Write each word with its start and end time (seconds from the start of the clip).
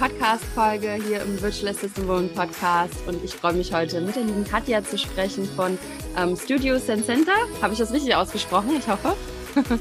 Podcast-Folge 0.00 0.94
hier 0.94 1.20
im 1.20 1.42
Virtual 1.42 1.72
Assistant 1.72 2.08
Woman 2.08 2.30
Podcast 2.30 3.06
und 3.06 3.22
ich 3.22 3.34
freue 3.34 3.52
mich 3.52 3.74
heute 3.74 4.00
mit 4.00 4.16
der 4.16 4.22
lieben 4.22 4.44
Katja 4.44 4.82
zu 4.82 4.96
sprechen 4.96 5.44
von 5.44 5.78
ähm, 6.16 6.36
Studio 6.36 6.78
Center. 6.78 7.34
Habe 7.60 7.74
ich 7.74 7.80
das 7.80 7.92
richtig 7.92 8.14
ausgesprochen? 8.14 8.70
Ich 8.78 8.88
hoffe. 8.88 9.14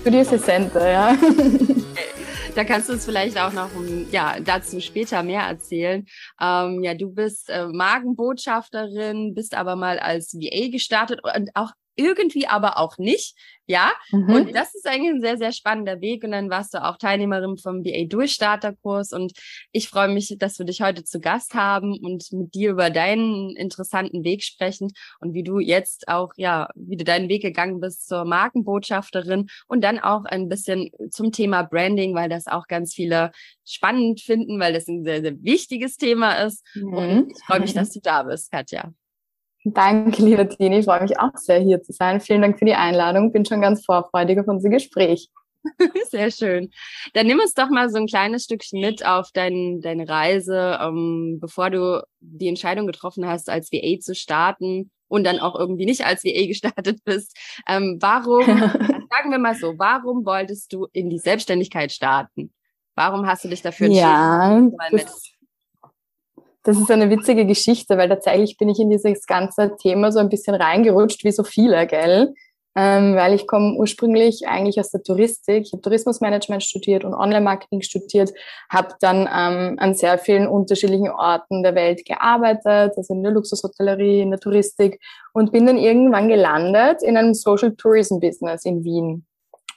Studio 0.02 0.26
Center, 0.26 0.90
ja. 0.90 1.18
Da 2.56 2.66
kannst 2.66 2.90
du 2.90 2.94
uns 2.94 3.06
vielleicht 3.06 3.40
auch 3.40 3.54
noch 3.54 3.70
ja, 4.12 4.38
dazu 4.42 4.82
später 4.82 5.24
mehr 5.24 5.44
erzählen. 5.44 6.06
Ähm, 6.42 6.84
ja, 6.84 6.96
du 6.96 7.14
bist 7.14 7.50
äh, 7.50 7.68
Magenbotschafterin, 7.68 9.34
bist 9.34 9.56
aber 9.56 9.78
mal 9.78 10.00
als 10.00 10.34
VA 10.34 10.70
gestartet 10.70 11.21
und 11.24 11.51
auch 11.54 11.71
irgendwie 12.00 12.48
aber 12.48 12.78
auch 12.78 12.98
nicht. 12.98 13.36
Ja, 13.70 13.92
mhm. 14.10 14.34
und 14.34 14.56
das 14.56 14.74
ist 14.74 14.88
eigentlich 14.88 15.12
ein 15.12 15.21
sehr, 15.21 15.38
sehr 15.38 15.52
spannender 15.52 16.02
Weg. 16.02 16.24
Und 16.24 16.32
dann 16.32 16.50
warst 16.50 16.74
du 16.74 16.84
auch 16.84 16.98
Teilnehmerin 16.98 17.56
vom 17.57 17.84
BA 17.84 18.06
Durchstarterkurs. 18.06 19.14
Und 19.14 19.34
ich 19.71 19.90
freue 19.90 20.07
mich, 20.07 20.36
dass 20.40 20.57
wir 20.57 20.66
dich 20.66 20.82
heute 20.82 21.04
zu 21.04 21.20
Gast 21.20 21.54
haben 21.54 21.96
und 22.00 22.32
mit 22.32 22.56
dir 22.56 22.71
über 22.71 22.90
deinen 22.90 23.56
interessanten 23.56 24.24
Weg 24.24 24.43
sprechen 24.43 24.92
und 25.20 25.36
wie 25.36 25.43
du 25.43 25.60
jetzt 25.60 26.07
auch, 26.07 26.32
ja, 26.36 26.70
wie 26.74 26.98
du 26.98 27.04
deinen 27.04 27.30
Weg 27.30 27.43
gegangen 27.43 27.80
bist 27.80 28.07
zur 28.07 28.26
Markenbotschafterin 28.26 29.46
und 29.68 29.84
dann 29.84 30.00
auch 30.00 30.26
ein 30.26 30.50
bisschen 30.50 30.90
zum 31.12 31.32
Thema 31.32 31.62
Branding, 31.62 32.16
weil 32.16 32.28
das 32.28 32.48
auch 32.48 32.66
ganz 32.66 32.95
viele 32.95 33.31
spannend 33.66 34.22
finden, 34.22 34.59
weil 34.59 34.73
das 34.73 34.88
ein 34.88 35.04
sehr, 35.04 35.22
sehr 35.22 35.44
wichtiges 35.44 35.98
Thema 35.98 36.34
ist. 36.44 36.66
Mhm. 36.73 36.94
Und 36.94 37.31
ich 37.38 37.44
freue 37.44 37.59
mich, 37.59 37.76
dass 37.76 37.92
du 37.92 38.00
da 38.02 38.23
bist, 38.23 38.52
Katja. 38.52 38.92
Danke, 39.66 40.24
liebe 40.24 40.48
Tini. 40.48 40.80
Ich 40.80 40.86
freue 40.86 41.02
mich 41.02 41.20
auch 41.20 41.36
sehr, 41.36 41.60
hier 41.60 41.82
zu 41.82 41.92
sein. 41.92 42.22
Vielen 42.22 42.42
Dank 42.42 42.58
für 42.58 42.66
die 42.66 42.76
Einladung. 42.76 43.32
Bin 43.32 43.46
schon 43.46 43.62
ganz 43.62 43.84
vorfreudig 43.86 44.40
auf 44.40 44.48
unser 44.48 44.70
Gespräch. 44.70 45.30
Sehr 46.10 46.32
schön. 46.32 46.72
Dann 47.14 47.28
nimm 47.28 47.40
uns 47.40 47.54
doch 47.54 47.70
mal 47.70 47.90
so 47.90 47.98
ein 47.98 48.08
kleines 48.08 48.46
Stückchen 48.46 48.80
mit 48.80 49.06
auf 49.06 49.30
dein, 49.34 49.82
deine 49.82 50.08
Reise, 50.08 50.80
ähm, 50.82 51.40
bevor 51.42 51.70
du 51.70 52.02
die 52.22 52.48
Entscheidung 52.48 52.88
getroffen 52.88 53.28
hast, 53.28 53.50
als 53.50 53.72
VA 53.72 54.00
zu 54.00 54.16
starten 54.16 54.92
und 55.10 55.26
dann 55.26 55.40
auch 55.40 55.60
irgendwie 55.60 55.86
nicht 55.86 56.06
als 56.06 56.23
VA 56.23 56.48
gestartet 56.48 57.00
bist. 57.06 57.38
Ähm, 57.68 57.98
warum, 58.00 58.46
sagen 59.10 59.32
wir 59.32 59.40
mal 59.40 59.56
so, 59.56 59.73
warum 59.78 60.26
wolltest 60.26 60.72
du 60.72 60.88
in 60.94 61.10
die 61.10 61.20
Selbstständigkeit 61.20 61.92
starten? 61.92 62.54
Warum 62.96 63.28
hast 63.28 63.44
du 63.44 63.50
dich 63.50 63.62
dafür 63.62 63.88
entschieden? 63.88 64.08
Ja, 64.08 64.90
das 64.92 65.32
ist 66.78 66.92
eine 66.92 67.10
witzige 67.10 67.46
Geschichte, 67.46 67.98
weil 67.98 68.10
tatsächlich 68.10 68.58
bin 68.58 68.70
ich 68.70 68.80
in 68.80 68.90
dieses 68.90 69.26
ganze 69.26 69.76
Thema 69.78 70.12
so 70.12 70.20
ein 70.20 70.30
bisschen 70.30 70.56
reingerutscht, 70.56 71.24
wie 71.24 71.32
so 71.32 71.44
viele, 71.44 71.88
gell? 71.88 72.34
Ähm, 72.76 73.16
weil 73.16 73.34
ich 73.34 73.48
komme 73.48 73.76
ursprünglich 73.76 74.48
eigentlich 74.48 74.80
aus 74.80 74.92
der 74.92 75.02
Touristik. 75.02 75.64
Ich 75.66 75.74
habe 75.74 75.82
Tourismusmanagement 75.82 76.64
studiert 76.64 77.04
und 77.04 77.14
Online-Marketing 77.14 77.82
studiert, 77.82 78.32
habe 78.70 78.90
dann 79.00 79.22
ähm, 79.22 79.78
an 79.80 79.96
sehr 79.96 80.18
vielen 80.20 80.48
unterschiedlichen 80.48 81.10
Orten 81.10 81.64
der 81.64 81.76
Welt 81.76 82.06
gearbeitet, 82.06 82.94
also 82.96 83.14
in 83.14 83.23
der 83.23 83.32
Luxushotellerie, 83.32 84.22
in 84.22 84.32
der 84.32 84.40
Touristik 84.40 85.02
und 85.34 85.52
bin 85.52 85.66
dann 85.66 85.78
irgendwann 85.78 86.28
gelandet 86.28 87.02
in 87.02 87.18
einem 87.18 87.34
Social 87.34 87.76
Tourism 87.76 88.20
Business 88.20 88.66
in 88.66 88.84
Wien. 88.84 89.26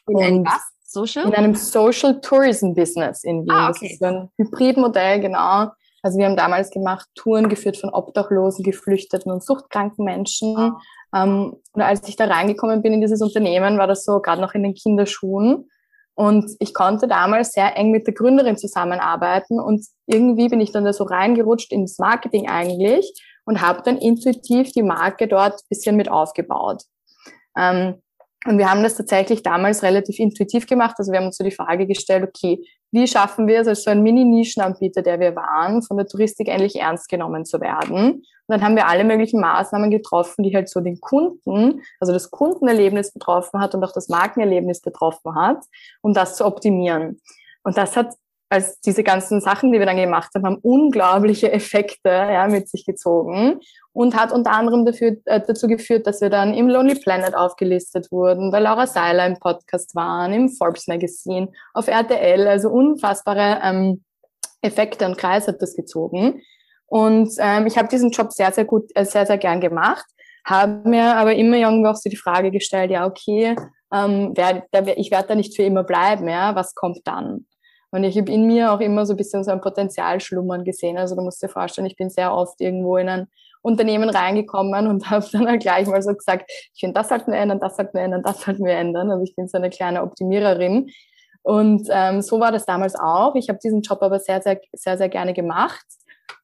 In 0.09 0.17
und 0.17 0.47
was? 0.47 0.63
Social? 0.85 1.27
In 1.27 1.35
einem 1.35 1.55
Social 1.55 2.21
Tourism 2.21 2.75
Business 2.75 3.25
in 3.25 3.43
Wien. 3.43 3.51
Ah, 3.51 3.71
okay. 3.71 3.79
Das 3.83 3.93
ist 3.93 3.99
so 4.01 4.05
ein 4.05 4.31
Hybridmodell, 4.37 5.21
genau 5.21 5.71
also 6.03 6.19
wir 6.19 6.27
haben 6.27 6.37
damals 6.37 6.71
gemacht 6.71 7.09
Touren 7.15 7.49
geführt 7.49 7.77
von 7.77 7.91
Obdachlosen, 7.91 8.65
Geflüchteten 8.65 9.31
und 9.31 9.45
suchtkranken 9.45 10.05
Menschen. 10.05 10.75
Ähm, 11.15 11.57
und 11.73 11.83
als 11.83 12.09
ich 12.09 12.17
da 12.17 12.27
reingekommen 12.27 12.83
bin 12.83 12.95
in 12.95 13.01
dieses 13.01 13.23
Unternehmen, 13.23 13.79
war 13.79 13.87
das 13.87 14.05
so 14.05 14.21
gerade 14.21 14.41
noch 14.41 14.55
in 14.55 14.65
den 14.65 14.75
Kinderschuhen. 14.75 15.69
Und 16.15 16.51
ich 16.59 16.75
konnte 16.75 17.09
damals 17.09 17.53
sehr 17.53 17.77
eng 17.77 17.91
mit 17.91 18.07
der 18.07 18.15
Gründerin 18.15 18.59
zusammenarbeiten 18.59 19.59
und 19.59 19.87
irgendwie 20.07 20.49
bin 20.49 20.61
ich 20.61 20.71
dann 20.71 20.85
da 20.85 20.93
so 20.93 21.05
reingerutscht 21.05 21.73
ins 21.73 21.99
Marketing 21.99 22.49
eigentlich 22.49 23.11
und 23.47 23.63
habe 23.63 23.83
dann 23.83 23.97
intuitiv 23.97 24.73
die 24.73 24.83
Marke 24.83 25.27
dort 25.27 25.63
bisschen 25.71 25.97
mit 25.97 26.11
aufgebaut. 26.11 26.83
Ähm, 27.57 28.03
und 28.45 28.59
wir 28.59 28.69
haben 28.71 28.83
das 28.83 28.97
tatsächlich 28.97 29.43
damals 29.43 29.83
relativ 29.83 30.19
intuitiv 30.19 30.67
gemacht. 30.67 30.97
Also 30.99 31.13
wir 31.13 31.19
haben 31.19 31.27
uns 31.27 31.37
so 31.37 31.45
die 31.45 31.53
Frage 31.53 31.87
gestellt, 31.87 32.25
okay, 32.25 32.61
wie 32.91 33.07
schaffen 33.07 33.47
wir 33.47 33.61
es 33.61 33.69
als 33.69 33.85
so 33.85 33.91
ein 33.91 34.03
Mini-Nischenanbieter, 34.03 35.03
der 35.03 35.21
wir 35.21 35.37
waren, 35.37 35.83
von 35.83 35.97
der 35.97 36.07
Touristik 36.07 36.49
endlich 36.49 36.77
ernst 36.77 37.09
genommen 37.09 37.45
zu 37.45 37.61
werden? 37.61 38.25
Und 38.25 38.25
dann 38.49 38.63
haben 38.63 38.75
wir 38.75 38.89
alle 38.89 39.05
möglichen 39.05 39.41
Maßnahmen 39.41 39.91
getroffen, 39.91 40.43
die 40.43 40.55
halt 40.55 40.69
so 40.69 40.81
den 40.81 41.01
Kunden, 41.01 41.83
also 42.01 42.13
das 42.13 42.31
Kundenerlebnis 42.31 43.13
betroffen 43.13 43.61
hat 43.61 43.75
und 43.75 43.85
auch 43.85 43.93
das 43.93 44.09
Markenerlebnis 44.09 44.81
betroffen 44.81 45.35
hat, 45.37 45.65
um 46.03 46.13
das 46.13 46.37
zu 46.37 46.45
optimieren. 46.45 47.21
Und 47.63 47.77
das 47.77 47.97
hat 47.97 48.13
als 48.53 48.81
diese 48.81 49.03
ganzen 49.03 49.41
Sachen, 49.41 49.73
die 49.73 49.79
wir 49.79 49.87
dann 49.87 49.97
gemacht 49.97 50.31
haben, 50.35 50.45
haben 50.45 50.59
unglaubliche 50.63 51.51
Effekte 51.51 52.11
ja, 52.11 52.47
mit 52.49 52.69
sich 52.69 52.85
gezogen 52.85 53.61
und 53.95 54.15
hat 54.15 54.31
unter 54.31 54.53
anderem 54.53 54.85
dafür, 54.85 55.17
äh, 55.25 55.41
dazu 55.41 55.69
geführt, 55.69 56.07
dass 56.07 56.21
wir 56.21 56.29
dann 56.29 56.53
im 56.53 56.69
Lonely 56.69 56.97
Planet 56.97 57.35
aufgelistet 57.35 58.13
wurden, 58.13 58.51
bei 58.51 58.61
Laura 58.61 58.87
Seiler 58.87 59.27
im 59.27 59.39
Podcast 59.39 59.95
waren, 59.95 60.35
im 60.35 60.51
Forbes 60.51 60.87
Magazine, 60.87 61.49
auf 61.73 61.89
RTL, 61.89 62.47
also 62.47 62.69
unfassbare 62.69 63.61
ähm, 63.65 64.05
Effekte 64.61 65.07
und 65.07 65.17
Kreis 65.17 65.49
hat 65.49 65.63
das 65.63 65.75
gezogen. 65.75 66.43
Und 66.87 67.33
ähm, 67.39 67.67
ich 67.67 67.79
habe 67.79 67.89
diesen 67.89 68.11
Job 68.11 68.33
sehr, 68.33 68.53
sehr 68.53 68.67
gut, 68.67 68.91
äh, 68.95 69.07
sehr, 69.07 69.25
sehr 69.25 69.39
gern 69.39 69.63
gemacht, 69.63 70.05
habe 70.45 70.87
mir 70.87 71.17
aber 71.17 71.35
immer 71.35 71.57
irgendwie 71.57 71.89
auch 71.89 71.97
so 71.97 72.11
die 72.11 72.17
Frage 72.17 72.51
gestellt, 72.51 72.91
ja, 72.91 73.07
okay, 73.07 73.57
ähm, 73.95 74.33
wer, 74.35 74.65
der, 74.75 74.99
ich 74.99 75.11
werde 75.11 75.29
da 75.29 75.35
nicht 75.37 75.57
für 75.57 75.63
immer 75.63 75.85
bleiben, 75.85 76.29
ja, 76.29 76.55
was 76.55 76.75
kommt 76.75 77.01
dann? 77.05 77.47
Und 77.93 78.05
ich 78.05 78.19
habe 78.19 78.33
in 78.33 78.47
mir 78.47 78.73
auch 78.73 78.81
immer 78.81 79.05
so 79.05 79.13
ein 79.13 79.19
bisschen 79.19 79.45
so 79.45 79.51
ein 79.51 79.61
Potenzial 79.61 80.19
schlummern 80.21 80.65
gesehen. 80.65 80.97
Also 80.97 81.15
du 81.15 81.21
musst 81.21 81.43
dir 81.43 81.49
vorstellen, 81.49 81.87
ich 81.87 81.97
bin 81.97 82.09
sehr 82.09 82.35
oft 82.35 82.59
irgendwo 82.61 82.97
in 82.97 83.09
ein 83.09 83.29
Unternehmen 83.61 84.09
reingekommen 84.09 84.87
und 84.87 85.11
habe 85.11 85.27
dann 85.31 85.47
halt 85.47 85.63
gleich 85.63 85.87
mal 85.87 86.03
so 86.03 86.15
gesagt, 86.15 86.51
ich 86.75 86.81
finde, 86.81 86.95
das 86.95 87.11
sollten 87.11 87.33
wir 87.33 87.39
ändern, 87.39 87.61
das 87.61 87.77
sollten 87.77 87.95
wir 87.95 88.03
ändern, 88.03 88.23
das 88.23 88.41
sollten 88.41 88.65
wir 88.65 88.73
ändern. 88.73 89.11
Also 89.11 89.23
ich 89.23 89.37
bin 89.37 89.47
so 89.47 89.59
eine 89.59 89.69
kleine 89.69 90.03
Optimiererin. 90.03 90.91
Und 91.43 91.89
ähm, 91.91 92.23
so 92.23 92.41
war 92.41 92.51
das 92.51 92.65
damals 92.65 92.95
auch. 92.95 93.35
Ich 93.35 93.49
habe 93.49 93.59
diesen 93.63 93.83
Job 93.83 94.01
aber 94.01 94.21
sehr, 94.21 94.41
sehr, 94.41 94.61
sehr, 94.73 94.97
sehr 94.97 95.09
gerne 95.09 95.35
gemacht, 95.35 95.85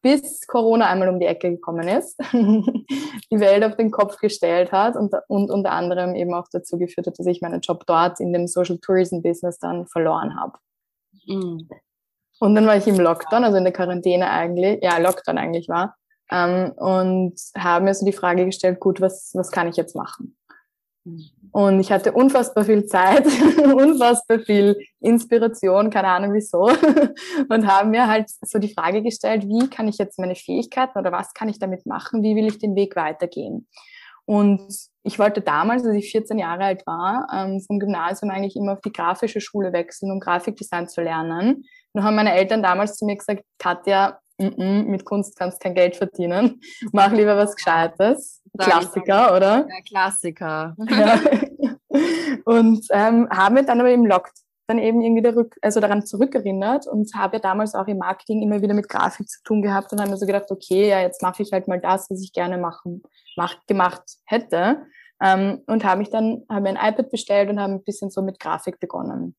bis 0.03 0.47
Corona 0.47 0.87
einmal 0.87 1.09
um 1.09 1.19
die 1.19 1.27
Ecke 1.27 1.51
gekommen 1.51 1.89
ist, 1.89 2.19
die 2.33 3.41
Welt 3.41 3.65
auf 3.65 3.77
den 3.77 3.91
Kopf 3.91 4.19
gestellt 4.19 4.71
hat 4.73 4.97
und, 4.97 5.15
und 5.29 5.51
unter 5.51 5.73
anderem 5.73 6.15
eben 6.15 6.35
auch 6.35 6.47
dazu 6.53 6.79
geführt 6.79 7.07
hat, 7.07 7.19
dass 7.19 7.27
ich 7.27 7.41
meinen 7.41 7.61
Job 7.61 7.85
dort 7.87 8.21
in 8.21 8.33
dem 8.33 8.47
Social 8.49 8.79
Tourism 8.79 9.23
Business 9.23 9.59
dann 9.59 9.87
verloren 9.87 10.39
habe. 10.39 10.59
Mhm. 11.29 11.69
Und 12.41 12.55
dann 12.55 12.67
war 12.67 12.77
ich 12.77 12.87
im 12.87 13.01
Lockdown, 13.01 13.45
also 13.45 13.57
in 13.59 13.65
der 13.65 13.73
Quarantäne 13.73 14.31
eigentlich, 14.31 14.79
ja, 14.83 14.99
Lockdown 14.99 15.39
eigentlich 15.39 15.69
war, 15.69 15.97
ähm, 16.31 16.73
und 16.77 17.35
habe 17.57 17.85
mir 17.85 17.95
so 17.95 18.07
die 18.07 18.13
Frage 18.13 18.45
gestellt, 18.45 18.81
gut, 18.81 19.01
was, 19.01 19.33
was 19.35 19.51
kann 19.51 19.69
ich 19.69 19.77
jetzt 19.77 19.97
machen? 19.97 20.37
Mhm. 21.05 21.31
Und 21.51 21.81
ich 21.81 21.91
hatte 21.91 22.13
unfassbar 22.13 22.65
viel 22.65 22.87
Zeit, 22.87 23.27
unfassbar 23.75 24.41
viel 24.41 24.79
Inspiration, 25.01 25.91
keine 25.91 26.09
Ahnung 26.09 26.35
wieso, 26.35 26.71
und 27.49 27.67
habe 27.67 27.89
mir 27.89 28.07
halt 28.07 28.31
so 28.43 28.59
die 28.59 28.73
Frage 28.73 29.03
gestellt, 29.03 29.45
wie 29.49 29.69
kann 29.69 29.89
ich 29.89 29.99
jetzt 29.99 30.19
meine 30.19 30.35
Fähigkeiten 30.35 30.99
oder 30.99 31.11
was 31.11 31.33
kann 31.35 31.49
ich 31.49 31.59
damit 31.59 31.87
machen, 31.87 32.23
wie 32.23 32.37
will 32.37 32.47
ich 32.47 32.59
den 32.59 32.77
Weg 32.77 32.95
weitergehen? 32.97 33.67
Und 34.27 34.69
ich 35.09 35.19
wollte 35.19 35.41
damals, 35.41 35.87
als 35.87 35.97
ich 35.97 36.13
14 36.13 36.39
Jahre 36.39 36.65
alt 36.65 36.87
war, 36.87 37.27
ähm, 37.33 37.63
vom 37.67 37.79
Gymnasium 37.79 38.31
eigentlich 38.31 38.57
immer 38.57 38.75
auf 38.75 38.83
die 38.83 38.93
grafische 38.93 39.41
Schule 39.41 39.73
wechseln, 39.73 40.13
um 40.13 40.21
Grafikdesign 40.21 40.87
zu 40.87 41.01
lernen. 41.01 41.65
Und 41.95 42.05
haben 42.05 42.15
meine 42.15 42.35
Eltern 42.35 42.63
damals 42.63 42.99
zu 42.99 43.07
mir 43.07 43.17
gesagt, 43.17 43.43
Katja, 43.59 44.19
m 44.37 44.51
-m, 44.51 44.83
mit 44.85 45.07
Kunst 45.07 45.39
kannst 45.39 45.61
kein 45.61 45.75
Geld 45.75 45.97
verdienen. 45.97 46.61
Mach 46.93 47.11
lieber 47.11 47.39
was 47.39 47.57
Gescheites. 47.57 48.43
Klassiker, 48.59 49.35
oder? 49.35 49.67
Ja, 49.67 49.81
Klassiker. 49.89 50.77
Ja. 50.91 51.21
Und 52.45 52.87
ähm, 52.91 53.29
haben 53.31 53.57
wir 53.57 53.63
dann 53.63 53.81
aber 53.81 53.91
im 53.91 54.05
Lockdown 54.05 54.45
dann 54.69 54.79
eben 54.79 55.01
irgendwie 55.01 55.23
der 55.23 55.35
also 55.63 55.81
daran 55.81 56.05
zurückerinnert 56.05 56.87
und 56.87 57.15
habe 57.15 57.37
ja 57.37 57.41
damals 57.41 57.75
auch 57.75 57.87
im 57.87 57.99
Marketing 57.99 58.43
immer 58.43 58.61
wieder 58.61 58.75
mit 58.75 58.89
Grafik 58.89 59.29
zu 59.29 59.43
tun 59.43 59.63
gehabt 59.63 59.93
und 59.93 60.01
haben 60.01 60.11
mir 60.11 60.19
so 60.19 60.27
gedacht, 60.27 60.51
okay, 60.51 60.91
ja, 60.91 61.01
jetzt 61.01 61.23
mache 61.23 61.43
ich 61.43 61.53
halt 61.53 61.69
mal 61.69 61.81
das, 61.81 62.11
was 62.11 62.23
ich 62.23 62.35
gerne 62.35 62.59
machen, 62.59 63.03
macht, 63.35 63.67
gemacht 63.67 64.03
hätte. 64.27 64.83
Ähm, 65.23 65.63
und 65.67 65.85
habe 65.85 65.99
mich 65.99 66.11
dann, 66.11 66.45
habe 66.49 66.63
mir 66.63 66.79
ein 66.79 66.93
iPad 66.93 67.11
bestellt 67.11 67.51
und 67.51 67.61
habe 67.61 67.73
ein 67.73 67.85
bisschen 67.85 68.11
so 68.11 68.23
mit 68.23 68.39
Grafik 68.39 68.79
begonnen. 68.79 69.35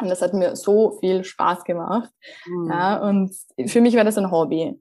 Und 0.00 0.08
das 0.08 0.22
hat 0.22 0.34
mir 0.34 0.56
so 0.56 0.98
viel 1.00 1.24
Spaß 1.24 1.64
gemacht. 1.64 2.10
Mhm. 2.46 2.70
Ja, 2.70 2.96
und 2.98 3.34
für 3.66 3.80
mich 3.80 3.96
war 3.96 4.04
das 4.04 4.18
ein 4.18 4.30
Hobby. 4.30 4.78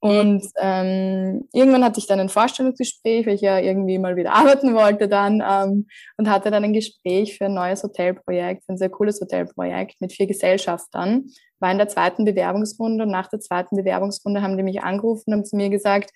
Und 0.00 0.46
ähm, 0.60 1.48
irgendwann 1.52 1.82
hatte 1.82 1.98
ich 1.98 2.06
dann 2.06 2.20
ein 2.20 2.28
Vorstellungsgespräch, 2.28 3.26
weil 3.26 3.34
ich 3.34 3.40
ja 3.40 3.58
irgendwie 3.58 3.98
mal 3.98 4.14
wieder 4.14 4.32
arbeiten 4.34 4.74
wollte 4.74 5.08
dann 5.08 5.42
ähm, 5.44 5.86
und 6.16 6.30
hatte 6.30 6.50
dann 6.50 6.62
ein 6.62 6.72
Gespräch 6.72 7.36
für 7.36 7.46
ein 7.46 7.54
neues 7.54 7.82
Hotelprojekt, 7.82 8.62
ein 8.68 8.78
sehr 8.78 8.90
cooles 8.90 9.20
Hotelprojekt 9.20 10.00
mit 10.00 10.12
vier 10.12 10.28
Gesellschaftern. 10.28 11.26
War 11.58 11.72
in 11.72 11.78
der 11.78 11.88
zweiten 11.88 12.24
Bewerbungsrunde 12.24 13.04
und 13.04 13.10
nach 13.10 13.28
der 13.28 13.40
zweiten 13.40 13.76
Bewerbungsrunde 13.76 14.40
haben 14.40 14.56
die 14.56 14.62
mich 14.62 14.82
angerufen 14.82 15.32
und 15.32 15.38
haben 15.38 15.44
zu 15.44 15.56
mir 15.56 15.68
gesagt, 15.68 16.10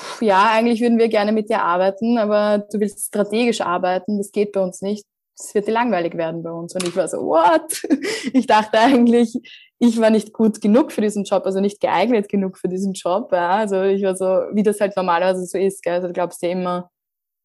pff, 0.00 0.22
ja, 0.22 0.50
eigentlich 0.50 0.80
würden 0.80 0.98
wir 0.98 1.08
gerne 1.08 1.32
mit 1.32 1.48
dir 1.50 1.62
arbeiten, 1.62 2.18
aber 2.18 2.66
du 2.70 2.80
willst 2.80 3.06
strategisch 3.06 3.60
arbeiten, 3.60 4.18
das 4.18 4.32
geht 4.32 4.52
bei 4.52 4.60
uns 4.60 4.82
nicht. 4.82 5.04
es 5.38 5.54
wird 5.54 5.68
langweilig 5.68 6.14
werden 6.16 6.42
bei 6.42 6.50
uns. 6.52 6.74
Und 6.74 6.84
ich 6.86 6.96
war 6.96 7.08
so, 7.08 7.18
what? 7.18 7.82
Ich 8.32 8.46
dachte 8.46 8.78
eigentlich, 8.78 9.34
ich 9.78 10.00
war 10.00 10.10
nicht 10.10 10.32
gut 10.32 10.60
genug 10.60 10.92
für 10.92 11.00
diesen 11.00 11.24
Job, 11.24 11.44
also 11.46 11.60
nicht 11.60 11.80
geeignet 11.80 12.28
genug 12.28 12.58
für 12.58 12.68
diesen 12.68 12.92
Job. 12.94 13.32
Ja. 13.32 13.50
Also 13.50 13.82
ich 13.82 14.02
war 14.02 14.16
so, 14.16 14.24
wie 14.52 14.62
das 14.62 14.80
halt 14.80 14.96
normalerweise 14.96 15.44
so 15.46 15.58
ist. 15.58 15.82
Gell? 15.82 15.94
Also 15.94 16.08
du 16.08 16.12
glaubst 16.12 16.42
ja 16.42 16.50
immer, 16.50 16.90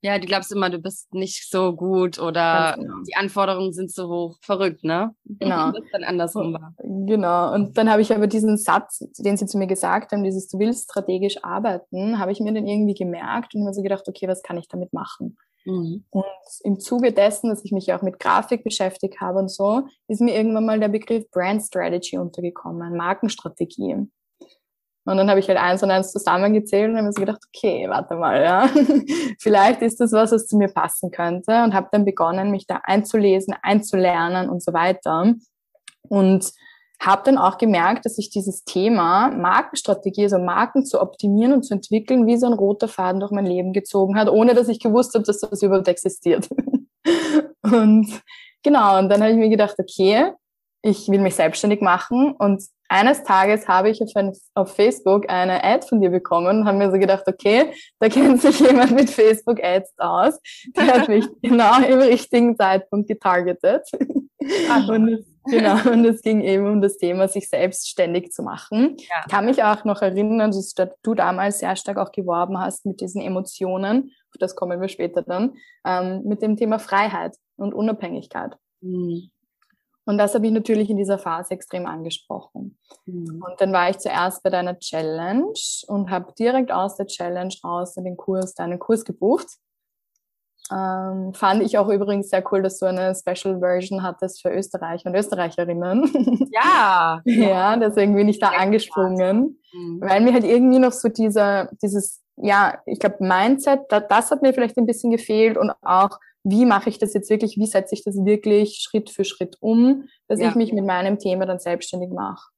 ja, 0.02 0.18
du 0.18 0.26
glaubst 0.28 0.52
immer, 0.52 0.70
du 0.70 0.80
bist 0.80 1.14
nicht 1.14 1.50
so 1.50 1.76
gut 1.76 2.20
oder 2.20 2.76
genau. 2.78 3.04
die 3.08 3.16
Anforderungen 3.16 3.74
sind 3.74 3.92
so 3.92 4.08
hoch. 4.08 4.38
Verrückt, 4.42 4.84
ne? 4.84 5.14
Genau. 5.26 5.72
Das 5.80 5.84
dann 5.92 6.04
andersrum 6.04 6.54
war. 6.54 6.74
Genau. 6.78 7.54
Und 7.54 7.78
dann 7.78 7.90
habe 7.90 8.02
ich 8.02 8.14
aber 8.14 8.28
diesen 8.28 8.58
Satz, 8.58 9.00
den 9.18 9.38
sie 9.38 9.46
zu 9.46 9.58
mir 9.58 9.68
gesagt 9.68 10.12
haben, 10.12 10.24
dieses, 10.24 10.48
du 10.48 10.60
willst 10.60 10.90
strategisch 10.90 11.44
arbeiten, 11.44 12.20
habe 12.20 12.32
ich 12.32 12.40
mir 12.40 12.54
dann 12.54 12.68
irgendwie 12.68 12.94
gemerkt 12.94 13.56
und 13.56 13.64
mir 13.64 13.74
so 13.74 13.82
gedacht, 13.82 14.08
okay, 14.08 14.28
was 14.28 14.42
kann 14.42 14.58
ich 14.58 14.68
damit 14.68 14.94
machen? 14.94 15.38
Mhm. 15.66 16.06
Und 16.10 16.26
im 16.64 16.80
Zuge 16.80 17.12
dessen, 17.12 17.50
dass 17.50 17.64
ich 17.64 17.72
mich 17.72 17.92
auch 17.94 18.02
mit 18.02 18.20
Grafik 18.20 18.64
beschäftigt 18.64 19.20
habe 19.20 19.40
und 19.40 19.50
so, 19.50 19.84
ist 20.08 20.22
mir 20.22 20.36
irgendwann 20.36 20.66
mal 20.66 20.80
der 20.80 20.88
Begriff 20.88 21.30
Brand 21.32 21.62
Strategy 21.62 22.18
untergekommen, 22.18 22.96
Markenstrategie. 22.96 24.08
Und 25.06 25.18
dann 25.18 25.30
habe 25.30 25.40
ich 25.40 25.48
halt 25.48 25.58
eins 25.58 25.82
und 25.82 25.92
eins 25.92 26.12
zusammengezählt 26.12 26.90
und 26.90 26.98
habe 26.98 27.08
mir 27.08 27.14
so 27.14 27.22
gedacht, 27.22 27.42
okay, 27.48 27.88
warte 27.90 28.16
mal, 28.16 28.42
ja, 28.42 28.70
vielleicht 29.40 29.82
ist 29.82 30.00
das 30.00 30.12
was, 30.12 30.32
was 30.32 30.48
zu 30.48 30.58
mir 30.58 30.68
passen 30.68 31.10
könnte 31.10 31.64
und 31.64 31.74
habe 31.74 31.88
dann 31.92 32.06
begonnen, 32.06 32.52
mich 32.52 32.68
da 32.68 32.82
einzulesen, 32.84 33.56
einzulernen 33.62 34.50
und 34.50 34.64
so 34.64 34.74
weiter. 34.74 35.34
Und 36.10 36.52
habe 37.02 37.22
dann 37.24 37.38
auch 37.38 37.58
gemerkt, 37.58 38.06
dass 38.06 38.16
sich 38.16 38.30
dieses 38.30 38.66
Thema 38.66 39.32
Markenstrategie, 39.32 40.24
also 40.24 40.38
Marken 40.38 40.86
zu 40.86 41.00
optimieren 41.02 41.54
und 41.54 41.64
zu 41.64 41.74
entwickeln, 41.74 42.28
wie 42.28 42.38
so 42.38 42.46
ein 42.46 42.54
roter 42.54 42.90
Faden 42.90 43.22
durch 43.22 43.32
mein 43.32 43.46
Leben 43.46 43.72
gezogen 43.72 44.18
hat, 44.20 44.28
ohne 44.28 44.54
dass 44.54 44.68
ich 44.68 44.80
gewusst 44.80 45.16
habe, 45.16 45.24
dass 45.24 45.40
das 45.40 45.62
überhaupt 45.62 45.88
existiert. 45.88 46.50
und 47.62 48.22
genau, 48.64 49.00
und 49.00 49.10
dann 49.10 49.22
habe 49.22 49.32
ich 49.32 49.38
mir 49.38 49.50
gedacht, 49.50 49.76
okay, 49.80 50.34
ich 50.82 51.08
will 51.10 51.20
mich 51.20 51.36
selbstständig 51.36 51.82
machen 51.82 52.34
und 52.38 52.64
eines 52.90 53.24
Tages 53.24 53.68
habe 53.68 53.90
ich 53.92 54.02
auf, 54.02 54.10
ein, 54.16 54.34
auf, 54.56 54.76
Facebook 54.76 55.30
eine 55.30 55.64
Ad 55.64 55.88
von 55.88 56.02
dir 56.02 56.10
bekommen 56.10 56.48
und 56.62 56.66
habe 56.66 56.78
mir 56.80 56.92
so 56.92 56.98
gedacht, 56.98 57.24
okay, 57.28 57.72
da 58.00 58.10
kennt 58.10 58.42
sich 58.42 58.60
jemand 58.60 58.92
mit 58.92 59.12
Facebook 59.12 59.64
Ads 59.64 59.94
aus. 59.98 60.40
Der 60.76 60.88
hat 60.88 61.08
mich 61.08 61.26
genau 61.42 61.82
im 61.84 62.00
richtigen 62.00 62.58
Zeitpunkt 62.58 63.08
getargetet. 63.08 63.88
und 64.90 65.10
es, 65.10 65.26
genau, 65.46 65.92
und 65.92 66.04
es 66.06 66.22
ging 66.24 66.42
eben 66.42 66.66
um 66.66 66.82
das 66.82 66.98
Thema, 66.98 67.28
sich 67.28 67.48
selbstständig 67.48 68.32
zu 68.32 68.42
machen. 68.42 68.96
Ja. 68.98 69.24
Ich 69.26 69.32
kann 69.32 69.46
mich 69.46 69.64
auch 69.64 69.86
noch 69.86 70.02
erinnern, 70.02 70.50
dass 70.50 70.74
du 71.04 71.14
damals 71.14 71.60
sehr 71.60 71.76
stark 71.76 71.98
auch 71.98 72.12
geworben 72.12 72.60
hast 72.60 72.88
mit 72.88 73.02
diesen 73.02 73.22
Emotionen, 73.22 74.12
auf 74.30 74.38
das 74.40 74.56
kommen 74.56 74.82
wir 74.82 74.90
später 74.90 75.22
dann, 75.22 75.54
ähm, 75.86 76.24
mit 76.24 76.42
dem 76.42 76.58
Thema 76.58 76.80
Freiheit 76.80 77.36
und 77.56 77.76
Unabhängigkeit. 77.76 78.56
Mhm. 78.82 79.30
Und 80.10 80.18
das 80.18 80.34
habe 80.34 80.48
ich 80.48 80.52
natürlich 80.52 80.90
in 80.90 80.98
dieser 80.98 81.20
Phase 81.20 81.52
extrem 81.52 81.86
angesprochen. 81.86 82.80
Mhm. 83.06 83.44
Und 83.46 83.62
dann 83.62 83.72
war 83.72 83.92
ich 83.92 84.00
zuerst 84.00 84.42
bei 84.42 84.50
deiner 84.50 84.80
Challenge 84.80 85.54
und 85.86 86.10
habe 86.10 86.34
direkt 86.34 86.72
aus 86.72 86.96
der 86.96 87.06
Challenge 87.06 87.54
raus 87.64 87.94
den 87.94 88.18
Kurs, 88.18 88.56
deinen 88.56 88.80
Kurs 88.80 89.06
gebucht. 89.06 89.46
Ähm, 90.72 91.36
fand 91.36 91.62
ich 91.62 91.78
auch 91.78 91.90
übrigens 91.90 92.32
sehr 92.32 92.44
cool, 92.52 92.64
dass 92.64 92.80
du 92.80 92.88
eine 92.88 93.14
Special 93.14 93.60
Version 93.60 94.02
hattest 94.02 94.42
für 94.42 94.50
Österreicher 94.50 95.12
und 95.12 95.16
Österreicherinnen. 95.16 96.50
Ja. 96.52 97.22
ja, 97.26 97.78
deswegen 97.78 98.16
bin 98.16 98.30
ich 98.30 98.40
da 98.40 98.48
angesprungen, 98.48 99.60
mhm. 99.72 100.02
weil 100.02 100.22
mir 100.22 100.34
halt 100.34 100.44
irgendwie 100.44 100.80
noch 100.80 100.92
so 100.92 101.10
dieser, 101.10 101.70
dieses, 101.84 102.24
ja, 102.36 102.82
ich 102.88 103.00
glaube, 103.00 103.18
Mindset, 103.20 103.82
da, 103.90 104.00
das 104.00 104.32
hat 104.32 104.42
mir 104.42 104.56
vielleicht 104.56 104.76
ein 104.78 104.88
bisschen 104.88 105.12
gefehlt 105.12 105.56
und 105.56 105.72
auch 105.84 106.18
wie 106.44 106.66
mache 106.66 106.90
ich 106.90 106.98
das 106.98 107.14
jetzt 107.14 107.30
wirklich, 107.30 107.58
wie 107.58 107.66
setze 107.66 107.96
ich 107.96 108.04
das 108.04 108.16
wirklich 108.16 108.80
Schritt 108.82 109.10
für 109.10 109.26
Schritt 109.26 109.58
um, 109.60 110.08
dass 110.28 110.40
ja. 110.40 110.50
ich 110.50 110.56
mich 110.56 110.74
mit 110.74 110.86
meinem 110.86 111.20
Thema 111.20 111.46
dann 111.46 111.60
selbstständig 111.60 112.12
mache. 112.12 112.50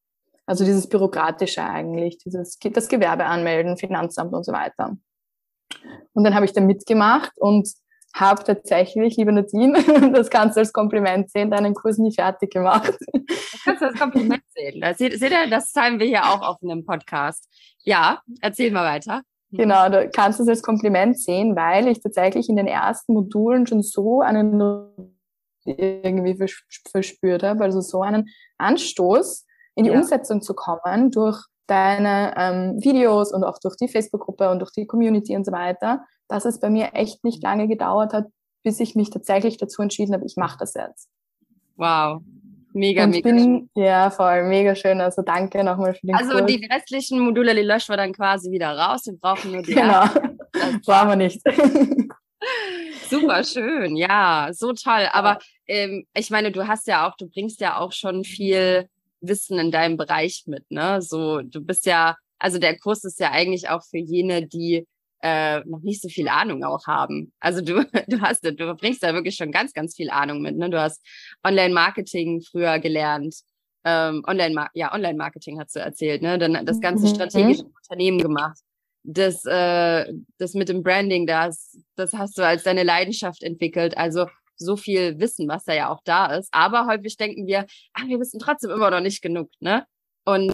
Also 0.45 0.65
dieses 0.65 0.87
Bürokratische 0.87 1.63
eigentlich, 1.63 2.17
dieses, 2.17 2.57
das 2.59 2.87
Gewerbe 2.87 3.25
anmelden, 3.25 3.77
Finanzamt 3.77 4.33
und 4.33 4.45
so 4.45 4.51
weiter. 4.51 4.97
Und 6.13 6.23
dann 6.23 6.35
habe 6.35 6.45
ich 6.45 6.53
da 6.53 6.61
mitgemacht 6.61 7.31
und 7.37 7.69
habe 8.13 8.43
tatsächlich, 8.43 9.15
liebe 9.15 9.31
Nadine, 9.31 9.81
das 10.13 10.29
kannst 10.29 10.57
du 10.57 10.59
als 10.59 10.73
Kompliment 10.73 11.31
sehen, 11.31 11.49
deinen 11.49 11.73
Kurs 11.73 11.97
nie 11.97 12.13
fertig 12.13 12.51
gemacht. 12.51 12.93
Das 13.13 13.61
kannst 13.63 13.81
du 13.81 13.85
als 13.85 13.99
Kompliment 13.99 14.43
sehen. 14.49 14.83
Seht 14.95 15.21
ihr, 15.21 15.49
das 15.49 15.71
zeigen 15.71 15.99
wir 15.99 16.07
hier 16.07 16.25
auch 16.25 16.41
auf 16.41 16.57
einem 16.61 16.85
Podcast. 16.85 17.47
Ja, 17.83 18.21
erzähl 18.41 18.71
mal 18.71 18.85
weiter. 18.85 19.21
Genau, 19.51 19.89
du 19.89 20.09
kannst 20.09 20.39
es 20.39 20.47
als 20.47 20.61
Kompliment 20.61 21.19
sehen, 21.19 21.55
weil 21.55 21.87
ich 21.87 22.01
tatsächlich 22.01 22.47
in 22.49 22.55
den 22.55 22.67
ersten 22.67 23.13
Modulen 23.13 23.67
schon 23.67 23.83
so 23.83 24.21
einen 24.21 25.17
irgendwie 25.65 26.37
verspürt 26.89 27.43
habe, 27.43 27.63
also 27.63 27.81
so 27.81 28.01
einen 28.01 28.29
Anstoß 28.57 29.45
in 29.75 29.83
die 29.83 29.91
ja. 29.91 29.97
Umsetzung 29.97 30.41
zu 30.41 30.53
kommen 30.53 31.11
durch 31.11 31.45
deine 31.67 32.33
ähm, 32.37 32.83
Videos 32.83 33.31
und 33.33 33.43
auch 33.43 33.57
durch 33.59 33.75
die 33.75 33.87
Facebook-Gruppe 33.87 34.49
und 34.49 34.59
durch 34.59 34.71
die 34.71 34.87
Community 34.87 35.35
und 35.35 35.45
so 35.45 35.51
weiter, 35.51 36.03
dass 36.27 36.45
es 36.45 36.59
bei 36.59 36.69
mir 36.69 36.89
echt 36.93 37.23
nicht 37.23 37.43
lange 37.43 37.67
gedauert 37.67 38.13
hat, 38.13 38.27
bis 38.63 38.79
ich 38.79 38.95
mich 38.95 39.09
tatsächlich 39.09 39.57
dazu 39.57 39.81
entschieden 39.81 40.13
habe, 40.13 40.25
ich 40.25 40.35
mache 40.37 40.57
das 40.59 40.73
jetzt. 40.73 41.09
Wow, 41.75 42.21
Mega, 42.73 43.03
und 43.03 43.11
mega 43.11 43.29
bin, 43.29 43.39
schön. 43.39 43.69
Ja, 43.83 44.09
voll, 44.09 44.43
mega 44.43 44.75
schön. 44.75 45.01
Also 45.01 45.21
danke 45.21 45.63
nochmal 45.63 45.93
für 45.93 46.07
den 46.07 46.15
Also 46.15 46.31
Kurs. 46.31 46.45
die 46.45 46.65
restlichen 46.65 47.19
Module, 47.19 47.53
die 47.55 47.61
löschen 47.61 47.89
wir 47.89 47.97
dann 47.97 48.13
quasi 48.13 48.51
wieder 48.51 48.77
raus. 48.77 49.01
Wir 49.05 49.17
brauchen 49.17 49.51
nur 49.51 49.61
die 49.61 49.73
Genau, 49.73 50.05
brauchen 50.85 51.09
wir 51.09 51.15
nicht. 51.15 51.41
Super 53.09 53.43
schön, 53.43 53.95
ja, 53.95 54.49
so 54.53 54.73
toll. 54.73 55.07
Aber 55.11 55.39
ähm, 55.67 56.05
ich 56.13 56.29
meine, 56.29 56.51
du 56.51 56.67
hast 56.67 56.87
ja 56.87 57.07
auch, 57.07 57.15
du 57.17 57.27
bringst 57.29 57.59
ja 57.59 57.77
auch 57.77 57.91
schon 57.91 58.23
viel 58.23 58.87
Wissen 59.19 59.59
in 59.59 59.69
deinem 59.71 59.97
Bereich 59.97 60.43
mit, 60.47 60.69
ne? 60.71 61.01
So, 61.01 61.41
du 61.41 61.61
bist 61.61 61.85
ja, 61.85 62.15
also 62.39 62.57
der 62.57 62.79
Kurs 62.79 63.03
ist 63.03 63.19
ja 63.19 63.31
eigentlich 63.31 63.69
auch 63.69 63.83
für 63.83 63.97
jene, 63.99 64.47
die 64.47 64.87
äh, 65.21 65.59
noch 65.65 65.81
nicht 65.81 66.01
so 66.01 66.09
viel 66.09 66.27
Ahnung 66.27 66.63
auch 66.63 66.87
haben. 66.87 67.31
Also 67.39 67.61
du, 67.61 67.83
du 68.07 68.21
hast, 68.21 68.43
du 68.43 68.75
bringst 68.75 69.03
da 69.03 69.13
wirklich 69.13 69.35
schon 69.35 69.51
ganz, 69.51 69.73
ganz 69.73 69.95
viel 69.95 70.09
Ahnung 70.09 70.41
mit. 70.41 70.57
Ne? 70.57 70.69
Du 70.69 70.79
hast 70.79 71.01
Online-Marketing 71.43 72.41
früher 72.41 72.79
gelernt. 72.79 73.35
Ähm, 73.83 74.23
Online, 74.27 74.67
ja, 74.73 74.93
Online-Marketing 74.93 75.59
hast 75.59 75.75
du 75.75 75.79
erzählt, 75.79 76.21
ne? 76.21 76.37
Dann 76.37 76.65
das 76.67 76.79
ganze 76.81 77.07
mhm. 77.07 77.15
strategische 77.15 77.63
mhm. 77.63 77.73
Unternehmen 77.75 78.19
gemacht. 78.19 78.59
Das, 79.03 79.43
äh, 79.45 80.13
das 80.37 80.53
mit 80.53 80.69
dem 80.69 80.83
Branding, 80.83 81.25
das, 81.25 81.79
das 81.95 82.13
hast 82.13 82.37
du 82.37 82.45
als 82.45 82.61
deine 82.61 82.83
Leidenschaft 82.83 83.41
entwickelt. 83.41 83.97
Also 83.97 84.27
so 84.55 84.77
viel 84.77 85.19
Wissen, 85.19 85.47
was 85.47 85.63
da 85.65 85.73
ja 85.73 85.89
auch 85.89 86.01
da 86.03 86.27
ist. 86.35 86.49
Aber 86.51 86.85
häufig 86.85 87.17
denken 87.17 87.47
wir, 87.47 87.65
ach, 87.93 88.05
wir 88.05 88.19
wissen 88.19 88.39
trotzdem 88.39 88.69
immer 88.69 88.91
noch 88.91 89.01
nicht 89.01 89.23
genug, 89.23 89.49
ne? 89.59 89.85
Und 90.25 90.53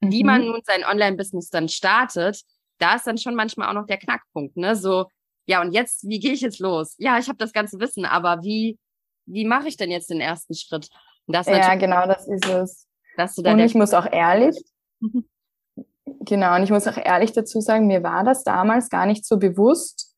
mhm. 0.00 0.12
wie 0.12 0.24
man 0.24 0.44
nun 0.44 0.60
sein 0.64 0.84
Online-Business 0.84 1.50
dann 1.50 1.68
startet, 1.68 2.42
da 2.78 2.96
ist 2.96 3.06
dann 3.06 3.18
schon 3.18 3.34
manchmal 3.34 3.68
auch 3.68 3.80
noch 3.80 3.86
der 3.86 3.98
Knackpunkt, 3.98 4.56
ne? 4.56 4.76
So, 4.76 5.06
ja, 5.46 5.60
und 5.60 5.72
jetzt, 5.72 6.06
wie 6.08 6.18
gehe 6.18 6.32
ich 6.32 6.40
jetzt 6.40 6.58
los? 6.58 6.94
Ja, 6.98 7.18
ich 7.18 7.28
habe 7.28 7.38
das 7.38 7.52
ganze 7.52 7.78
Wissen, 7.78 8.04
aber 8.04 8.42
wie, 8.42 8.78
wie 9.26 9.44
mache 9.44 9.68
ich 9.68 9.76
denn 9.76 9.90
jetzt 9.90 10.10
den 10.10 10.20
ersten 10.20 10.54
Schritt? 10.54 10.88
Das 11.26 11.46
ja, 11.46 11.74
genau, 11.74 12.06
das 12.06 12.28
ist 12.28 12.46
es. 12.46 12.86
Dass 13.16 13.34
du 13.34 13.42
da 13.42 13.52
und 13.52 13.58
ich 13.60 13.74
muss 13.74 13.94
auch 13.94 14.06
ehrlich, 14.10 14.56
genau, 16.04 16.56
und 16.56 16.62
ich 16.62 16.70
muss 16.70 16.86
auch 16.86 16.96
ehrlich 16.96 17.32
dazu 17.32 17.60
sagen, 17.60 17.86
mir 17.86 18.02
war 18.02 18.24
das 18.24 18.44
damals 18.44 18.90
gar 18.90 19.06
nicht 19.06 19.24
so 19.24 19.38
bewusst, 19.38 20.14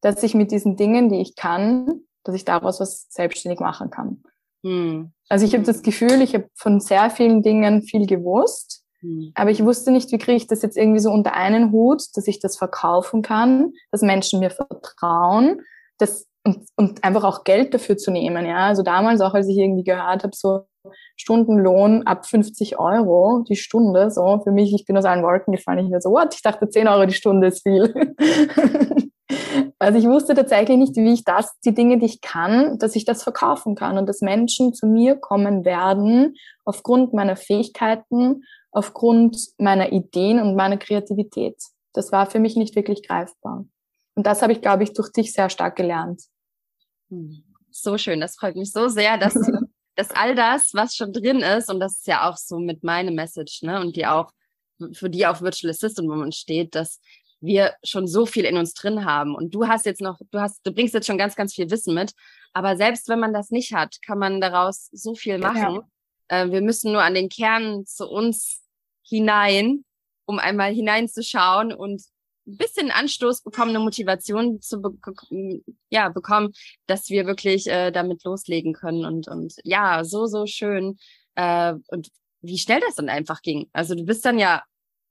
dass 0.00 0.22
ich 0.22 0.34
mit 0.34 0.52
diesen 0.52 0.76
Dingen, 0.76 1.08
die 1.08 1.20
ich 1.20 1.34
kann, 1.34 2.02
dass 2.24 2.34
ich 2.34 2.44
daraus 2.44 2.80
was 2.80 3.06
selbstständig 3.10 3.60
machen 3.60 3.90
kann. 3.90 4.22
Hm. 4.64 5.12
Also 5.28 5.44
ich 5.44 5.54
habe 5.54 5.64
das 5.64 5.82
Gefühl, 5.82 6.22
ich 6.22 6.34
habe 6.34 6.48
von 6.54 6.80
sehr 6.80 7.10
vielen 7.10 7.42
Dingen 7.42 7.82
viel 7.82 8.06
gewusst. 8.06 8.77
Aber 9.34 9.50
ich 9.50 9.64
wusste 9.64 9.90
nicht, 9.90 10.10
wie 10.12 10.18
kriege 10.18 10.36
ich 10.36 10.46
das 10.46 10.62
jetzt 10.62 10.76
irgendwie 10.76 11.00
so 11.00 11.10
unter 11.10 11.34
einen 11.34 11.72
Hut, 11.72 12.02
dass 12.14 12.26
ich 12.26 12.40
das 12.40 12.56
verkaufen 12.56 13.22
kann, 13.22 13.72
dass 13.90 14.02
Menschen 14.02 14.40
mir 14.40 14.50
vertrauen, 14.50 15.60
das 15.98 16.28
und, 16.44 16.66
und 16.76 17.04
einfach 17.04 17.24
auch 17.24 17.44
Geld 17.44 17.74
dafür 17.74 17.96
zu 17.96 18.10
nehmen. 18.10 18.46
Ja, 18.46 18.66
also 18.66 18.82
damals 18.82 19.20
auch, 19.20 19.34
als 19.34 19.48
ich 19.48 19.58
irgendwie 19.58 19.84
gehört 19.84 20.24
habe, 20.24 20.34
so 20.34 20.62
Stundenlohn 21.16 22.06
ab 22.06 22.26
50 22.26 22.78
Euro 22.78 23.44
die 23.48 23.56
Stunde, 23.56 24.10
so 24.10 24.40
für 24.42 24.52
mich, 24.52 24.72
ich 24.74 24.86
bin 24.86 24.96
aus 24.96 25.04
allen 25.04 25.22
Wolken 25.22 25.52
gefallen. 25.52 25.86
Ich 25.86 25.92
war 25.92 26.00
so, 26.00 26.10
what? 26.10 26.34
Ich 26.34 26.42
dachte 26.42 26.68
10 26.68 26.88
Euro 26.88 27.06
die 27.06 27.14
Stunde 27.14 27.48
ist 27.48 27.62
viel. 27.62 27.92
also 29.78 29.98
ich 29.98 30.06
wusste 30.06 30.34
tatsächlich 30.34 30.78
nicht, 30.78 30.96
wie 30.96 31.12
ich 31.12 31.24
das, 31.24 31.52
die 31.64 31.74
Dinge, 31.74 31.98
die 31.98 32.06
ich 32.06 32.20
kann, 32.20 32.78
dass 32.78 32.96
ich 32.96 33.04
das 33.04 33.22
verkaufen 33.22 33.74
kann 33.74 33.98
und 33.98 34.08
dass 34.08 34.22
Menschen 34.22 34.72
zu 34.72 34.86
mir 34.86 35.16
kommen 35.16 35.64
werden 35.64 36.34
aufgrund 36.64 37.12
meiner 37.12 37.36
Fähigkeiten 37.36 38.42
aufgrund 38.70 39.38
meiner 39.58 39.92
Ideen 39.92 40.40
und 40.40 40.54
meiner 40.54 40.76
Kreativität. 40.76 41.56
Das 41.92 42.12
war 42.12 42.30
für 42.30 42.38
mich 42.38 42.56
nicht 42.56 42.76
wirklich 42.76 43.06
greifbar. 43.06 43.64
Und 44.14 44.26
das 44.26 44.42
habe 44.42 44.52
ich, 44.52 44.60
glaube 44.60 44.82
ich, 44.82 44.92
durch 44.92 45.12
dich 45.12 45.32
sehr 45.32 45.48
stark 45.48 45.76
gelernt. 45.76 46.22
Hm. 47.10 47.44
So 47.70 47.98
schön, 47.98 48.20
das 48.20 48.36
freut 48.36 48.56
mich 48.56 48.72
so 48.72 48.88
sehr, 48.88 49.16
dass, 49.18 49.34
dass 49.94 50.10
all 50.10 50.34
das, 50.34 50.74
was 50.74 50.94
schon 50.94 51.12
drin 51.12 51.40
ist, 51.40 51.70
und 51.70 51.80
das 51.80 51.98
ist 51.98 52.06
ja 52.06 52.28
auch 52.28 52.36
so 52.36 52.58
mit 52.58 52.82
meiner 52.82 53.12
Message, 53.12 53.62
ne, 53.62 53.80
und 53.80 53.96
die 53.96 54.06
auch, 54.06 54.32
für 54.92 55.10
die 55.10 55.26
auch 55.26 55.40
Virtual 55.40 55.70
Assistant 55.70 56.08
Moment 56.08 56.34
steht, 56.34 56.74
dass 56.74 57.00
wir 57.40 57.74
schon 57.84 58.06
so 58.06 58.26
viel 58.26 58.44
in 58.44 58.56
uns 58.56 58.74
drin 58.74 59.04
haben. 59.04 59.34
Und 59.34 59.54
du 59.54 59.66
hast 59.66 59.86
jetzt 59.86 60.00
noch, 60.00 60.18
du 60.30 60.40
hast, 60.40 60.60
du 60.66 60.72
bringst 60.72 60.94
jetzt 60.94 61.06
schon 61.06 61.18
ganz, 61.18 61.36
ganz 61.36 61.54
viel 61.54 61.70
Wissen 61.70 61.94
mit. 61.94 62.12
Aber 62.52 62.76
selbst 62.76 63.08
wenn 63.08 63.20
man 63.20 63.32
das 63.32 63.50
nicht 63.50 63.72
hat, 63.72 63.96
kann 64.04 64.18
man 64.18 64.40
daraus 64.40 64.88
so 64.92 65.14
viel 65.14 65.38
machen. 65.38 65.74
Ja. 65.76 65.88
Äh, 66.28 66.50
wir 66.50 66.60
müssen 66.60 66.92
nur 66.92 67.02
an 67.02 67.14
den 67.14 67.28
Kern 67.28 67.84
zu 67.86 68.08
uns 68.08 68.62
hinein, 69.02 69.84
um 70.26 70.38
einmal 70.38 70.72
hineinzuschauen 70.72 71.72
und 71.72 72.02
ein 72.46 72.56
bisschen 72.56 72.90
Anstoß 72.90 73.42
bekommen, 73.42 73.70
eine 73.70 73.80
Motivation 73.80 74.60
zu 74.60 74.80
be 74.80 74.92
ja, 75.90 76.08
bekommen, 76.08 76.52
dass 76.86 77.10
wir 77.10 77.26
wirklich 77.26 77.66
äh, 77.66 77.90
damit 77.90 78.24
loslegen 78.24 78.72
können. 78.72 79.04
Und, 79.04 79.28
und 79.28 79.54
ja, 79.64 80.04
so, 80.04 80.26
so 80.26 80.46
schön. 80.46 80.98
Äh, 81.34 81.74
und 81.88 82.08
wie 82.40 82.58
schnell 82.58 82.80
das 82.80 82.94
dann 82.94 83.08
einfach 83.08 83.42
ging. 83.42 83.68
Also 83.72 83.94
du 83.94 84.04
bist 84.04 84.24
dann 84.24 84.38
ja 84.38 84.62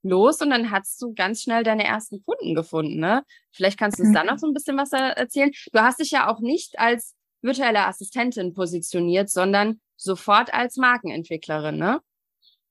los 0.04 0.42
und 0.42 0.50
dann 0.50 0.72
hast 0.72 1.02
du 1.02 1.14
ganz 1.14 1.42
schnell 1.42 1.64
deine 1.64 1.84
ersten 1.84 2.24
Kunden 2.24 2.56
gefunden, 2.56 3.00
ne? 3.00 3.24
Vielleicht 3.52 3.78
kannst 3.78 4.00
du 4.00 4.04
uns 4.04 4.10
mhm. 4.10 4.16
da 4.16 4.24
noch 4.24 4.38
so 4.38 4.48
ein 4.48 4.54
bisschen 4.54 4.78
was 4.78 4.92
erzählen. 4.94 5.52
Du 5.72 5.80
hast 5.80 6.00
dich 6.00 6.12
ja 6.12 6.32
auch 6.32 6.40
nicht 6.40 6.80
als 6.80 7.16
virtuelle 7.42 7.86
Assistentin 7.86 8.54
positioniert, 8.54 9.30
sondern 9.30 9.80
sofort 9.96 10.54
als 10.54 10.78
Markenentwicklerin, 10.78 11.78
ne? 11.78 12.02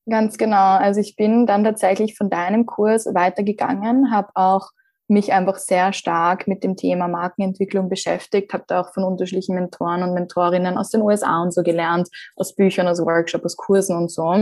Ganz 0.09 0.39
genau. 0.39 0.77
Also 0.77 1.01
ich 1.01 1.17
bin 1.17 1.47
dann 1.47 1.65
tatsächlich 1.65 2.17
von 2.17 2.31
deinem 2.31 2.65
Kurs 2.65 3.07
weitergegangen, 3.07 4.13
habe 4.13 4.29
auch 4.35 4.71
mich 5.09 5.33
einfach 5.33 5.57
sehr 5.57 5.93
stark 5.93 6.49
mit 6.49 6.65
dem 6.65 6.77
Thema 6.77 7.09
Markenentwicklung 7.09 7.89
beschäftigt, 7.89 8.53
habe 8.53 8.65
da 8.67 8.81
auch 8.81 8.93
von 8.93 9.05
unterschiedlichen 9.05 9.55
Mentoren 9.55 10.03
und 10.03 10.15
Mentorinnen 10.15 10.77
aus 10.79 10.91
den 10.91 11.03
USA 11.03 11.43
und 11.43 11.53
so 11.53 11.63
gelernt, 11.63 12.09
aus 12.37 12.55
Büchern, 12.55 12.89
aus 12.89 13.01
Workshops, 13.01 13.45
aus 13.45 13.57
Kursen 13.57 13.97
und 13.97 14.11
so. 14.11 14.33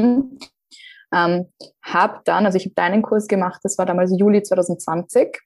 Ähm, 1.12 1.52
habe 1.82 2.20
dann, 2.24 2.46
also 2.46 2.56
ich 2.56 2.64
habe 2.64 2.74
deinen 2.74 3.02
Kurs 3.02 3.28
gemacht, 3.28 3.60
das 3.62 3.78
war 3.78 3.86
damals 3.86 4.12
Juli 4.18 4.42
2020, 4.42 5.38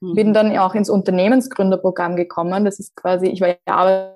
mhm. 0.00 0.14
bin 0.14 0.34
dann 0.34 0.56
auch 0.58 0.74
ins 0.74 0.90
Unternehmensgründerprogramm 0.90 2.16
gekommen. 2.16 2.64
Das 2.64 2.78
ist 2.80 2.96
quasi, 2.96 3.26
ich 3.28 3.40
war 3.40 3.56
ja 3.66 4.15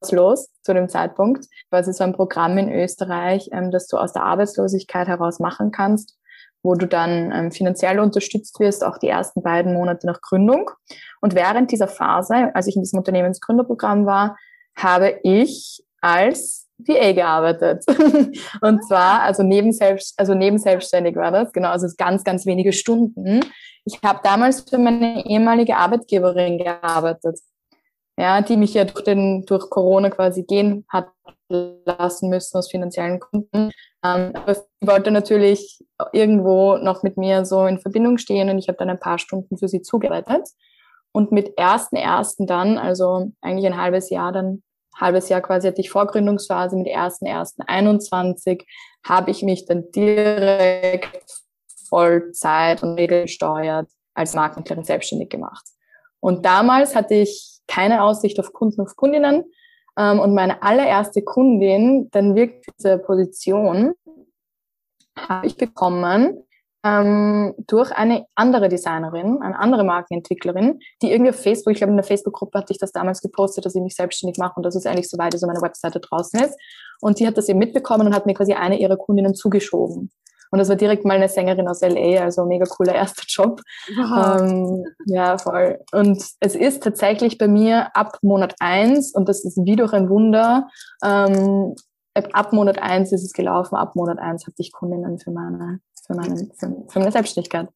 arbeitslos 0.00 0.48
zu 0.62 0.74
dem 0.74 0.88
Zeitpunkt, 0.88 1.46
quasi 1.68 1.92
so 1.92 2.04
ein 2.04 2.12
Programm 2.12 2.58
in 2.58 2.72
Österreich, 2.72 3.48
ähm, 3.52 3.70
das 3.70 3.86
du 3.86 3.96
aus 3.96 4.12
der 4.12 4.22
Arbeitslosigkeit 4.22 5.08
heraus 5.08 5.38
machen 5.38 5.70
kannst 5.70 6.16
wo 6.62 6.74
du 6.74 6.86
dann 6.86 7.32
ähm, 7.32 7.50
finanziell 7.50 7.98
unterstützt 8.00 8.60
wirst, 8.60 8.84
auch 8.84 8.98
die 8.98 9.08
ersten 9.08 9.42
beiden 9.42 9.72
Monate 9.72 10.06
nach 10.06 10.20
Gründung. 10.20 10.70
Und 11.22 11.34
während 11.34 11.72
dieser 11.72 11.88
Phase, 11.88 12.54
als 12.54 12.66
ich 12.66 12.76
in 12.76 12.82
diesem 12.82 12.98
Unternehmensgründerprogramm 12.98 14.04
war, 14.04 14.36
habe 14.76 15.18
ich 15.22 15.82
als 16.02 16.68
VA 16.76 17.12
gearbeitet. 17.12 17.82
und 18.60 18.86
zwar, 18.86 19.22
also 19.22 19.42
neben, 19.42 19.72
selbst, 19.72 20.12
also 20.18 20.34
neben 20.34 20.58
selbstständig 20.58 21.16
war 21.16 21.30
das, 21.30 21.50
genau, 21.54 21.70
also 21.70 21.86
ganz, 21.96 22.24
ganz 22.24 22.44
wenige 22.44 22.74
Stunden. 22.74 23.40
Ich 23.86 23.98
habe 24.04 24.20
damals 24.22 24.60
für 24.60 24.76
meine 24.76 25.24
ehemalige 25.24 25.78
Arbeitgeberin 25.78 26.58
gearbeitet, 26.58 27.38
ja, 28.20 28.42
die 28.42 28.56
mich 28.56 28.74
ja 28.74 28.84
durch, 28.84 29.04
den, 29.04 29.46
durch 29.46 29.70
Corona 29.70 30.10
quasi 30.10 30.42
gehen 30.42 30.84
hat 30.88 31.08
lassen 31.48 32.28
müssen 32.28 32.58
aus 32.58 32.70
finanziellen 32.70 33.18
Gründen. 33.18 33.72
Ähm, 34.04 34.32
aber 34.34 34.54
sie 34.54 34.62
wollte 34.82 35.10
natürlich 35.10 35.84
irgendwo 36.12 36.76
noch 36.76 37.02
mit 37.02 37.16
mir 37.16 37.44
so 37.44 37.66
in 37.66 37.80
Verbindung 37.80 38.18
stehen 38.18 38.50
und 38.50 38.58
ich 38.58 38.68
habe 38.68 38.78
dann 38.78 38.90
ein 38.90 39.00
paar 39.00 39.18
Stunden 39.18 39.56
für 39.56 39.68
sie 39.68 39.82
zugearbeitet. 39.82 40.48
Und 41.12 41.32
mit 41.32 41.58
ersten 41.58 41.96
ersten 41.96 42.46
dann, 42.46 42.78
also 42.78 43.32
eigentlich 43.40 43.66
ein 43.66 43.80
halbes 43.80 44.10
Jahr 44.10 44.32
dann, 44.32 44.62
halbes 44.94 45.28
Jahr 45.28 45.40
quasi 45.40 45.66
hatte 45.66 45.80
ich 45.80 45.90
Vorgründungsphase, 45.90 46.76
mit 46.76 46.86
ersten 46.86 47.26
ersten 47.26 47.62
21 47.62 48.64
habe 49.04 49.30
ich 49.30 49.42
mich 49.42 49.64
dann 49.64 49.90
direkt 49.90 51.42
Vollzeit 51.88 52.82
und 52.82 52.94
regelgesteuert 52.94 53.88
als 54.14 54.34
Markenklerin 54.34 54.84
selbstständig 54.84 55.30
gemacht. 55.30 55.64
Und 56.20 56.44
damals 56.44 56.94
hatte 56.94 57.14
ich 57.14 57.59
keine 57.70 58.02
Aussicht 58.02 58.40
auf 58.40 58.52
Kunden, 58.52 58.80
auf 58.80 58.96
Kundinnen, 58.96 59.44
ähm, 59.96 60.18
und 60.20 60.34
meine 60.34 60.62
allererste 60.62 61.22
Kundin, 61.22 62.08
dann 62.10 62.34
wirklich 62.34 62.66
diese 62.78 62.98
Position, 62.98 63.92
habe 65.16 65.46
ich 65.46 65.56
bekommen 65.56 66.42
ähm, 66.82 67.54
durch 67.66 67.92
eine 67.92 68.24
andere 68.34 68.68
Designerin, 68.68 69.42
eine 69.42 69.58
andere 69.58 69.84
Markenentwicklerin, 69.84 70.78
die 71.02 71.10
irgendwie 71.10 71.30
auf 71.30 71.42
Facebook, 71.42 71.72
ich 71.72 71.78
glaube 71.78 71.90
in 71.90 71.96
der 71.96 72.04
Facebook-Gruppe 72.04 72.58
hatte 72.58 72.72
ich 72.72 72.78
das 72.78 72.92
damals 72.92 73.20
gepostet, 73.20 73.66
dass 73.66 73.74
ich 73.74 73.82
mich 73.82 73.94
selbstständig 73.94 74.38
mache 74.38 74.54
und 74.56 74.62
dass 74.64 74.76
es 74.76 74.86
eigentlich 74.86 75.10
so 75.10 75.18
weit 75.18 75.34
ist, 75.34 75.44
meine 75.44 75.60
Webseite 75.60 76.00
draußen 76.00 76.40
ist. 76.40 76.58
Und 77.00 77.18
die 77.18 77.26
hat 77.26 77.36
das 77.36 77.48
eben 77.48 77.58
mitbekommen 77.58 78.06
und 78.06 78.14
hat 78.14 78.24
mir 78.24 78.34
quasi 78.34 78.54
eine 78.54 78.78
ihrer 78.78 78.96
Kundinnen 78.96 79.34
zugeschoben. 79.34 80.10
Und 80.50 80.58
das 80.58 80.68
war 80.68 80.76
direkt 80.76 81.04
mal 81.04 81.14
eine 81.14 81.28
Sängerin 81.28 81.68
aus 81.68 81.80
LA, 81.80 82.22
also 82.22 82.44
mega 82.44 82.64
cooler 82.66 82.94
erster 82.94 83.22
Job. 83.26 83.60
Wow. 83.96 84.40
Ähm, 84.40 84.84
ja, 85.06 85.38
voll. 85.38 85.78
Und 85.92 86.22
es 86.40 86.54
ist 86.54 86.82
tatsächlich 86.82 87.38
bei 87.38 87.46
mir 87.46 87.94
ab 87.96 88.18
Monat 88.22 88.56
eins 88.58 89.14
und 89.14 89.28
das 89.28 89.44
ist 89.44 89.58
wie 89.64 89.76
durch 89.76 89.92
ein 89.92 90.08
Wunder, 90.08 90.68
ähm, 91.04 91.74
ab 92.14 92.52
Monat 92.52 92.78
eins 92.78 93.12
ist 93.12 93.24
es 93.24 93.32
gelaufen, 93.32 93.76
ab 93.76 93.94
Monat 93.94 94.18
eins 94.18 94.46
hatte 94.46 94.56
ich 94.58 94.72
Kundinnen 94.72 95.18
für 95.18 95.30
meine, 95.30 95.80
für 96.04 96.14
meine, 96.14 96.36
für, 96.58 96.84
für 96.88 96.98
meine 96.98 97.12
Selbstständigkeit. 97.12 97.68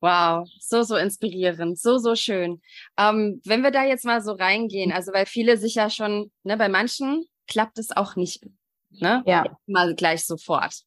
Wow, 0.00 0.48
so, 0.60 0.82
so 0.82 0.96
inspirierend, 0.96 1.78
so, 1.78 1.98
so 1.98 2.14
schön. 2.14 2.60
Ähm, 2.96 3.40
wenn 3.44 3.62
wir 3.62 3.72
da 3.72 3.84
jetzt 3.84 4.04
mal 4.04 4.20
so 4.20 4.32
reingehen, 4.32 4.92
also 4.92 5.12
weil 5.12 5.26
viele 5.26 5.56
sich 5.56 5.74
ja 5.74 5.90
schon, 5.90 6.30
ne, 6.44 6.56
bei 6.56 6.68
manchen 6.68 7.26
klappt 7.48 7.78
es 7.78 7.96
auch 7.96 8.14
nicht, 8.14 8.44
ne? 8.90 9.22
Ja. 9.26 9.44
Mal 9.66 9.94
gleich 9.94 10.24
sofort 10.24 10.84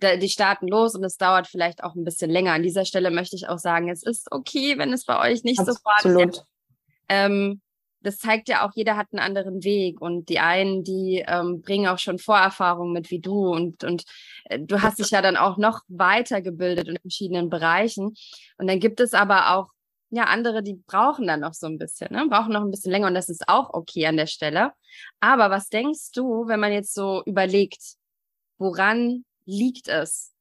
die 0.00 0.28
starten 0.28 0.68
los 0.68 0.94
und 0.94 1.04
es 1.04 1.16
dauert 1.16 1.46
vielleicht 1.46 1.84
auch 1.84 1.94
ein 1.94 2.04
bisschen 2.04 2.30
länger. 2.30 2.52
An 2.52 2.62
dieser 2.62 2.84
Stelle 2.84 3.10
möchte 3.10 3.36
ich 3.36 3.48
auch 3.48 3.58
sagen, 3.58 3.88
es 3.88 4.02
ist 4.02 4.30
okay, 4.30 4.78
wenn 4.78 4.92
es 4.92 5.04
bei 5.04 5.18
euch 5.20 5.44
nicht 5.44 5.60
Absolut. 5.60 6.34
sofort 6.34 6.46
ähm, 7.08 7.60
das 8.02 8.18
zeigt 8.18 8.48
ja 8.48 8.66
auch, 8.66 8.72
jeder 8.74 8.96
hat 8.96 9.08
einen 9.12 9.20
anderen 9.20 9.62
Weg 9.62 10.00
und 10.00 10.28
die 10.28 10.38
einen, 10.38 10.84
die 10.84 11.24
ähm, 11.26 11.60
bringen 11.60 11.86
auch 11.88 11.98
schon 11.98 12.18
Vorerfahrungen 12.18 12.92
mit 12.92 13.10
wie 13.10 13.20
du 13.20 13.52
und, 13.52 13.84
und 13.84 14.04
äh, 14.44 14.58
du 14.58 14.80
hast 14.80 14.98
dich 14.98 15.10
ja 15.10 15.20
dann 15.20 15.36
auch 15.36 15.58
noch 15.58 15.82
weitergebildet 15.88 16.88
in 16.88 16.98
verschiedenen 16.98 17.50
Bereichen 17.50 18.14
und 18.58 18.66
dann 18.66 18.80
gibt 18.80 19.00
es 19.00 19.12
aber 19.12 19.54
auch 19.54 19.68
ja 20.08 20.24
andere, 20.24 20.62
die 20.62 20.74
brauchen 20.74 21.26
dann 21.26 21.40
noch 21.40 21.54
so 21.54 21.66
ein 21.66 21.78
bisschen, 21.78 22.12
ne? 22.12 22.26
brauchen 22.28 22.52
noch 22.52 22.62
ein 22.62 22.70
bisschen 22.70 22.90
länger 22.90 23.06
und 23.08 23.14
das 23.14 23.28
ist 23.28 23.48
auch 23.48 23.74
okay 23.74 24.06
an 24.06 24.16
der 24.16 24.26
Stelle. 24.26 24.72
Aber 25.20 25.50
was 25.50 25.68
denkst 25.68 26.12
du, 26.14 26.48
wenn 26.48 26.58
man 26.58 26.72
jetzt 26.72 26.94
so 26.94 27.22
überlegt, 27.26 27.96
woran 28.58 29.24
liegt 29.44 29.88
es, 29.88 30.32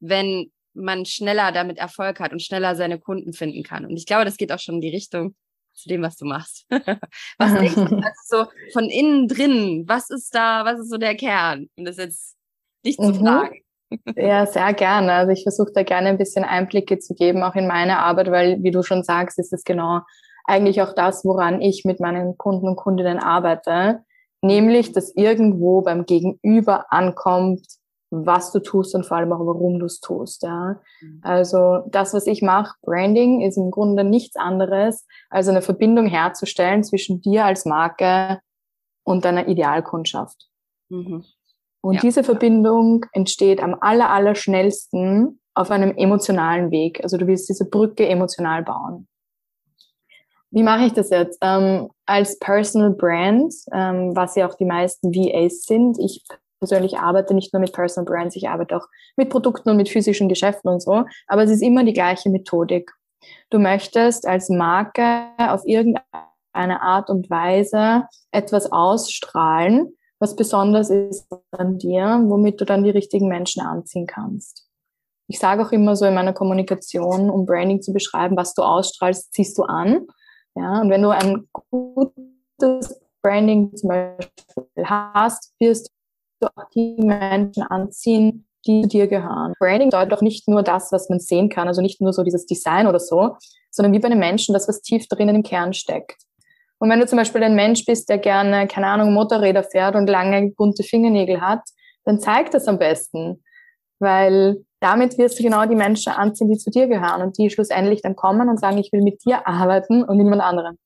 wenn 0.00 0.50
man 0.74 1.04
schneller 1.04 1.52
damit 1.52 1.78
Erfolg 1.78 2.20
hat 2.20 2.32
und 2.32 2.42
schneller 2.42 2.76
seine 2.76 2.98
Kunden 2.98 3.32
finden 3.32 3.62
kann. 3.62 3.84
Und 3.84 3.96
ich 3.96 4.06
glaube, 4.06 4.24
das 4.24 4.36
geht 4.36 4.52
auch 4.52 4.58
schon 4.58 4.76
in 4.76 4.80
die 4.80 4.90
Richtung 4.90 5.34
zu 5.74 5.88
dem, 5.88 6.02
was 6.02 6.16
du 6.16 6.26
machst. 6.26 6.66
was 7.38 7.54
denkst 7.54 7.74
du 7.74 7.82
also 7.96 8.04
so 8.24 8.46
von 8.72 8.84
innen 8.84 9.28
drin? 9.28 9.84
Was 9.86 10.10
ist 10.10 10.34
da, 10.34 10.64
was 10.64 10.80
ist 10.80 10.90
so 10.90 10.96
der 10.96 11.16
Kern? 11.16 11.68
Und 11.76 11.84
das 11.84 11.96
jetzt 11.96 12.36
dich 12.84 12.96
zu 12.96 13.12
mhm. 13.12 13.14
fragen. 13.14 13.60
Ja, 14.14 14.46
sehr 14.46 14.72
gerne. 14.74 15.12
Also 15.14 15.32
ich 15.32 15.42
versuche 15.42 15.72
da 15.74 15.82
gerne 15.82 16.10
ein 16.10 16.16
bisschen 16.16 16.44
Einblicke 16.44 17.00
zu 17.00 17.12
geben, 17.12 17.42
auch 17.42 17.56
in 17.56 17.66
meine 17.66 17.98
Arbeit, 17.98 18.30
weil, 18.30 18.62
wie 18.62 18.70
du 18.70 18.84
schon 18.84 19.02
sagst, 19.02 19.36
ist 19.40 19.52
es 19.52 19.64
genau 19.64 20.02
eigentlich 20.44 20.80
auch 20.80 20.94
das, 20.94 21.24
woran 21.24 21.60
ich 21.60 21.84
mit 21.84 21.98
meinen 21.98 22.38
Kunden 22.38 22.68
und 22.68 22.76
Kundinnen 22.76 23.18
arbeite. 23.18 24.04
Nämlich, 24.42 24.92
dass 24.92 25.12
irgendwo 25.16 25.82
beim 25.82 26.06
Gegenüber 26.06 26.92
ankommt, 26.92 27.66
was 28.10 28.52
du 28.52 28.60
tust 28.60 28.94
und 28.94 29.06
vor 29.06 29.16
allem 29.16 29.32
auch 29.32 29.46
warum 29.46 29.78
du 29.78 29.86
es 29.86 30.00
tust. 30.00 30.42
Ja. 30.42 30.80
Mhm. 31.00 31.20
Also 31.22 31.80
das, 31.88 32.12
was 32.12 32.26
ich 32.26 32.42
mache, 32.42 32.76
Branding, 32.82 33.40
ist 33.40 33.56
im 33.56 33.70
Grunde 33.70 34.04
nichts 34.04 34.36
anderes, 34.36 35.06
als 35.30 35.48
eine 35.48 35.62
Verbindung 35.62 36.06
herzustellen 36.06 36.84
zwischen 36.84 37.20
dir 37.20 37.44
als 37.44 37.64
Marke 37.64 38.40
und 39.04 39.24
deiner 39.24 39.48
Idealkundschaft. 39.48 40.48
Mhm. 40.88 41.24
Und 41.82 41.94
ja. 41.94 42.00
diese 42.00 42.24
Verbindung 42.24 43.06
entsteht 43.12 43.62
am 43.62 43.76
aller, 43.80 44.10
aller 44.10 44.34
schnellsten 44.34 45.40
auf 45.54 45.70
einem 45.70 45.96
emotionalen 45.96 46.70
Weg. 46.70 47.02
Also 47.02 47.16
du 47.16 47.26
willst 47.26 47.48
diese 47.48 47.68
Brücke 47.68 48.06
emotional 48.06 48.62
bauen. 48.62 49.08
Wie 50.50 50.62
mache 50.62 50.84
ich 50.84 50.92
das 50.92 51.10
jetzt? 51.10 51.38
Ähm, 51.42 51.90
als 52.06 52.38
Personal 52.38 52.90
Brand, 52.90 53.54
ähm, 53.72 54.16
was 54.16 54.34
ja 54.34 54.48
auch 54.48 54.56
die 54.56 54.64
meisten 54.64 55.14
VAs 55.14 55.62
sind. 55.62 55.96
Ich 56.00 56.24
persönlich 56.60 56.98
arbeite 56.98 57.34
nicht 57.34 57.52
nur 57.52 57.60
mit 57.60 57.72
Personal 57.72 58.04
Brands, 58.04 58.36
ich 58.36 58.48
arbeite 58.48 58.76
auch 58.76 58.86
mit 59.16 59.30
Produkten 59.30 59.70
und 59.70 59.76
mit 59.76 59.88
physischen 59.88 60.28
Geschäften 60.28 60.70
und 60.70 60.80
so. 60.80 61.04
Aber 61.26 61.42
es 61.42 61.50
ist 61.50 61.62
immer 61.62 61.82
die 61.82 61.94
gleiche 61.94 62.30
Methodik. 62.30 62.92
Du 63.50 63.58
möchtest 63.58 64.26
als 64.26 64.48
Marke 64.48 65.28
auf 65.38 65.62
irgendeine 65.66 66.82
Art 66.82 67.10
und 67.10 67.28
Weise 67.30 68.06
etwas 68.30 68.70
ausstrahlen, 68.70 69.94
was 70.18 70.36
besonders 70.36 70.90
ist 70.90 71.26
an 71.50 71.78
dir, 71.78 72.22
womit 72.24 72.60
du 72.60 72.64
dann 72.64 72.84
die 72.84 72.90
richtigen 72.90 73.28
Menschen 73.28 73.62
anziehen 73.62 74.06
kannst. 74.06 74.66
Ich 75.28 75.38
sage 75.38 75.62
auch 75.62 75.72
immer 75.72 75.96
so 75.96 76.06
in 76.06 76.14
meiner 76.14 76.32
Kommunikation, 76.32 77.30
um 77.30 77.46
Branding 77.46 77.82
zu 77.82 77.92
beschreiben, 77.92 78.36
was 78.36 78.54
du 78.54 78.62
ausstrahlst, 78.62 79.32
ziehst 79.32 79.56
du 79.56 79.62
an. 79.62 80.06
Ja, 80.56 80.80
und 80.80 80.90
wenn 80.90 81.02
du 81.02 81.10
ein 81.10 81.48
gutes 81.70 83.00
Branding 83.22 83.74
zum 83.76 83.88
Beispiel 83.88 84.84
hast, 84.84 85.54
wirst 85.60 85.90
du 86.40 86.46
auch 86.46 86.68
die 86.74 86.96
Menschen 86.98 87.62
anziehen, 87.64 88.46
die 88.66 88.82
zu 88.82 88.88
dir 88.88 89.06
gehören. 89.06 89.54
Branding 89.58 89.90
bedeutet 89.90 90.12
auch 90.14 90.22
nicht 90.22 90.48
nur 90.48 90.62
das, 90.62 90.92
was 90.92 91.08
man 91.08 91.20
sehen 91.20 91.48
kann, 91.48 91.68
also 91.68 91.80
nicht 91.80 92.00
nur 92.00 92.12
so 92.12 92.22
dieses 92.22 92.46
Design 92.46 92.86
oder 92.86 93.00
so, 93.00 93.36
sondern 93.70 93.92
wie 93.92 93.98
bei 93.98 94.06
einem 94.06 94.18
Menschen 94.18 94.52
das, 94.52 94.68
was 94.68 94.82
tief 94.82 95.06
drinnen 95.08 95.36
im 95.36 95.42
Kern 95.42 95.72
steckt. 95.72 96.16
Und 96.78 96.88
wenn 96.90 97.00
du 97.00 97.06
zum 97.06 97.18
Beispiel 97.18 97.42
ein 97.42 97.54
Mensch 97.54 97.84
bist, 97.84 98.08
der 98.08 98.18
gerne, 98.18 98.66
keine 98.66 98.86
Ahnung, 98.86 99.12
Motorräder 99.12 99.62
fährt 99.62 99.94
und 99.96 100.08
lange 100.08 100.50
bunte 100.56 100.82
Fingernägel 100.82 101.40
hat, 101.40 101.60
dann 102.04 102.20
zeig 102.20 102.50
das 102.50 102.68
am 102.68 102.78
besten. 102.78 103.42
Weil 103.98 104.64
damit 104.80 105.18
wirst 105.18 105.38
du 105.38 105.42
genau 105.42 105.66
die 105.66 105.74
Menschen 105.74 106.12
anziehen, 106.12 106.48
die 106.48 106.56
zu 106.56 106.70
dir 106.70 106.86
gehören 106.86 107.20
und 107.20 107.36
die 107.36 107.50
schlussendlich 107.50 108.00
dann 108.00 108.16
kommen 108.16 108.48
und 108.48 108.58
sagen, 108.58 108.78
ich 108.78 108.90
will 108.92 109.02
mit 109.02 109.24
dir 109.26 109.46
arbeiten 109.46 110.02
und 110.02 110.16
niemand 110.16 110.42
anderen. 110.42 110.78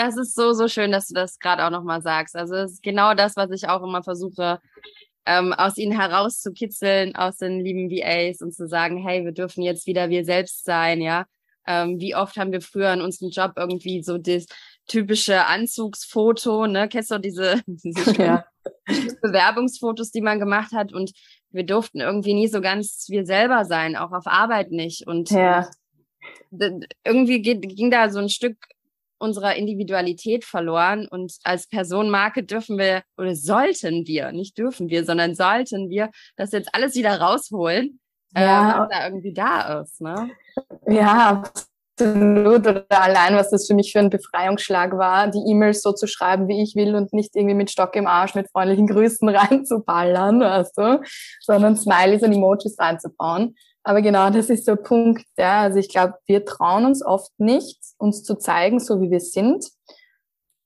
Das 0.00 0.16
ist 0.16 0.34
so, 0.34 0.54
so 0.54 0.66
schön, 0.66 0.92
dass 0.92 1.08
du 1.08 1.14
das 1.14 1.38
gerade 1.38 1.62
auch 1.62 1.70
nochmal 1.70 2.00
sagst. 2.00 2.34
Also 2.34 2.54
es 2.54 2.72
ist 2.72 2.82
genau 2.82 3.12
das, 3.12 3.36
was 3.36 3.50
ich 3.50 3.68
auch 3.68 3.82
immer 3.82 4.02
versuche, 4.02 4.58
ähm, 5.26 5.52
aus 5.52 5.76
ihnen 5.76 5.92
herauszukitzeln, 5.92 7.14
aus 7.16 7.36
den 7.36 7.60
lieben 7.60 7.90
VAs 7.90 8.40
und 8.40 8.54
zu 8.54 8.66
sagen, 8.66 8.96
hey, 8.96 9.26
wir 9.26 9.32
dürfen 9.32 9.62
jetzt 9.62 9.86
wieder 9.86 10.08
wir 10.08 10.24
selbst 10.24 10.64
sein, 10.64 11.02
ja. 11.02 11.26
Ähm, 11.66 12.00
wie 12.00 12.14
oft 12.14 12.38
haben 12.38 12.50
wir 12.50 12.62
früher 12.62 12.94
in 12.94 13.02
unserem 13.02 13.28
Job 13.28 13.52
irgendwie 13.56 14.02
so 14.02 14.16
das 14.16 14.46
typische 14.86 15.44
Anzugsfoto, 15.44 16.66
ne? 16.66 16.88
Kennst 16.88 17.10
du 17.10 17.18
diese, 17.18 17.60
diese 17.66 18.16
ja. 18.22 18.46
Bewerbungsfotos, 19.20 20.12
die 20.12 20.22
man 20.22 20.40
gemacht 20.40 20.72
hat 20.72 20.94
und 20.94 21.12
wir 21.50 21.66
durften 21.66 22.00
irgendwie 22.00 22.32
nie 22.32 22.48
so 22.48 22.62
ganz 22.62 23.04
wir 23.10 23.26
selber 23.26 23.66
sein, 23.66 23.96
auch 23.96 24.12
auf 24.12 24.26
Arbeit 24.26 24.70
nicht. 24.70 25.06
Und 25.06 25.30
ja. 25.30 25.68
irgendwie 27.04 27.42
ging 27.42 27.90
da 27.90 28.08
so 28.08 28.18
ein 28.18 28.30
Stück 28.30 28.56
unserer 29.20 29.54
Individualität 29.54 30.44
verloren 30.44 31.06
und 31.08 31.36
als 31.44 31.68
Personenmarke 31.68 32.42
dürfen 32.42 32.78
wir 32.78 33.02
oder 33.16 33.34
sollten 33.34 34.06
wir, 34.06 34.32
nicht 34.32 34.58
dürfen 34.58 34.88
wir, 34.88 35.04
sondern 35.04 35.34
sollten 35.34 35.90
wir 35.90 36.10
das 36.36 36.52
jetzt 36.52 36.74
alles 36.74 36.94
wieder 36.94 37.20
rausholen, 37.20 38.00
äh, 38.34 38.42
ja. 38.42 38.70
äh, 38.70 38.80
was 38.80 38.88
da 38.90 39.04
irgendwie 39.06 39.32
da 39.32 39.80
ist. 39.80 40.00
Ne? 40.00 40.30
Ja, 40.86 41.42
absolut. 42.00 42.66
Oder 42.66 42.86
allein, 42.88 43.36
was 43.36 43.50
das 43.50 43.66
für 43.66 43.74
mich 43.74 43.92
für 43.92 43.98
ein 43.98 44.10
Befreiungsschlag 44.10 44.96
war, 44.96 45.28
die 45.28 45.42
E-Mails 45.50 45.82
so 45.82 45.92
zu 45.92 46.06
schreiben, 46.06 46.48
wie 46.48 46.62
ich 46.62 46.74
will 46.74 46.94
und 46.94 47.12
nicht 47.12 47.36
irgendwie 47.36 47.54
mit 47.54 47.70
Stock 47.70 47.94
im 47.94 48.06
Arsch 48.06 48.34
mit 48.34 48.50
freundlichen 48.50 48.86
Grüßen 48.88 49.28
reinzuballern, 49.28 50.40
weißt 50.40 50.78
du, 50.78 51.02
sondern 51.40 51.76
Smileys 51.76 52.22
und 52.22 52.32
Emojis 52.32 52.78
reinzubauen. 52.78 53.54
Aber 53.82 54.02
genau, 54.02 54.30
das 54.30 54.50
ist 54.50 54.68
ein 54.68 54.82
Punkt. 54.82 55.24
Ja. 55.36 55.62
Also 55.62 55.78
ich 55.78 55.88
glaube, 55.88 56.14
wir 56.26 56.44
trauen 56.44 56.84
uns 56.84 57.04
oft 57.04 57.32
nicht, 57.38 57.78
uns 57.98 58.22
zu 58.22 58.36
zeigen, 58.36 58.78
so 58.78 59.00
wie 59.00 59.10
wir 59.10 59.20
sind, 59.20 59.70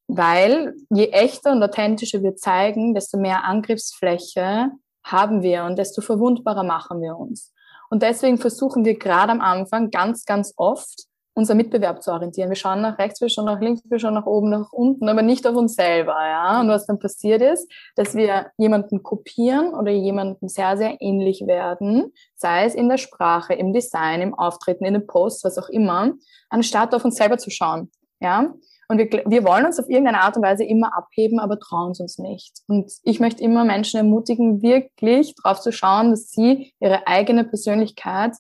weil 0.09 0.75
je 0.91 1.09
echter 1.09 1.53
und 1.53 1.63
authentischer 1.63 2.23
wir 2.23 2.37
zeigen, 2.37 2.95
desto 2.95 3.19
mehr 3.19 3.45
Angriffsfläche 3.45 4.71
haben 5.05 5.43
wir 5.43 5.65
und 5.65 5.79
desto 5.79 6.01
verwundbarer 6.01 6.65
machen 6.65 7.01
wir 7.01 7.17
uns. 7.17 7.53
Und 7.91 8.03
deswegen 8.03 8.39
versuchen 8.39 8.85
wir 8.85 8.99
gerade 8.99 9.33
am 9.33 9.41
Anfang 9.41 9.91
ganz, 9.91 10.25
ganz 10.25 10.53
oft, 10.57 11.05
unser 11.35 11.55
Mitbewerb 11.55 12.03
zu 12.03 12.13
orientieren. 12.13 12.49
Wir 12.49 12.57
schauen 12.57 12.81
nach 12.81 12.99
rechts, 12.99 13.21
wir 13.21 13.29
schauen 13.29 13.47
nach 13.47 13.61
links, 13.61 13.83
wir 13.85 13.99
schauen 13.99 14.15
nach 14.15 14.27
oben, 14.27 14.51
nach 14.51 14.73
unten, 14.73 15.09
aber 15.09 15.23
nicht 15.23 15.47
auf 15.47 15.57
uns 15.57 15.75
selber. 15.75 16.17
Ja? 16.21 16.61
Und 16.61 16.69
was 16.69 16.87
dann 16.87 16.99
passiert 16.99 17.43
ist, 17.43 17.71
dass 17.97 18.15
wir 18.15 18.47
jemanden 18.57 19.03
kopieren 19.03 19.75
oder 19.75 19.91
jemanden 19.91 20.49
sehr, 20.49 20.77
sehr 20.77 20.97
ähnlich 21.01 21.47
werden, 21.47 22.13
sei 22.37 22.65
es 22.65 22.75
in 22.75 22.89
der 22.89 22.99
Sprache, 22.99 23.55
im 23.55 23.73
Design, 23.73 24.23
im 24.23 24.35
Auftreten, 24.35 24.85
in 24.85 24.95
den 24.95 25.07
Posts, 25.07 25.45
was 25.45 25.59
auch 25.59 25.69
immer, 25.69 26.13
anstatt 26.49 26.95
auf 26.95 27.05
uns 27.05 27.17
selber 27.17 27.39
zu 27.39 27.51
schauen. 27.51 27.91
Ja? 28.21 28.55
Und 28.89 28.99
wir, 28.99 29.25
wir 29.27 29.45
wollen 29.45 29.67
uns 29.67 29.81
auf 29.81 29.89
irgendeine 29.89 30.21
Art 30.21 30.37
und 30.37 30.43
Weise 30.43 30.63
immer 30.65 30.97
abheben, 30.97 31.41
aber 31.41 31.59
trauen 31.59 31.93
es 31.93 32.01
uns 32.01 32.19
nicht. 32.19 32.61
Und 32.69 32.93
ich 33.03 33.19
möchte 33.19 33.43
immer 33.43 33.65
Menschen 33.65 33.97
ermutigen, 33.97 34.63
wirklich 34.63 35.35
darauf 35.43 35.61
zu 35.61 35.73
schauen, 35.73 36.11
dass 36.11 36.31
sie 36.31 36.73
ihre 36.81 37.07
eigene 37.07 37.45
Persönlichkeit 37.45 38.37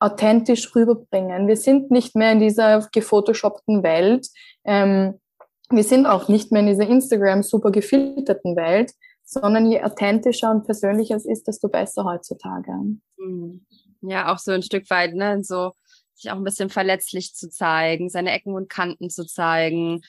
authentisch 0.00 0.74
rüberbringen. 0.74 1.48
Wir 1.48 1.56
sind 1.56 1.90
nicht 1.90 2.14
mehr 2.14 2.32
in 2.32 2.40
dieser 2.40 2.86
gefotoshoppten 2.92 3.82
Welt. 3.82 4.28
Ähm, 4.64 5.20
wir 5.70 5.84
sind 5.84 6.06
auch 6.06 6.28
nicht 6.28 6.52
mehr 6.52 6.62
in 6.62 6.68
dieser 6.68 6.88
Instagram 6.88 7.42
super 7.42 7.70
gefilterten 7.70 8.56
Welt, 8.56 8.92
sondern 9.24 9.70
je 9.70 9.82
authentischer 9.82 10.50
und 10.50 10.64
persönlicher 10.64 11.16
es 11.16 11.26
ist, 11.26 11.46
desto 11.48 11.68
besser 11.68 12.04
heutzutage. 12.04 12.72
Mhm. 13.18 13.66
Ja, 14.00 14.32
auch 14.32 14.38
so 14.38 14.52
ein 14.52 14.62
Stück 14.62 14.88
weit, 14.90 15.14
ne, 15.14 15.42
so 15.42 15.72
sich 16.14 16.30
auch 16.30 16.36
ein 16.36 16.44
bisschen 16.44 16.70
verletzlich 16.70 17.34
zu 17.34 17.48
zeigen, 17.48 18.08
seine 18.08 18.32
Ecken 18.32 18.54
und 18.54 18.68
Kanten 18.68 19.10
zu 19.10 19.26
zeigen. 19.26 20.00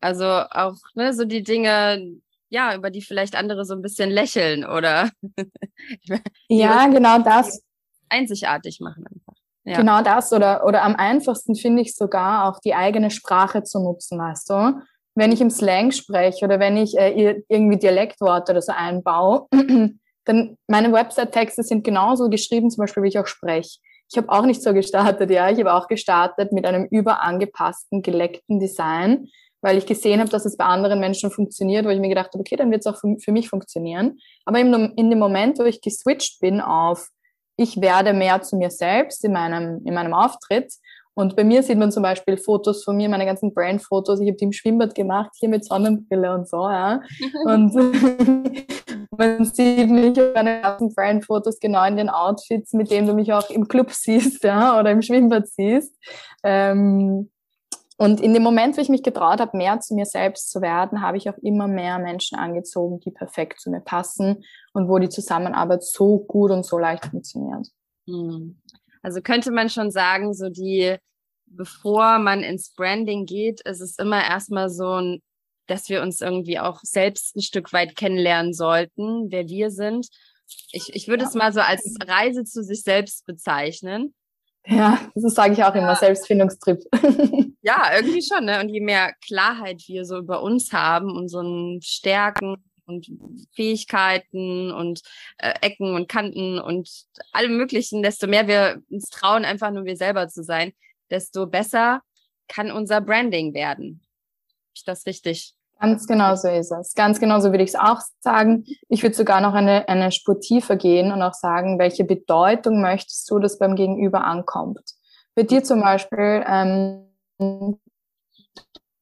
Also 0.00 0.24
auch, 0.24 0.76
ne, 0.94 1.12
so 1.14 1.24
die 1.24 1.42
Dinge, 1.42 2.18
ja, 2.48 2.74
über 2.74 2.90
die 2.90 3.02
vielleicht 3.02 3.36
andere 3.36 3.64
so 3.64 3.74
ein 3.74 3.82
bisschen 3.82 4.10
lächeln 4.10 4.64
oder 4.64 5.10
ja, 6.48 6.86
genau 6.88 7.18
das 7.20 7.62
einzigartig 8.14 8.80
machen 8.80 9.04
einfach. 9.06 9.34
Ja. 9.64 9.78
Genau 9.78 10.02
das 10.02 10.32
oder, 10.32 10.66
oder 10.66 10.82
am 10.82 10.94
einfachsten 10.94 11.54
finde 11.54 11.82
ich 11.82 11.96
sogar 11.96 12.48
auch 12.48 12.60
die 12.60 12.74
eigene 12.74 13.10
Sprache 13.10 13.62
zu 13.62 13.82
nutzen, 13.82 14.18
weißt 14.18 14.50
du? 14.50 14.80
Wenn 15.14 15.32
ich 15.32 15.40
im 15.40 15.50
Slang 15.50 15.90
spreche 15.90 16.44
oder 16.44 16.60
wenn 16.60 16.76
ich 16.76 16.98
äh, 16.98 17.40
irgendwie 17.48 17.78
Dialektworte 17.78 18.52
oder 18.52 18.60
so 18.60 18.72
einbaue, 18.72 19.46
dann 20.24 20.56
meine 20.66 20.92
Website-Texte 20.92 21.62
sind 21.62 21.84
genauso 21.84 22.28
geschrieben, 22.28 22.70
zum 22.70 22.82
Beispiel, 22.82 23.02
wie 23.04 23.08
ich 23.08 23.18
auch 23.18 23.26
spreche. 23.26 23.78
Ich 24.10 24.18
habe 24.18 24.28
auch 24.28 24.44
nicht 24.44 24.62
so 24.62 24.74
gestartet, 24.74 25.30
ja. 25.30 25.48
Ich 25.48 25.58
habe 25.58 25.72
auch 25.72 25.88
gestartet 25.88 26.52
mit 26.52 26.66
einem 26.66 26.86
überangepassten, 26.90 28.02
geleckten 28.02 28.60
Design, 28.60 29.28
weil 29.62 29.78
ich 29.78 29.86
gesehen 29.86 30.20
habe, 30.20 30.28
dass 30.28 30.44
es 30.44 30.58
bei 30.58 30.64
anderen 30.64 31.00
Menschen 31.00 31.30
funktioniert, 31.30 31.86
wo 31.86 31.88
ich 31.88 32.00
mir 32.00 32.10
gedacht 32.10 32.34
habe, 32.34 32.40
okay, 32.40 32.56
dann 32.56 32.70
wird 32.70 32.84
es 32.84 32.86
auch 32.86 32.98
für, 33.00 33.16
für 33.18 33.32
mich 33.32 33.48
funktionieren. 33.48 34.18
Aber 34.44 34.58
in, 34.58 34.92
in 34.96 35.08
dem 35.08 35.18
Moment, 35.18 35.58
wo 35.58 35.62
ich 35.62 35.80
geswitcht 35.80 36.40
bin 36.40 36.60
auf 36.60 37.08
ich 37.56 37.80
werde 37.80 38.12
mehr 38.12 38.42
zu 38.42 38.56
mir 38.56 38.70
selbst 38.70 39.24
in 39.24 39.32
meinem, 39.32 39.82
in 39.84 39.94
meinem 39.94 40.14
Auftritt. 40.14 40.72
Und 41.16 41.36
bei 41.36 41.44
mir 41.44 41.62
sieht 41.62 41.78
man 41.78 41.92
zum 41.92 42.02
Beispiel 42.02 42.36
Fotos 42.36 42.82
von 42.82 42.96
mir, 42.96 43.08
meine 43.08 43.24
ganzen 43.24 43.54
Brand-Fotos. 43.54 44.20
Ich 44.20 44.26
habe 44.26 44.36
die 44.36 44.44
im 44.44 44.52
Schwimmbad 44.52 44.96
gemacht, 44.96 45.30
hier 45.38 45.48
mit 45.48 45.64
Sonnenbrille 45.64 46.34
und 46.34 46.48
so, 46.48 46.68
ja. 46.68 47.00
Und 47.44 47.72
man 49.16 49.44
sieht 49.44 49.90
mich 49.90 50.20
auf 50.20 50.34
meinen 50.34 50.60
ganzen 50.60 50.92
Brand-Fotos 50.92 51.60
genau 51.60 51.84
in 51.84 51.96
den 51.96 52.08
Outfits, 52.08 52.72
mit 52.72 52.90
denen 52.90 53.06
du 53.06 53.14
mich 53.14 53.32
auch 53.32 53.48
im 53.50 53.68
Club 53.68 53.92
siehst, 53.92 54.42
ja, 54.42 54.78
oder 54.78 54.90
im 54.90 55.02
Schwimmbad 55.02 55.46
siehst. 55.46 55.94
Ähm, 56.42 57.30
und 57.96 58.20
in 58.20 58.34
dem 58.34 58.42
Moment, 58.42 58.76
wo 58.76 58.80
ich 58.80 58.88
mich 58.88 59.04
getraut 59.04 59.40
habe, 59.40 59.56
mehr 59.56 59.78
zu 59.78 59.94
mir 59.94 60.04
selbst 60.04 60.50
zu 60.50 60.60
werden, 60.60 61.00
habe 61.00 61.16
ich 61.16 61.30
auch 61.30 61.38
immer 61.38 61.68
mehr 61.68 61.98
Menschen 61.98 62.36
angezogen, 62.36 62.98
die 62.98 63.12
perfekt 63.12 63.60
zu 63.60 63.70
mir 63.70 63.80
passen 63.80 64.44
und 64.72 64.88
wo 64.88 64.98
die 64.98 65.08
Zusammenarbeit 65.08 65.84
so 65.84 66.18
gut 66.18 66.50
und 66.50 66.66
so 66.66 66.76
leicht 66.78 67.06
funktioniert. 67.06 67.68
Hm. 68.08 68.60
Also 69.02 69.20
könnte 69.20 69.52
man 69.52 69.70
schon 69.70 69.92
sagen, 69.92 70.34
so 70.34 70.48
die, 70.48 70.96
bevor 71.46 72.18
man 72.18 72.42
ins 72.42 72.74
Branding 72.74 73.26
geht, 73.26 73.60
ist 73.60 73.80
es 73.80 73.96
immer 73.98 74.24
erstmal 74.24 74.70
so 74.70 75.00
ein, 75.00 75.22
dass 75.68 75.88
wir 75.88 76.02
uns 76.02 76.20
irgendwie 76.20 76.58
auch 76.58 76.80
selbst 76.82 77.36
ein 77.36 77.42
Stück 77.42 77.72
weit 77.72 77.94
kennenlernen 77.94 78.54
sollten, 78.54 79.30
wer 79.30 79.46
wir 79.46 79.70
sind. 79.70 80.08
Ich, 80.72 80.94
ich 80.94 81.06
würde 81.06 81.22
ja. 81.22 81.28
es 81.28 81.34
mal 81.34 81.52
so 81.52 81.60
als 81.60 81.96
Reise 82.04 82.44
zu 82.44 82.64
sich 82.64 82.82
selbst 82.82 83.24
bezeichnen. 83.24 84.14
Ja, 84.66 84.98
das 85.14 85.34
sage 85.34 85.52
ich 85.52 85.62
auch 85.62 85.74
ja. 85.74 85.82
immer, 85.82 85.96
Selbstfindungstrip. 85.96 86.80
Ja, 87.66 87.96
irgendwie 87.96 88.20
schon. 88.20 88.44
Ne? 88.44 88.60
Und 88.60 88.68
je 88.68 88.82
mehr 88.82 89.14
Klarheit 89.24 89.84
wir 89.86 90.04
so 90.04 90.18
über 90.18 90.42
uns 90.42 90.74
haben, 90.74 91.16
unseren 91.16 91.80
Stärken 91.80 92.62
und 92.84 93.10
Fähigkeiten 93.54 94.70
und 94.70 95.00
äh, 95.38 95.54
Ecken 95.62 95.94
und 95.94 96.06
Kanten 96.06 96.58
und 96.58 96.90
allem 97.32 97.56
Möglichen, 97.56 98.02
desto 98.02 98.26
mehr 98.26 98.48
wir 98.48 98.82
uns 98.90 99.08
trauen, 99.08 99.46
einfach 99.46 99.70
nur 99.70 99.86
wir 99.86 99.96
selber 99.96 100.28
zu 100.28 100.42
sein, 100.42 100.74
desto 101.08 101.46
besser 101.46 102.02
kann 102.48 102.70
unser 102.70 103.00
Branding 103.00 103.54
werden. 103.54 104.02
Ist 104.74 104.86
das 104.86 105.06
richtig? 105.06 105.54
Ganz 105.80 106.06
genau 106.06 106.34
so 106.34 106.48
ist 106.48 106.72
es. 106.72 106.94
Ganz 106.94 107.20
genau 107.20 107.40
so 107.40 107.50
würde 107.50 107.64
ich 107.64 107.70
es 107.70 107.78
auch 107.78 108.00
sagen. 108.20 108.64
Ich 108.88 109.02
würde 109.02 109.14
sogar 109.14 109.40
noch 109.40 109.54
eine, 109.54 109.88
eine 109.88 110.12
Spur 110.12 110.40
tiefer 110.40 110.76
gehen 110.76 111.12
und 111.12 111.22
auch 111.22 111.34
sagen, 111.34 111.78
welche 111.78 112.04
Bedeutung 112.04 112.80
möchtest 112.80 113.30
du, 113.30 113.38
dass 113.38 113.58
beim 113.58 113.74
Gegenüber 113.74 114.24
ankommt? 114.24 114.94
Bei 115.34 115.42
dir 115.42 115.64
zum 115.64 115.80
Beispiel, 115.80 116.44
ähm, 116.46 117.06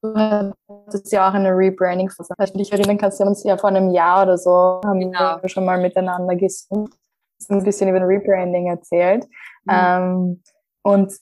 du 0.03 0.55
hattest 0.69 1.13
ja 1.13 1.29
auch 1.29 1.35
eine 1.35 1.51
Rebranding. 1.51 2.11
Falls 2.11 2.53
du 2.53 2.59
dich 2.59 2.73
erinnern 2.73 2.99
kannst, 2.99 3.19
wir 3.19 3.27
haben 3.27 3.33
uns 3.33 3.45
ja 3.45 3.57
vor 3.57 3.71
einem 3.71 3.91
Jahr 3.91 4.25
oder 4.25 4.39
so 4.39 4.81
haben 4.85 4.99
genau. 4.99 5.41
wir 5.41 5.49
schon 5.49 5.65
mal 5.65 5.81
miteinander 5.81 6.35
gesucht, 6.37 6.95
ein 7.49 7.63
bisschen 7.65 7.89
über 7.89 8.07
Rebranding 8.07 8.67
erzählt. 8.69 9.25
Mhm. 9.65 9.73
Ähm, 9.73 10.43
und 10.83 11.13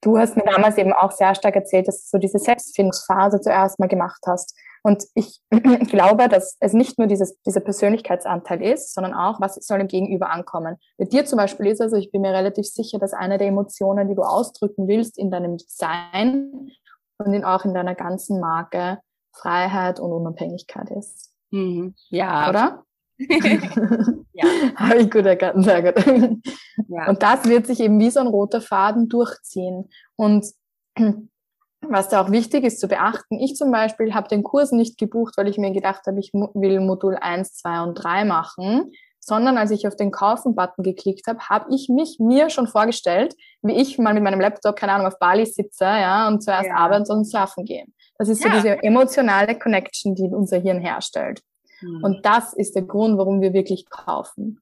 du 0.00 0.18
hast 0.18 0.36
mir 0.36 0.44
damals 0.44 0.78
eben 0.78 0.92
auch 0.92 1.12
sehr 1.12 1.34
stark 1.34 1.56
erzählt, 1.56 1.88
dass 1.88 2.04
du 2.04 2.16
so 2.16 2.18
diese 2.18 2.38
Selbstfindungsphase 2.38 3.40
zuerst 3.40 3.78
mal 3.78 3.88
gemacht 3.88 4.20
hast. 4.26 4.56
Und 4.82 5.04
ich 5.14 5.40
glaube, 5.90 6.28
dass 6.28 6.56
es 6.60 6.72
nicht 6.72 6.98
nur 6.98 7.06
dieses, 7.06 7.40
dieser 7.42 7.60
Persönlichkeitsanteil 7.60 8.62
ist, 8.62 8.94
sondern 8.94 9.14
auch, 9.14 9.40
was 9.40 9.56
soll 9.56 9.80
im 9.80 9.88
Gegenüber 9.88 10.30
ankommen. 10.30 10.76
Bei 10.98 11.04
dir 11.04 11.24
zum 11.24 11.36
Beispiel 11.36 11.66
ist 11.66 11.80
also, 11.80 11.96
ich 11.96 12.10
bin 12.10 12.22
mir 12.22 12.32
relativ 12.32 12.66
sicher, 12.66 12.98
dass 12.98 13.12
eine 13.12 13.38
der 13.38 13.48
Emotionen, 13.48 14.08
die 14.08 14.14
du 14.14 14.22
ausdrücken 14.22 14.88
willst 14.88 15.18
in 15.18 15.30
deinem 15.30 15.56
Design 15.56 16.70
und 17.18 17.32
in, 17.32 17.44
auch 17.44 17.64
in 17.64 17.74
deiner 17.74 17.94
ganzen 17.94 18.40
Marke, 18.40 18.98
Freiheit 19.32 20.00
und 20.00 20.12
Unabhängigkeit 20.12 20.90
ist. 20.90 21.30
Mhm. 21.50 21.94
Ja. 22.08 22.48
Oder? 22.48 22.84
ja. 24.32 24.44
Habe 24.76 24.96
ich 24.96 25.10
gut 25.10 25.26
erkannt, 25.26 25.64
sehr 25.64 25.92
gut. 25.92 26.42
Ja. 26.88 27.08
Und 27.08 27.22
das 27.22 27.44
wird 27.44 27.66
sich 27.66 27.80
eben 27.80 27.98
wie 28.00 28.10
so 28.10 28.20
ein 28.20 28.26
roter 28.26 28.60
Faden 28.60 29.08
durchziehen. 29.08 29.90
Und 30.16 30.46
was 31.88 32.08
da 32.08 32.22
auch 32.22 32.30
wichtig 32.30 32.64
ist 32.64 32.80
zu 32.80 32.88
beachten, 32.88 33.38
ich 33.38 33.56
zum 33.56 33.70
Beispiel 33.70 34.14
habe 34.14 34.28
den 34.28 34.42
Kurs 34.42 34.72
nicht 34.72 34.98
gebucht, 34.98 35.34
weil 35.36 35.48
ich 35.48 35.58
mir 35.58 35.72
gedacht 35.72 36.06
habe, 36.06 36.20
ich 36.20 36.32
will 36.32 36.80
Modul 36.80 37.16
1, 37.16 37.54
2 37.54 37.82
und 37.82 37.94
3 37.94 38.24
machen, 38.24 38.92
sondern 39.18 39.58
als 39.58 39.70
ich 39.70 39.86
auf 39.86 39.96
den 39.96 40.10
Kaufen-Button 40.10 40.82
geklickt 40.82 41.26
habe, 41.26 41.40
habe 41.40 41.74
ich 41.74 41.88
mich 41.88 42.18
mir 42.18 42.50
schon 42.50 42.66
vorgestellt, 42.66 43.34
wie 43.62 43.74
ich 43.74 43.98
mal 43.98 44.14
mit 44.14 44.22
meinem 44.22 44.40
Laptop, 44.40 44.76
keine 44.76 44.92
Ahnung, 44.92 45.06
auf 45.06 45.18
Bali 45.18 45.46
sitze 45.46 45.84
ja, 45.84 46.26
und 46.26 46.42
zuerst 46.42 46.68
ja. 46.68 46.74
arbeiten 46.74 47.10
und 47.12 47.28
schlafen 47.28 47.64
gehen. 47.64 47.94
Das 48.18 48.28
ist 48.28 48.42
so 48.42 48.48
ja. 48.48 48.54
diese 48.54 48.82
emotionale 48.82 49.58
Connection, 49.58 50.14
die 50.14 50.28
unser 50.30 50.58
Hirn 50.58 50.80
herstellt. 50.80 51.42
Mhm. 51.80 52.04
Und 52.04 52.26
das 52.26 52.54
ist 52.54 52.74
der 52.74 52.82
Grund, 52.82 53.18
warum 53.18 53.40
wir 53.40 53.52
wirklich 53.52 53.88
kaufen. 53.88 54.60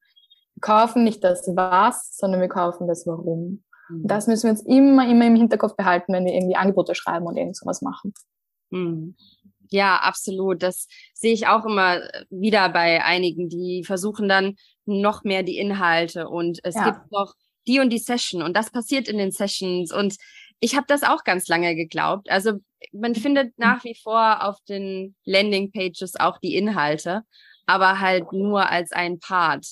Wir 0.54 0.61
kaufen 0.61 1.04
nicht 1.04 1.22
das 1.22 1.46
Was, 1.54 2.16
sondern 2.16 2.40
wir 2.40 2.48
kaufen 2.48 2.88
das 2.88 3.07
Warum. 3.07 3.62
Mhm. 3.88 4.03
Und 4.03 4.09
das 4.09 4.27
müssen 4.27 4.44
wir 4.44 4.51
uns 4.51 4.62
immer, 4.62 5.09
immer 5.11 5.27
im 5.27 5.37
Hinterkopf 5.37 5.77
behalten, 5.77 6.12
wenn 6.12 6.24
wir 6.24 6.35
irgendwie 6.35 6.57
Angebote 6.57 6.94
schreiben 6.94 7.27
und 7.27 7.37
irgend 7.37 7.57
sowas 7.57 7.83
machen. 7.83 8.14
Mhm. 8.70 9.16
Ja, 9.70 9.96
absolut. 9.96 10.62
Das 10.62 10.88
sehe 11.12 11.33
ich 11.33 11.46
auch 11.46 11.64
immer 11.66 12.01
wieder 12.31 12.68
bei 12.70 13.05
einigen, 13.05 13.48
die 13.48 13.85
versuchen 13.85 14.29
dann 14.29 14.57
noch 14.87 15.24
mehr 15.24 15.42
die 15.42 15.59
Inhalte 15.59 16.29
und 16.29 16.59
es 16.62 16.74
ja. 16.74 16.90
gibt 16.90 17.12
noch 17.12 17.35
die 17.66 17.81
und 17.81 17.90
die 17.90 17.98
Session 17.98 18.42
und 18.42 18.57
das 18.57 18.70
passiert 18.70 19.09
in 19.09 19.18
den 19.18 19.31
Sessions 19.31 19.92
und 19.92 20.16
ich 20.61 20.74
habe 20.74 20.87
das 20.88 21.03
auch 21.03 21.22
ganz 21.24 21.46
lange 21.48 21.77
geglaubt. 21.77 22.31
Also 22.31 22.55
man 22.92 23.14
findet 23.14 23.59
nach 23.59 23.85
wie 23.85 23.94
vor 23.94 24.42
auf 24.42 24.57
den 24.68 25.14
Landing-Pages 25.24 26.16
auch 26.18 26.38
die 26.38 26.57
Inhalte, 26.57 27.22
aber 27.66 28.01
halt 28.01 28.33
nur 28.33 28.68
als 28.68 28.92
ein 28.92 29.20
Part. 29.20 29.66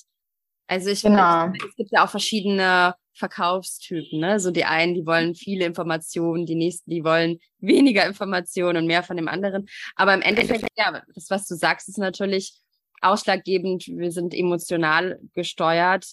Also 0.68 0.90
ich 0.90 1.02
genau. 1.02 1.46
es 1.46 1.76
gibt 1.76 1.92
ja 1.92 2.04
auch 2.04 2.10
verschiedene 2.10 2.94
Verkaufstypen, 3.16 4.20
ne? 4.20 4.38
So 4.38 4.50
die 4.50 4.64
einen, 4.64 4.94
die 4.94 5.06
wollen 5.06 5.34
viele 5.34 5.64
Informationen, 5.64 6.46
die 6.46 6.54
nächsten, 6.54 6.90
die 6.90 7.02
wollen 7.02 7.38
weniger 7.58 8.06
Informationen 8.06 8.78
und 8.78 8.86
mehr 8.86 9.02
von 9.02 9.16
dem 9.16 9.28
anderen. 9.28 9.66
Aber 9.94 10.14
im 10.14 10.22
Endeffekt, 10.22 10.66
ja, 10.76 11.02
das, 11.14 11.30
was 11.30 11.46
du 11.46 11.54
sagst, 11.54 11.88
ist 11.88 11.98
natürlich 11.98 12.54
ausschlaggebend. 13.00 13.86
Wir 13.88 14.12
sind 14.12 14.34
emotional 14.34 15.18
gesteuert 15.34 16.06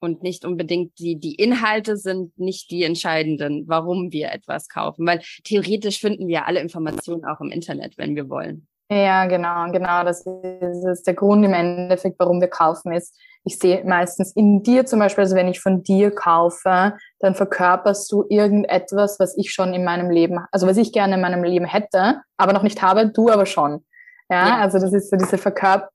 und 0.00 0.22
nicht 0.22 0.44
unbedingt 0.44 0.98
die, 0.98 1.16
die 1.16 1.34
Inhalte 1.34 1.96
sind 1.96 2.38
nicht 2.38 2.70
die 2.70 2.84
entscheidenden, 2.84 3.64
warum 3.66 4.12
wir 4.12 4.32
etwas 4.32 4.68
kaufen. 4.68 5.06
Weil 5.06 5.22
theoretisch 5.44 6.00
finden 6.00 6.28
wir 6.28 6.46
alle 6.46 6.60
Informationen 6.60 7.24
auch 7.24 7.40
im 7.40 7.50
Internet, 7.50 7.98
wenn 7.98 8.16
wir 8.16 8.28
wollen. 8.28 8.66
Ja, 8.90 9.26
genau, 9.26 9.70
genau. 9.72 10.04
Das 10.04 10.20
ist, 10.20 10.26
das 10.60 10.84
ist 10.98 11.06
der 11.06 11.14
Grund 11.14 11.44
im 11.44 11.52
Endeffekt, 11.52 12.18
warum 12.18 12.40
wir 12.40 12.48
kaufen, 12.48 12.92
ist, 12.92 13.18
ich 13.44 13.58
sehe 13.58 13.84
meistens 13.84 14.32
in 14.34 14.62
dir 14.62 14.86
zum 14.86 14.98
Beispiel, 14.98 15.22
also 15.22 15.36
wenn 15.36 15.48
ich 15.48 15.60
von 15.60 15.82
dir 15.82 16.12
kaufe, 16.12 16.94
dann 17.20 17.34
verkörperst 17.34 18.10
du 18.10 18.24
irgendetwas, 18.28 19.18
was 19.20 19.36
ich 19.36 19.52
schon 19.52 19.72
in 19.72 19.84
meinem 19.84 20.10
Leben, 20.10 20.44
also 20.50 20.66
was 20.66 20.76
ich 20.76 20.92
gerne 20.92 21.14
in 21.14 21.20
meinem 21.20 21.44
Leben 21.44 21.64
hätte, 21.64 22.22
aber 22.36 22.52
noch 22.52 22.62
nicht 22.62 22.82
habe, 22.82 23.08
du 23.08 23.30
aber 23.30 23.46
schon. 23.46 23.84
Ja, 24.28 24.48
ja. 24.48 24.56
also 24.58 24.78
das 24.78 24.92
ist 24.92 25.10
so 25.10 25.16
diese 25.16 25.38
Verkörper 25.38 25.90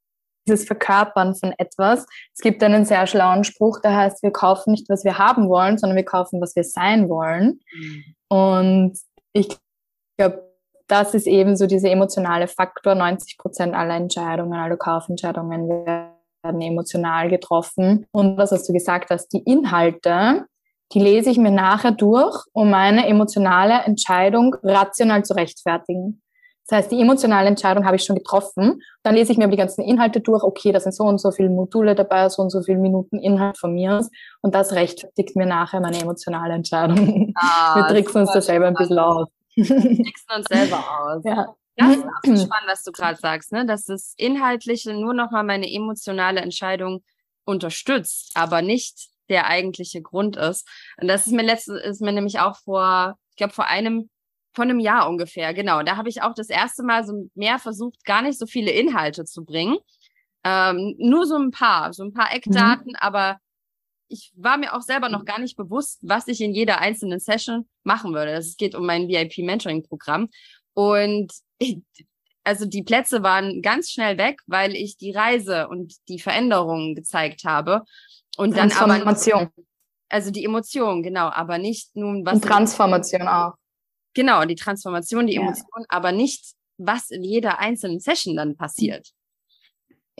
dieses 0.47 0.65
Verkörpern 0.65 1.35
von 1.35 1.53
etwas. 1.57 2.05
Es 2.33 2.41
gibt 2.41 2.63
einen 2.63 2.85
sehr 2.85 3.05
schlauen 3.05 3.43
Spruch, 3.43 3.79
der 3.79 3.95
heißt, 3.95 4.23
wir 4.23 4.31
kaufen 4.31 4.71
nicht, 4.71 4.89
was 4.89 5.03
wir 5.03 5.17
haben 5.19 5.49
wollen, 5.49 5.77
sondern 5.77 5.95
wir 5.95 6.05
kaufen, 6.05 6.41
was 6.41 6.55
wir 6.55 6.63
sein 6.63 7.09
wollen. 7.09 7.59
Mhm. 7.73 8.03
Und 8.27 8.99
ich 9.33 9.55
glaube, 10.17 10.50
das 10.91 11.13
ist 11.13 11.25
eben 11.25 11.55
so 11.55 11.67
dieser 11.67 11.89
emotionale 11.89 12.47
Faktor. 12.47 12.95
90 12.95 13.37
Prozent 13.37 13.73
aller 13.73 13.95
Entscheidungen, 13.95 14.59
aller 14.59 14.77
Kaufentscheidungen 14.77 15.69
werden 15.69 16.61
emotional 16.61 17.29
getroffen. 17.29 18.05
Und 18.11 18.37
was 18.37 18.51
hast 18.51 18.67
du 18.67 18.73
gesagt 18.73 19.09
hast, 19.09 19.29
die 19.29 19.43
Inhalte, 19.45 20.45
die 20.93 20.99
lese 20.99 21.29
ich 21.29 21.37
mir 21.37 21.51
nachher 21.51 21.91
durch, 21.91 22.43
um 22.51 22.69
meine 22.69 23.07
emotionale 23.07 23.85
Entscheidung 23.85 24.55
rational 24.63 25.23
zu 25.23 25.33
rechtfertigen. 25.33 26.21
Das 26.67 26.77
heißt, 26.77 26.91
die 26.91 27.01
emotionale 27.01 27.47
Entscheidung 27.47 27.85
habe 27.85 27.95
ich 27.95 28.03
schon 28.03 28.17
getroffen. 28.17 28.81
Dann 29.03 29.15
lese 29.15 29.31
ich 29.31 29.37
mir 29.37 29.47
die 29.47 29.57
ganzen 29.57 29.81
Inhalte 29.81 30.19
durch. 30.19 30.43
Okay, 30.43 30.71
da 30.71 30.79
sind 30.79 30.93
so 30.93 31.03
und 31.05 31.19
so 31.19 31.31
viele 31.31 31.49
Module 31.49 31.95
dabei, 31.95 32.27
so 32.29 32.41
und 32.41 32.49
so 32.49 32.61
viele 32.61 32.77
Minuten 32.77 33.17
Inhalt 33.19 33.57
von 33.57 33.73
mir. 33.73 34.05
Und 34.41 34.55
das 34.55 34.73
rechtfertigt 34.73 35.35
mir 35.35 35.45
nachher 35.45 35.79
meine 35.79 35.99
emotionale 35.99 36.53
Entscheidung. 36.53 37.33
Ah, 37.35 37.75
Wir 37.75 37.87
tricksen 37.87 38.21
uns 38.21 38.31
da 38.33 38.41
selber 38.41 38.67
ein 38.67 38.73
bisschen 38.73 38.99
aus. 38.99 39.27
Wir 39.55 39.65
tricksen 40.03 40.35
uns 40.35 40.45
selber 40.47 40.77
aus. 40.77 41.23
Ja. 41.25 41.55
Das 41.75 41.97
ist 41.97 42.03
auch 42.05 42.23
so 42.23 42.35
spannend, 42.35 42.67
was 42.67 42.83
du 42.83 42.91
gerade 42.91 43.17
sagst, 43.19 43.51
ne? 43.51 43.65
dass 43.65 43.85
das 43.85 44.13
Inhaltliche 44.17 44.93
nur 44.93 45.13
nochmal 45.13 45.43
meine 45.43 45.71
emotionale 45.71 46.41
Entscheidung 46.41 47.03
unterstützt, 47.45 48.31
aber 48.35 48.61
nicht 48.61 49.09
der 49.29 49.47
eigentliche 49.47 50.01
Grund 50.01 50.35
ist. 50.35 50.67
Und 50.99 51.07
das 51.07 51.25
ist 51.25 51.33
mir 51.33 51.43
letztens, 51.43 51.81
ist 51.81 52.01
mir 52.01 52.11
nämlich 52.11 52.39
auch 52.39 52.57
vor, 52.57 53.17
ich 53.31 53.37
glaube, 53.37 53.53
vor 53.53 53.67
einem 53.67 54.09
von 54.53 54.69
einem 54.69 54.79
Jahr 54.79 55.07
ungefähr, 55.09 55.53
genau. 55.53 55.81
Da 55.81 55.95
habe 55.95 56.09
ich 56.09 56.21
auch 56.21 56.33
das 56.33 56.49
erste 56.49 56.83
Mal 56.83 57.05
so 57.05 57.29
mehr 57.35 57.57
versucht, 57.57 58.03
gar 58.03 58.21
nicht 58.21 58.37
so 58.37 58.45
viele 58.45 58.71
Inhalte 58.71 59.23
zu 59.23 59.45
bringen. 59.45 59.77
Ähm, 60.43 60.95
nur 60.97 61.25
so 61.25 61.37
ein 61.37 61.51
paar, 61.51 61.93
so 61.93 62.03
ein 62.03 62.13
paar 62.13 62.33
Eckdaten, 62.33 62.91
mhm. 62.91 62.97
aber 62.99 63.37
ich 64.11 64.31
war 64.35 64.57
mir 64.57 64.75
auch 64.75 64.81
selber 64.81 65.09
noch 65.09 65.25
gar 65.25 65.39
nicht 65.39 65.55
bewusst, 65.55 65.99
was 66.01 66.27
ich 66.27 66.41
in 66.41 66.53
jeder 66.53 66.79
einzelnen 66.79 67.19
Session 67.19 67.67
machen 67.83 68.13
würde. 68.13 68.33
Es 68.33 68.57
geht 68.57 68.75
um 68.75 68.85
mein 68.85 69.07
VIP-Mentoring-Programm. 69.07 70.29
Und 70.73 71.31
also 72.43 72.65
die 72.65 72.83
Plätze 72.83 73.23
waren 73.23 73.61
ganz 73.61 73.89
schnell 73.91 74.17
weg, 74.17 74.39
weil 74.47 74.75
ich 74.75 74.97
die 74.97 75.11
Reise 75.11 75.67
und 75.69 75.95
die 76.09 76.19
Veränderungen 76.19 76.95
gezeigt 76.95 77.43
habe. 77.45 77.83
Und 78.37 78.57
dann 78.57 78.69
Transformation. 78.69 79.41
aber. 79.41 79.51
Also 80.09 80.29
die 80.29 80.43
Emotion, 80.43 81.03
genau, 81.03 81.29
aber 81.29 81.57
nicht 81.57 81.95
nun 81.95 82.25
was. 82.25 82.35
Und 82.35 82.43
Transformation 82.43 83.27
auch. 83.27 83.53
Genau, 84.13 84.43
die 84.43 84.55
Transformation, 84.55 85.25
die 85.25 85.35
Emotion, 85.35 85.65
ja. 85.77 85.85
aber 85.87 86.11
nicht, 86.11 86.53
was 86.77 87.11
in 87.11 87.23
jeder 87.23 87.59
einzelnen 87.59 88.01
Session 88.01 88.35
dann 88.35 88.57
passiert. 88.57 89.13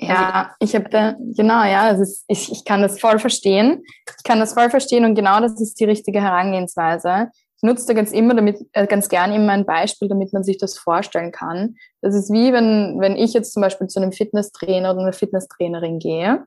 Ja, 0.02 0.56
ich 0.60 0.74
habe 0.74 0.90
da, 0.90 1.16
genau, 1.20 1.64
ja, 1.64 1.92
das 1.92 2.02
ist, 2.02 2.26
ich, 2.28 2.52
ich 2.52 2.66
kann 2.66 2.82
das 2.82 3.00
voll 3.00 3.20
verstehen. 3.20 3.84
Ich 4.18 4.24
kann 4.24 4.40
das 4.40 4.54
voll 4.54 4.70
verstehen 4.72 5.06
und 5.06 5.14
genau 5.14 5.40
das 5.40 5.62
ist 5.62 5.80
die 5.80 5.86
richtige 5.86 6.22
Herangehensweise. 6.22 7.30
Ich 7.58 7.64
nutze 7.64 7.86
da 7.86 7.94
ganz 7.94 8.12
immer 8.12 8.34
damit, 8.34 8.58
äh, 8.74 8.88
ganz 8.88 9.10
gern 9.10 9.32
immer 9.32 9.54
ein 9.54 9.66
Beispiel, 9.66 10.08
damit 10.08 10.34
man 10.34 10.44
sich 10.44 10.58
das 10.58 10.76
vorstellen 10.76 11.32
kann. 11.32 11.76
Das 12.02 12.16
ist 12.16 12.34
wie 12.34 12.52
wenn, 12.52 13.00
wenn 13.00 13.16
ich 13.16 13.34
jetzt 13.34 13.54
zum 13.54 13.62
Beispiel 13.62 13.88
zu 13.88 14.02
einem 14.02 14.12
Fitnesstrainer 14.12 14.92
oder 14.92 15.02
einer 15.02 15.14
Fitnesstrainerin 15.14 16.00
gehe 16.00 16.46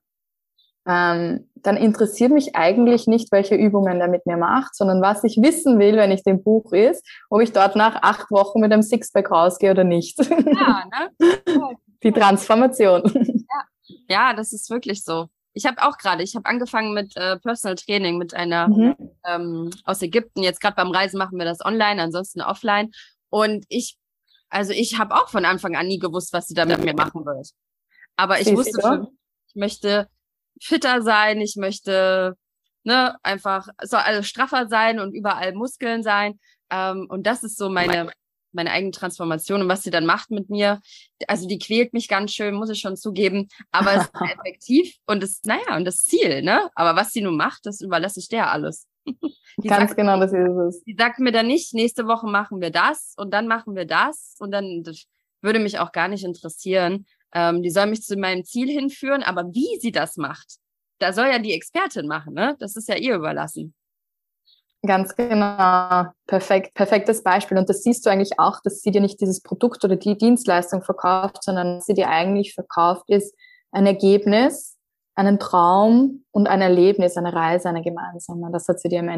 ähm, 0.86 1.48
dann 1.56 1.76
interessiert 1.76 2.30
mich 2.30 2.54
eigentlich 2.54 3.06
nicht, 3.06 3.32
welche 3.32 3.54
Übungen 3.54 4.00
er 4.00 4.08
mit 4.08 4.26
mir 4.26 4.36
macht, 4.36 4.74
sondern 4.74 5.00
was 5.00 5.24
ich 5.24 5.38
wissen 5.40 5.78
will, 5.78 5.96
wenn 5.96 6.10
ich 6.10 6.24
dem 6.24 6.42
Buch 6.42 6.72
ist, 6.72 7.06
ob 7.30 7.40
ich 7.40 7.52
dort 7.52 7.74
nach 7.74 8.02
acht 8.02 8.30
Wochen 8.30 8.60
mit 8.60 8.72
einem 8.72 8.82
Sixpack 8.82 9.30
rausgehe 9.30 9.70
oder 9.70 9.84
nicht. 9.84 10.18
Ja, 10.18 10.84
ne? 10.84 11.36
Die 12.02 12.12
Transformation. 12.12 13.02
Ja. 14.08 14.34
das 14.34 14.52
ist 14.52 14.70
wirklich 14.70 15.04
so. 15.04 15.28
Ich 15.52 15.66
habe 15.66 15.82
auch 15.82 15.98
gerade, 15.98 16.22
ich 16.22 16.34
habe 16.34 16.46
angefangen 16.46 16.94
mit 16.94 17.16
äh, 17.16 17.38
Personal 17.38 17.76
Training 17.76 18.18
mit 18.18 18.34
einer 18.34 18.68
mhm. 18.68 18.96
ähm, 19.24 19.70
aus 19.84 20.02
Ägypten. 20.02 20.42
Jetzt 20.42 20.60
gerade 20.60 20.74
beim 20.74 20.90
Reisen 20.90 21.18
machen 21.18 21.38
wir 21.38 21.44
das 21.44 21.64
online, 21.64 22.02
ansonsten 22.02 22.40
offline. 22.40 22.90
Und 23.30 23.64
ich, 23.68 23.96
also 24.48 24.72
ich 24.72 24.98
habe 24.98 25.14
auch 25.14 25.28
von 25.28 25.44
Anfang 25.44 25.76
an 25.76 25.86
nie 25.86 25.98
gewusst, 25.98 26.32
was 26.32 26.48
sie 26.48 26.54
da 26.54 26.64
mit 26.64 26.84
mir 26.84 26.94
machen 26.94 27.24
wird. 27.24 27.50
Aber 28.16 28.38
ich 28.40 28.46
Siehst 28.46 28.56
wusste 28.56 28.80
schon, 28.80 29.18
ich 29.48 29.54
möchte 29.54 30.08
fitter 30.60 31.02
sein, 31.02 31.40
ich 31.40 31.56
möchte 31.56 32.36
ne, 32.84 33.16
einfach, 33.22 33.68
soll 33.82 34.00
alles 34.00 34.28
straffer 34.28 34.68
sein 34.68 35.00
und 35.00 35.14
überall 35.14 35.52
Muskeln 35.54 36.02
sein. 36.02 36.38
Ähm, 36.70 37.06
und 37.08 37.26
das 37.26 37.42
ist 37.42 37.56
so 37.56 37.68
meine, 37.68 38.10
meine 38.54 38.70
eigene 38.70 38.92
Transformation 38.92 39.62
und 39.62 39.68
was 39.68 39.82
sie 39.82 39.90
dann 39.90 40.06
macht 40.06 40.30
mit 40.30 40.50
mir. 40.50 40.80
Also 41.28 41.46
die 41.46 41.58
quält 41.58 41.92
mich 41.92 42.08
ganz 42.08 42.32
schön, 42.32 42.54
muss 42.54 42.70
ich 42.70 42.80
schon 42.80 42.96
zugeben, 42.96 43.48
aber 43.70 43.94
es 43.94 44.04
ist 44.04 44.12
effektiv 44.38 44.96
und 45.06 45.22
es, 45.22 45.40
naja, 45.44 45.76
und 45.76 45.84
das 45.84 46.04
Ziel, 46.04 46.42
ne? 46.42 46.70
Aber 46.74 46.96
was 46.96 47.12
sie 47.12 47.22
nun 47.22 47.36
macht, 47.36 47.66
das 47.66 47.80
überlasse 47.80 48.20
ich 48.20 48.28
der 48.28 48.50
alles. 48.50 48.86
Die 49.56 49.68
Ganz 49.68 49.90
sagt, 49.90 49.96
genau, 49.96 50.18
das 50.18 50.32
ist 50.32 50.48
es. 50.48 50.82
Die 50.84 50.96
sagt 50.98 51.20
mir 51.20 51.30
dann 51.30 51.46
nicht, 51.46 51.74
nächste 51.74 52.06
Woche 52.06 52.26
machen 52.26 52.60
wir 52.60 52.70
das 52.70 53.14
und 53.16 53.32
dann 53.32 53.46
machen 53.46 53.76
wir 53.76 53.84
das 53.84 54.34
und 54.40 54.50
dann 54.50 54.82
das 54.82 55.06
würde 55.42 55.60
mich 55.60 55.78
auch 55.78 55.92
gar 55.92 56.08
nicht 56.08 56.24
interessieren. 56.24 57.06
Ähm, 57.32 57.62
die 57.62 57.70
soll 57.70 57.86
mich 57.86 58.02
zu 58.02 58.16
meinem 58.16 58.44
Ziel 58.44 58.68
hinführen, 58.68 59.22
aber 59.22 59.44
wie 59.52 59.78
sie 59.80 59.92
das 59.92 60.16
macht, 60.16 60.56
da 60.98 61.12
soll 61.12 61.26
ja 61.26 61.38
die 61.38 61.52
Expertin 61.52 62.06
machen, 62.06 62.34
ne? 62.34 62.56
Das 62.58 62.76
ist 62.76 62.88
ja 62.88 62.96
ihr 62.96 63.16
überlassen. 63.16 63.74
Ganz 64.86 65.14
genau. 65.16 66.06
Perfekt, 66.26 66.74
perfektes 66.74 67.22
Beispiel. 67.22 67.56
Und 67.56 67.68
das 67.68 67.82
siehst 67.82 68.04
du 68.04 68.10
eigentlich 68.10 68.38
auch, 68.38 68.60
dass 68.62 68.82
sie 68.82 68.90
dir 68.90 69.00
nicht 69.00 69.20
dieses 69.20 69.42
Produkt 69.42 69.84
oder 69.84 69.96
die 69.96 70.18
Dienstleistung 70.18 70.82
verkauft, 70.82 71.42
sondern 71.42 71.80
sie 71.80 71.94
dir 71.94 72.08
eigentlich 72.08 72.54
verkauft 72.54 73.08
ist 73.08 73.34
ein 73.74 73.86
Ergebnis, 73.86 74.76
einen 75.16 75.38
Traum 75.38 76.24
und 76.30 76.46
ein 76.48 76.60
Erlebnis, 76.60 77.16
eine 77.16 77.32
Reise, 77.32 77.68
eine 77.68 77.82
gemeinsame. 77.82 78.50
Das 78.52 78.68
hat 78.68 78.80
sie 78.80 78.88
dir 78.88 79.00
im 79.00 79.08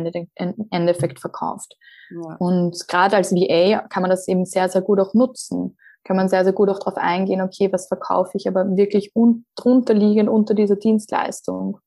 Endeffekt 0.71 1.21
verkauft. 1.21 1.77
Ja. 2.11 2.37
Und 2.39 2.89
gerade 2.89 3.17
als 3.17 3.33
VA 3.33 3.87
kann 3.89 4.03
man 4.03 4.11
das 4.11 4.27
eben 4.29 4.45
sehr, 4.45 4.69
sehr 4.69 4.83
gut 4.83 4.99
auch 4.99 5.15
nutzen. 5.15 5.77
kann 6.05 6.17
man 6.17 6.29
sehr, 6.29 6.45
sehr 6.45 6.53
gut 6.53 6.69
auch 6.71 6.79
darauf 6.79 6.97
eingehen, 6.97 7.41
okay, 7.41 7.73
was 7.73 7.89
verkaufe 7.89 8.33
ich 8.35 8.49
aber 8.49 8.77
wirklich 8.77 9.15
un 9.15 9.45
drunter 9.57 9.93
liegend 9.93 10.29
unter 10.29 10.55
dieser 10.55 10.77
Dienstleistung. 10.77 11.79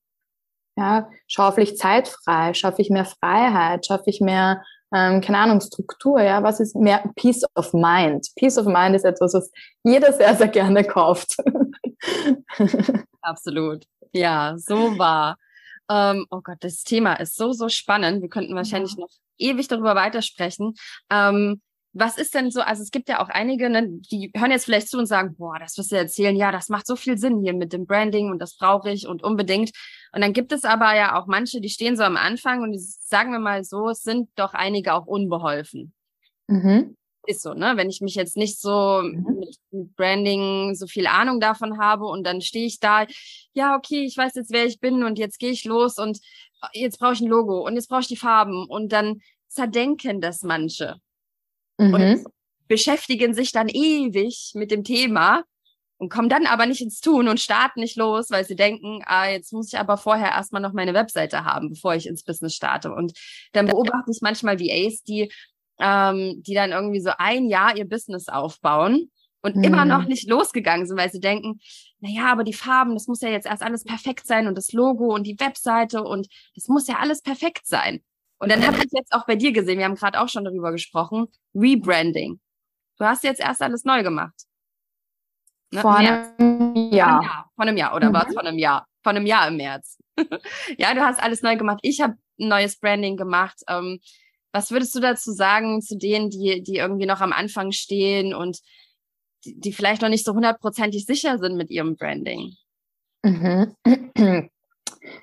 Ja, 0.80 1.10
schaufel 1.28 1.64
ich 1.64 1.76
Zeit 1.76 2.08
frei, 2.08 2.54
schaffe 2.54 2.82
ich 2.82 2.90
mehr 2.90 3.04
Freiheit, 3.04 3.86
schaffe 3.86 4.06
ich 4.06 4.22
mehr, 4.22 4.64
ähm, 4.94 5.20
keine 5.20 5.40
Ahnung, 5.40 5.60
Struktur, 5.60 6.22
ja, 6.22 6.42
was 6.42 6.62
ist 6.62 6.74
mehr 6.74 7.04
Peace 7.18 7.44
of 7.56 7.74
Mind? 7.74 8.30
Peace 8.38 8.58
of 8.58 8.66
Mind 8.66 8.96
ist 8.96 9.04
etwas, 9.04 9.34
was 9.34 9.52
jeder 9.84 10.14
sehr, 10.14 10.34
sehr 10.36 10.48
gerne 10.48 10.86
kauft. 10.86 11.36
Absolut. 13.22 13.84
Ja, 14.14 14.56
so 14.58 14.98
war. 14.98 15.36
Ähm, 15.92 16.26
oh 16.32 16.40
Gott, 16.42 16.60
das 16.62 16.84
Thema 16.84 17.16
ist 17.16 17.36
so, 17.36 17.52
so 17.52 17.68
spannend. 17.68 18.22
Wir 18.22 18.30
könnten 18.30 18.56
wahrscheinlich 18.56 18.94
ja. 18.94 19.02
noch 19.02 19.10
ewig 19.38 19.68
darüber 19.68 19.96
weitersprechen. 19.96 20.76
Ähm, 21.10 21.62
was 21.92 22.18
ist 22.18 22.36
denn 22.36 22.52
so, 22.52 22.62
also 22.62 22.84
es 22.84 22.92
gibt 22.92 23.10
ja 23.10 23.22
auch 23.22 23.30
einige, 23.30 23.70
ne, 23.70 23.86
die 23.90 24.32
hören 24.34 24.52
jetzt 24.52 24.66
vielleicht 24.66 24.88
zu 24.88 24.98
und 24.98 25.08
sagen, 25.08 25.36
boah, 25.36 25.60
das 25.60 25.78
wirst 25.78 25.92
du 25.92 25.98
erzählen, 25.98 26.38
ja, 26.38 26.54
das 26.54 26.70
macht 26.70 26.88
so 26.88 26.96
viel 26.96 27.18
Sinn 27.18 27.42
hier 27.42 27.54
mit 27.54 27.74
dem 27.74 27.86
Branding 27.86 28.32
und 28.32 28.40
das 28.40 28.56
brauche 28.56 28.90
ich 28.92 29.08
und 29.08 29.24
unbedingt. 29.24 29.72
Und 30.12 30.22
dann 30.22 30.34
gibt 30.34 30.52
es 30.52 30.64
aber 30.64 30.96
ja 30.96 31.20
auch 31.20 31.28
manche, 31.28 31.62
die 31.62 31.70
stehen 31.70 31.96
so 31.96 32.04
am 32.04 32.18
Anfang 32.18 32.62
und 32.62 32.72
die 32.72 32.80
sagen 32.80 33.32
wir 33.32 33.40
mal 33.40 33.64
so, 33.64 33.90
es 33.90 34.02
sind 34.02 34.30
doch 34.36 34.54
einige 34.54 34.94
auch 34.94 35.06
unbeholfen. 35.06 35.94
Mhm. 36.48 36.96
Ist 37.28 37.44
so, 37.44 37.54
ne? 37.54 37.74
Wenn 37.76 37.90
ich 37.90 38.02
mich 38.02 38.16
jetzt 38.16 38.38
nicht 38.38 38.60
so 38.60 39.02
mhm. 39.04 39.40
mit, 39.40 39.96
Branding 39.96 40.74
so 40.74 40.88
viel 40.88 41.06
Ahnung 41.06 41.40
davon 41.40 41.78
habe 41.78 42.06
und 42.06 42.26
dann 42.26 42.42
stehe 42.42 42.66
ich 42.66 42.80
da, 42.80 43.06
ja, 43.54 43.76
okay, 43.76 44.04
ich 44.04 44.18
weiß 44.18 44.34
jetzt, 44.36 44.52
wer 44.52 44.66
ich 44.66 44.80
bin 44.80 45.04
und 45.04 45.20
jetzt 45.20 45.38
gehe 45.38 45.52
ich 45.52 45.64
los 45.64 45.98
und 45.98 46.20
jetzt 46.74 47.00
brauche 47.00 47.14
ich 47.14 47.22
ein 47.22 47.28
Logo 47.28 47.66
und 47.66 47.76
jetzt 47.76 47.88
brauche 47.88 48.02
ich 48.02 48.08
die 48.08 48.16
Farben 48.16 48.66
und 48.68 48.92
dann 48.92 49.22
zerdenken 49.48 50.22
das 50.22 50.42
manche 50.42 50.96
mhm. 51.78 51.94
und 51.94 52.24
beschäftigen 52.68 53.34
sich 53.34 53.52
dann 53.52 53.68
ewig 53.68 54.52
mit 54.56 54.72
dem 54.72 54.84
Thema 54.84 55.44
und 56.00 56.10
kommen 56.10 56.30
dann 56.30 56.46
aber 56.46 56.66
nicht 56.66 56.82
ins 56.82 57.02
Tun 57.02 57.28
und 57.28 57.42
starten 57.42 57.82
nicht 57.82 57.98
los, 57.98 58.32
weil 58.32 58.46
sie 58.46 58.56
denken, 58.56 59.02
ah, 59.06 59.30
jetzt 59.30 59.52
muss 59.52 59.72
ich 59.72 59.78
aber 59.78 59.98
vorher 59.98 60.30
erstmal 60.30 60.62
noch 60.62 60.72
meine 60.72 60.94
Webseite 60.94 61.44
haben, 61.44 61.70
bevor 61.70 61.94
ich 61.94 62.08
ins 62.08 62.24
Business 62.24 62.56
starte. 62.56 62.94
Und 62.94 63.12
dann 63.52 63.68
beobachte 63.68 64.10
ich 64.10 64.22
manchmal 64.22 64.60
VAs, 64.60 65.04
die, 65.04 65.30
ähm, 65.78 66.42
die 66.42 66.54
dann 66.54 66.72
irgendwie 66.72 67.02
so 67.02 67.12
ein 67.18 67.50
Jahr 67.50 67.76
ihr 67.76 67.88
Business 67.88 68.30
aufbauen 68.30 69.12
und 69.42 69.58
mhm. 69.58 69.64
immer 69.66 69.84
noch 69.84 70.06
nicht 70.06 70.30
losgegangen 70.30 70.88
sind, 70.88 70.98
weil 70.98 71.12
sie 71.12 71.20
denken, 71.20 71.60
na 72.00 72.10
ja, 72.10 72.32
aber 72.32 72.46
die 72.46 72.54
Farben, 72.54 72.94
das 72.94 73.08
muss 73.08 73.20
ja 73.20 73.30
jetzt 73.30 73.46
erst 73.46 73.62
alles 73.62 73.84
perfekt 73.84 74.26
sein 74.26 74.48
und 74.48 74.58
das 74.58 74.72
Logo 74.72 75.14
und 75.14 75.28
die 75.28 75.40
Webseite 75.40 76.02
und 76.02 76.28
das 76.56 76.70
muss 76.70 76.88
ja 76.88 76.96
alles 77.00 77.22
perfekt 77.22 77.68
sein. 77.68 78.02
Und 78.38 78.50
dann 78.50 78.66
habe 78.66 78.78
ich 78.78 78.92
jetzt 78.94 79.12
auch 79.12 79.26
bei 79.26 79.36
dir 79.36 79.52
gesehen, 79.52 79.80
wir 79.80 79.86
haben 79.86 79.96
gerade 79.96 80.22
auch 80.22 80.30
schon 80.30 80.46
darüber 80.46 80.72
gesprochen, 80.72 81.28
Rebranding. 81.54 82.40
Du 82.98 83.06
hast 83.06 83.26
jetzt 83.26 83.42
erst 83.42 83.62
alles 83.62 83.84
neu 83.84 84.02
gemacht. 84.02 84.49
Ne? 85.72 85.82
Vor 85.82 85.96
einem 85.96 86.92
Jahr. 86.92 87.24
Jahr. 87.24 87.52
Von 87.56 87.68
einem 87.68 87.78
Jahr, 87.78 87.96
oder 87.96 88.10
mhm. 88.10 88.14
war 88.14 88.28
es 88.28 88.34
von 88.34 88.46
einem 88.46 88.58
Jahr? 88.58 88.88
Von 89.04 89.16
einem 89.16 89.26
Jahr 89.26 89.48
im 89.48 89.58
März. 89.58 89.98
ja, 90.78 90.94
du 90.94 91.02
hast 91.02 91.22
alles 91.22 91.42
neu 91.42 91.56
gemacht. 91.56 91.80
Ich 91.84 92.02
habe 92.02 92.16
ein 92.40 92.48
neues 92.48 92.80
Branding 92.80 93.18
gemacht. 93.18 93.62
Ähm, 93.68 94.00
was 94.52 94.72
würdest 94.72 94.96
du 94.96 95.00
dazu 95.00 95.32
sagen 95.32 95.82
zu 95.82 95.98
denen, 95.98 96.30
die, 96.30 96.64
die 96.64 96.78
irgendwie 96.78 97.06
noch 97.06 97.22
am 97.22 97.34
Anfang 97.34 97.72
stehen 97.72 98.34
und 98.34 98.60
die, 99.46 99.60
die 99.60 99.72
vielleicht 99.72 100.02
noch 100.02 100.10
nicht 100.10 100.26
so 100.26 100.34
hundertprozentig 100.34 101.06
sicher 101.06 101.38
sind 101.38 101.56
mit 101.56 101.70
ihrem 101.70 101.96
Branding? 101.96 102.56
Mhm. 103.24 103.76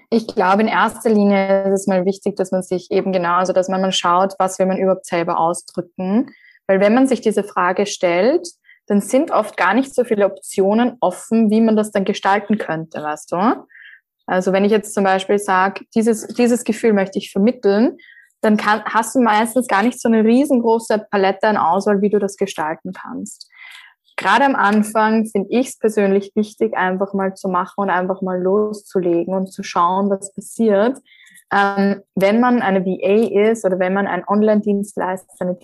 Ich 0.08 0.26
glaube, 0.26 0.62
in 0.62 0.68
erster 0.68 1.10
Linie 1.10 1.64
ist 1.64 1.80
es 1.80 1.86
mal 1.86 2.06
wichtig, 2.06 2.36
dass 2.36 2.50
man 2.50 2.62
sich 2.62 2.90
eben 2.90 3.12
genau, 3.12 3.34
also 3.34 3.52
dass 3.52 3.68
man 3.68 3.82
mal 3.82 3.92
schaut, 3.92 4.34
was 4.38 4.58
will 4.58 4.66
man 4.66 4.78
überhaupt 4.78 5.04
selber 5.04 5.38
ausdrücken. 5.38 6.30
Weil 6.66 6.80
wenn 6.80 6.94
man 6.94 7.06
sich 7.06 7.20
diese 7.20 7.44
Frage 7.44 7.86
stellt, 7.86 8.48
dann 8.86 9.00
sind 9.00 9.30
oft 9.30 9.56
gar 9.56 9.74
nicht 9.74 9.94
so 9.94 10.04
viele 10.04 10.26
Optionen 10.26 10.96
offen, 11.00 11.50
wie 11.50 11.60
man 11.60 11.76
das 11.76 11.90
dann 11.90 12.04
gestalten 12.04 12.58
könnte, 12.58 13.02
weißt 13.02 13.32
du? 13.32 13.66
Also 14.26 14.52
wenn 14.52 14.64
ich 14.64 14.72
jetzt 14.72 14.94
zum 14.94 15.04
Beispiel 15.04 15.38
sage, 15.38 15.84
dieses, 15.94 16.26
dieses 16.28 16.64
Gefühl 16.64 16.92
möchte 16.92 17.18
ich 17.18 17.30
vermitteln, 17.30 17.96
dann 18.40 18.56
kann, 18.56 18.84
hast 18.84 19.14
du 19.14 19.20
meistens 19.20 19.66
gar 19.66 19.82
nicht 19.82 20.00
so 20.00 20.08
eine 20.08 20.24
riesengroße 20.24 21.06
Palette 21.10 21.48
an 21.48 21.56
Auswahl, 21.56 22.02
wie 22.02 22.10
du 22.10 22.18
das 22.18 22.36
gestalten 22.36 22.92
kannst 22.92 23.50
gerade 24.16 24.44
am 24.44 24.56
Anfang 24.56 25.26
finde 25.26 25.48
ich 25.50 25.68
es 25.68 25.78
persönlich 25.78 26.32
wichtig, 26.34 26.76
einfach 26.76 27.12
mal 27.14 27.34
zu 27.34 27.48
machen 27.48 27.82
und 27.82 27.90
einfach 27.90 28.22
mal 28.22 28.40
loszulegen 28.40 29.34
und 29.34 29.52
zu 29.52 29.62
schauen, 29.62 30.10
was 30.10 30.32
passiert. 30.32 30.98
Ähm, 31.52 32.02
wenn 32.16 32.40
man 32.40 32.60
eine 32.60 32.84
VA 32.84 33.50
ist 33.50 33.64
oder 33.64 33.78
wenn 33.78 33.94
man 33.94 34.08
ein 34.08 34.26
Online-Dienstleister, 34.26 35.32
eine 35.38 35.54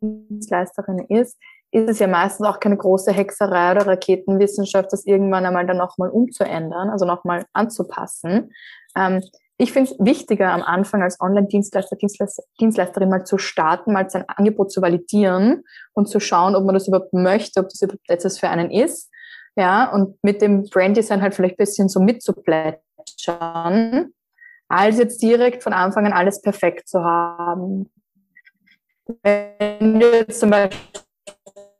Dienstleisterin 0.00 0.98
ist, 1.08 1.38
ist 1.70 1.90
es 1.90 1.98
ja 1.98 2.06
meistens 2.06 2.46
auch 2.46 2.60
keine 2.60 2.76
große 2.76 3.12
Hexerei 3.12 3.72
oder 3.72 3.86
Raketenwissenschaft, 3.86 4.92
das 4.92 5.06
irgendwann 5.06 5.44
einmal 5.44 5.66
dann 5.66 5.76
nochmal 5.76 6.10
umzuändern, 6.10 6.90
also 6.90 7.04
nochmal 7.04 7.44
anzupassen. 7.52 8.52
Ähm, 8.96 9.22
ich 9.60 9.72
finde 9.72 9.90
es 9.90 9.98
wichtiger, 9.98 10.52
am 10.52 10.62
Anfang 10.62 11.02
als 11.02 11.20
Online-Dienstleister, 11.20 11.96
Dienstleister, 11.96 12.44
Dienstleisterin 12.60 13.08
mal 13.08 13.24
zu 13.24 13.38
starten, 13.38 13.92
mal 13.92 14.08
sein 14.08 14.24
Angebot 14.28 14.70
zu 14.70 14.80
validieren 14.80 15.64
und 15.94 16.08
zu 16.08 16.20
schauen, 16.20 16.54
ob 16.54 16.64
man 16.64 16.74
das 16.74 16.86
überhaupt 16.86 17.12
möchte, 17.12 17.58
ob 17.60 17.68
das 17.68 17.82
überhaupt 17.82 18.08
etwas 18.08 18.38
für 18.38 18.48
einen 18.48 18.70
ist. 18.70 19.10
Ja, 19.56 19.92
und 19.92 20.16
mit 20.22 20.40
dem 20.40 20.62
Brand-Design 20.62 21.20
halt 21.20 21.34
vielleicht 21.34 21.54
ein 21.54 21.64
bisschen 21.64 21.88
so 21.88 21.98
mitzuplätschern, 21.98 24.12
als 24.68 24.98
jetzt 24.98 25.20
direkt 25.20 25.64
von 25.64 25.72
Anfang 25.72 26.06
an 26.06 26.12
alles 26.12 26.40
perfekt 26.40 26.88
zu 26.88 27.02
haben. 27.02 27.90
Wenn 29.24 29.98
du 29.98 30.08
jetzt 30.12 30.38
zum 30.38 30.50
Beispiel 30.50 30.97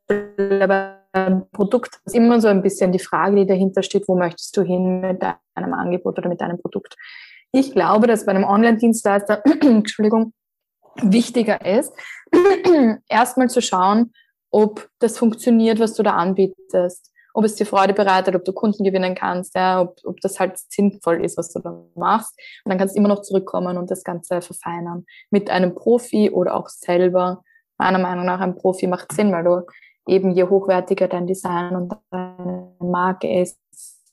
ein 0.09 1.51
Produkt 1.53 2.01
ist 2.05 2.15
immer 2.15 2.41
so 2.41 2.49
ein 2.49 2.63
bisschen 2.63 2.93
die 2.93 2.99
Frage, 2.99 3.37
die 3.37 3.47
dahinter 3.47 3.83
steht, 3.83 4.09
wo 4.09 4.17
möchtest 4.17 4.57
du 4.57 4.63
hin 4.63 5.01
mit 5.01 5.23
deinem 5.23 5.75
Angebot 5.75 6.19
oder 6.19 6.29
mit 6.29 6.41
deinem 6.41 6.59
Produkt? 6.59 6.97
Ich 7.53 7.73
glaube, 7.73 8.07
dass 8.07 8.27
bei 8.27 8.33
einem 8.33 8.45
Online-Dienstleister, 8.45 9.43
Entschuldigung, 9.61 10.33
wichtiger 11.03 11.65
ist, 11.65 11.93
erstmal 13.09 13.49
zu 13.49 13.63
schauen, 13.63 14.13
ob 14.51 14.89
das 14.99 15.19
funktioniert, 15.19 15.79
was 15.79 15.95
du 15.95 16.03
da 16.03 16.15
anbietest, 16.15 17.11
ob 17.35 17.45
es 17.45 17.55
dir 17.55 17.67
Freude 17.67 17.95
bereitet, 17.95 18.35
ob 18.35 18.45
du 18.45 18.53
Kunden 18.53 18.83
gewinnen 18.85 19.15
kannst, 19.15 19.55
ja, 19.55 19.81
ob, 19.81 19.97
ob 20.05 20.21
das 20.21 20.41
halt 20.41 20.59
sinnvoll 20.59 21.25
ist, 21.25 21.37
was 21.39 21.53
du 21.53 21.61
da 21.61 21.85
machst. 21.95 22.39
Und 22.65 22.71
dann 22.71 22.79
kannst 22.79 22.97
du 22.97 22.99
immer 22.99 23.09
noch 23.09 23.23
zurückkommen 23.23 23.77
und 23.77 23.91
das 23.91 24.03
Ganze 24.05 24.41
verfeinern. 24.41 25.05
Mit 25.31 25.51
einem 25.51 25.75
Profi 25.75 26.31
oder 26.31 26.55
auch 26.55 26.69
selber. 26.69 27.43
Meiner 27.79 27.99
Meinung 27.99 28.27
nach, 28.27 28.41
ein 28.41 28.57
Profi 28.57 28.89
macht 28.89 29.13
Sinn, 29.13 29.31
weil 29.31 29.45
du 29.45 29.63
eben 30.09 30.33
je 30.33 30.45
hochwertiger 30.45 31.09
dein 31.09 31.27
Design 31.27 31.77
und 31.77 31.95
deine 32.11 32.75
Marke 32.81 33.41
ist, 33.41 33.59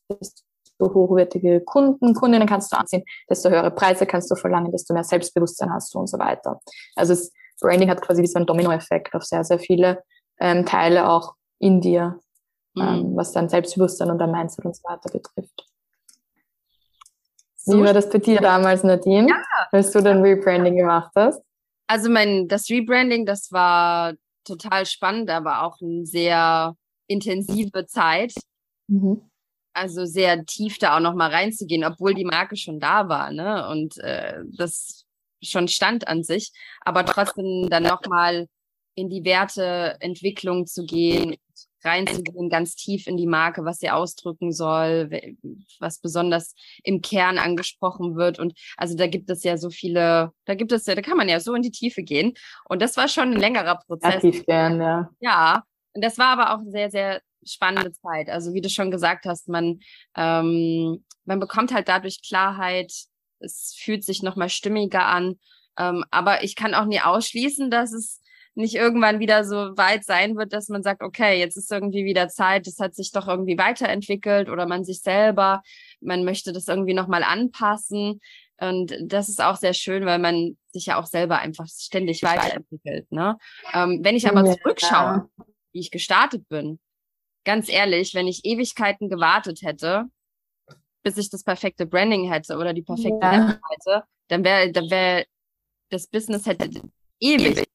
desto 0.10 0.44
hochwertige 0.82 1.62
Kunden, 1.62 2.14
Kundinnen 2.14 2.48
kannst 2.48 2.72
du 2.72 2.78
anziehen, 2.78 3.04
desto 3.30 3.50
höhere 3.50 3.72
Preise 3.72 4.06
kannst 4.06 4.30
du 4.30 4.36
verlangen, 4.36 4.72
desto 4.72 4.94
mehr 4.94 5.04
Selbstbewusstsein 5.04 5.74
hast 5.74 5.94
du 5.94 6.00
und 6.00 6.08
so 6.08 6.20
weiter. 6.20 6.60
Also 6.96 7.14
das 7.14 7.32
Branding 7.62 7.90
hat 7.90 8.02
quasi 8.02 8.22
wie 8.22 8.28
so 8.28 8.38
einen 8.38 8.46
Dominoeffekt 8.46 9.16
auf 9.16 9.24
sehr, 9.24 9.44
sehr 9.44 9.60
viele 9.60 10.04
ähm, 10.40 10.66
Teile 10.66 11.10
auch 11.10 11.36
in 11.60 11.82
dir, 11.82 12.20
mhm. 12.76 12.82
ähm, 12.82 13.16
was 13.16 13.32
dein 13.32 13.50
Selbstbewusstsein 13.50 14.12
und 14.12 14.20
dein 14.20 14.32
Mindset 14.32 14.66
und 14.66 14.76
so 14.76 14.84
weiter 14.84 15.10
betrifft. 15.10 15.66
Wie 17.68 17.82
war 17.82 17.94
das 17.94 18.10
bei 18.10 18.20
dir 18.20 18.42
damals, 18.42 18.84
Nadine, 18.84 19.28
ja. 19.28 19.36
als 19.72 19.92
du 19.92 20.00
dein 20.02 20.22
Rebranding 20.22 20.78
gemacht 20.78 21.12
hast? 21.16 21.42
Also 21.88 22.12
mein, 22.12 22.48
das 22.48 22.70
Rebranding, 22.70 23.26
das 23.26 23.52
war 23.52 24.14
total 24.46 24.86
spannend, 24.86 25.30
aber 25.30 25.64
auch 25.64 25.82
eine 25.82 26.06
sehr 26.06 26.76
intensive 27.08 27.86
Zeit. 27.88 28.34
Mhm 28.88 29.30
also 29.76 30.06
sehr 30.06 30.46
tief 30.46 30.78
da 30.78 30.96
auch 30.96 31.02
noch 31.02 31.14
mal 31.14 31.30
reinzugehen, 31.30 31.84
obwohl 31.84 32.14
die 32.14 32.26
Marke 32.26 32.56
schon 32.56 32.80
da 32.80 33.10
war, 33.10 33.32
ne? 33.32 33.68
Und 33.70 33.98
äh, 33.98 34.42
das 34.58 35.06
schon 35.44 35.68
stand 35.68 36.08
an 36.08 36.24
sich, 36.24 36.52
aber 36.82 37.06
trotzdem 37.06 37.70
dann 37.70 37.84
noch 37.84 38.02
mal 38.08 38.48
in 38.96 39.10
die 39.10 39.26
Werteentwicklung 39.26 40.66
zu 40.66 40.86
gehen, 40.86 41.36
reinzugehen, 41.86 42.50
ganz 42.50 42.76
tief 42.76 43.08
in 43.08 43.18
die 43.18 43.28
Marke, 43.28 43.64
was 43.66 43.80
sie 43.80 43.90
ausdrücken 43.90 44.52
soll, 44.52 45.10
was 45.80 46.00
besonders 46.00 46.56
im 46.84 47.02
Kern 47.02 47.38
angesprochen 47.38 48.16
wird. 48.16 48.40
Und 48.40 48.54
also 48.78 48.96
da 48.96 49.08
gibt 49.08 49.30
es 49.30 49.44
ja 49.44 49.58
so 49.58 49.70
viele, 49.70 50.32
da 50.46 50.56
gibt 50.56 50.72
es 50.72 50.86
ja, 50.86 50.96
da 50.96 51.02
kann 51.02 51.18
man 51.18 51.30
ja 51.30 51.40
so 51.40 51.54
in 51.54 51.62
die 51.62 51.72
Tiefe 51.72 52.04
gehen. 52.04 52.34
Und 52.68 52.82
das 52.82 52.98
war 52.98 53.08
schon 53.08 53.34
ein 53.34 53.40
längerer 53.40 53.80
Prozess. 53.86 54.16
Ja, 54.16 54.20
tief 54.20 54.46
gern, 54.46 54.82
ja. 54.82 55.10
Ja. 55.20 55.64
Und 55.94 56.04
das 56.04 56.18
war 56.18 56.38
aber 56.38 56.54
auch 56.54 56.64
sehr, 56.66 56.92
sehr 56.92 57.22
spannende 57.46 57.92
Zeit. 57.94 58.30
Also 58.30 58.54
wie 58.54 58.62
du 58.62 58.70
schon 58.70 58.92
gesagt 58.92 59.26
hast, 59.26 59.48
man, 59.48 59.80
ähm, 60.18 61.06
man 61.26 61.40
bekommt 61.40 61.74
halt 61.74 61.88
dadurch 61.88 62.22
Klarheit, 62.28 62.92
es 63.40 63.76
fühlt 63.78 64.04
sich 64.04 64.24
nochmal 64.24 64.50
stimmiger 64.50 65.06
an. 65.06 65.40
Ähm, 65.78 66.04
aber 66.12 66.44
ich 66.44 66.56
kann 66.56 66.74
auch 66.74 66.86
nie 66.86 67.02
ausschließen, 67.02 67.70
dass 67.70 67.94
es 67.94 68.22
nicht 68.56 68.76
irgendwann 68.76 69.20
wieder 69.20 69.44
so 69.44 69.78
weit 69.78 70.06
sein 70.06 70.38
wird, 70.38 70.54
dass 70.54 70.70
man 70.70 70.82
sagt, 70.82 71.04
okay, 71.04 71.40
jetzt 71.40 71.58
ist 71.58 71.72
irgendwie 71.72 72.06
wieder 72.06 72.30
Zeit, 72.30 72.68
das 72.68 72.80
hat 72.80 72.96
sich 72.96 73.12
doch 73.12 73.28
irgendwie 73.28 73.58
weiterentwickelt 73.58 74.50
oder 74.50 74.66
man 74.66 74.86
sich 74.86 75.02
selber, 75.02 75.62
man 76.00 76.24
möchte 76.24 76.54
das 76.54 76.68
irgendwie 76.68 76.94
nochmal 76.94 77.24
anpassen. 77.24 78.22
Und 78.58 78.96
das 79.02 79.28
ist 79.28 79.44
auch 79.44 79.58
sehr 79.58 79.74
schön, 79.74 80.06
weil 80.06 80.20
man 80.20 80.58
sich 80.72 80.86
ja 80.86 80.98
auch 80.98 81.06
selber 81.06 81.40
einfach 81.40 81.68
ständig 81.68 82.24
weiterentwickelt. 82.24 83.12
Ne? 83.12 83.38
Ähm, 83.74 84.00
wenn 84.02 84.16
ich 84.16 84.30
aber 84.30 84.46
zurückschaue, 84.46 85.30
wie 85.74 85.80
ich 85.80 85.92
gestartet 85.92 86.48
bin, 86.48 86.80
ganz 87.44 87.68
ehrlich, 87.68 88.14
wenn 88.14 88.28
ich 88.28 88.46
Ewigkeiten 88.46 89.10
gewartet 89.10 89.62
hätte, 89.62 90.06
bis 91.04 91.18
ich 91.18 91.30
das 91.30 91.44
perfekte 91.44 91.86
Branding 91.86 92.32
hätte 92.32 92.58
oder 92.58 92.74
die 92.74 92.82
perfekte 92.82 93.20
ja. 93.22 93.48
Webseite, 93.50 94.08
dann 94.30 94.44
wäre 94.44 94.72
dann 94.72 94.90
wäre 94.90 95.26
das 95.90 96.08
Business 96.08 96.46
hätte 96.46 96.70
ewig. 97.20 97.66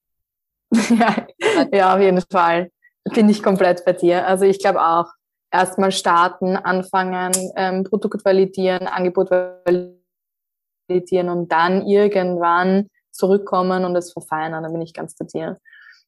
Ja, 0.72 1.26
ja, 1.72 1.94
auf 1.94 2.00
jeden 2.00 2.22
Fall. 2.30 2.70
Bin 3.14 3.28
ich 3.28 3.42
komplett 3.42 3.84
bei 3.84 3.92
dir. 3.92 4.26
Also 4.26 4.44
ich 4.44 4.58
glaube 4.58 4.82
auch, 4.82 5.06
erstmal 5.50 5.92
starten, 5.92 6.56
anfangen, 6.56 7.32
ähm, 7.56 7.84
Produkt 7.84 8.24
validieren, 8.24 8.86
Angebot 8.86 9.30
validieren 9.30 11.28
und 11.28 11.50
dann 11.50 11.86
irgendwann 11.86 12.88
zurückkommen 13.10 13.84
und 13.84 13.96
es 13.96 14.12
verfeinern. 14.12 14.62
Da 14.62 14.68
bin 14.68 14.80
ich 14.80 14.94
ganz 14.94 15.16
bei 15.16 15.26
dir. 15.26 15.58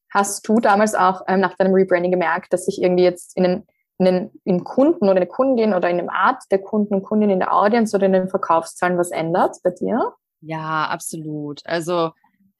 Hast 0.09 0.47
du 0.47 0.59
damals 0.59 0.95
auch 0.95 1.23
ähm, 1.27 1.39
nach 1.39 1.55
deinem 1.55 1.73
Rebranding 1.73 2.11
gemerkt, 2.11 2.53
dass 2.53 2.65
sich 2.65 2.81
irgendwie 2.81 3.03
jetzt 3.03 3.35
in 3.35 3.43
den, 3.43 3.67
in 3.97 4.05
den 4.05 4.31
in 4.43 4.63
Kunden 4.63 5.05
oder 5.05 5.17
in 5.17 5.25
der 5.25 5.27
Kundin 5.27 5.73
oder 5.73 5.89
in 5.89 5.97
dem 5.97 6.09
Art 6.09 6.43
der 6.51 6.59
Kunden 6.59 6.95
und 6.95 7.03
Kundinnen 7.03 7.33
in 7.33 7.39
der 7.39 7.53
Audience 7.53 7.95
oder 7.95 8.05
in 8.05 8.13
den 8.13 8.29
Verkaufszahlen 8.29 8.97
was 8.97 9.11
ändert 9.11 9.57
bei 9.63 9.71
dir? 9.71 10.13
Ja, 10.41 10.85
absolut. 10.85 11.61
Also 11.65 12.11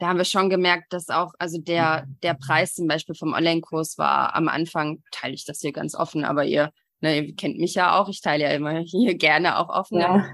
da 0.03 0.09
haben 0.09 0.17
wir 0.17 0.25
schon 0.25 0.49
gemerkt, 0.49 0.91
dass 0.91 1.07
auch, 1.07 1.33
also 1.39 1.57
der, 1.61 2.05
der 2.23 2.33
Preis 2.33 2.75
zum 2.75 2.87
Beispiel 2.87 3.15
vom 3.15 3.31
Online-Kurs 3.31 3.97
war 3.97 4.35
am 4.35 4.49
Anfang, 4.49 5.01
teile 5.11 5.33
ich 5.33 5.45
das 5.45 5.61
hier 5.61 5.71
ganz 5.71 5.95
offen, 5.95 6.25
aber 6.25 6.43
ihr, 6.43 6.73
ne, 6.99 7.21
ihr 7.21 7.35
kennt 7.37 7.57
mich 7.57 7.73
ja 7.73 7.97
auch, 7.97 8.09
ich 8.09 8.19
teile 8.19 8.43
ja 8.43 8.49
immer 8.49 8.79
hier 8.85 9.15
gerne 9.15 9.57
auch 9.57 9.69
offen 9.69 10.01
ja. 10.01 10.27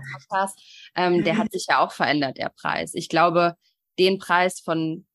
Ähm, 0.96 1.24
der 1.24 1.38
hat 1.38 1.52
sich 1.52 1.68
ja 1.70 1.86
auch 1.86 1.92
verändert, 1.92 2.38
der 2.38 2.50
Preis. 2.50 2.96
Ich 2.96 3.10
glaube, 3.10 3.58
den 4.00 4.18
Preis 4.18 4.60
von 4.60 5.06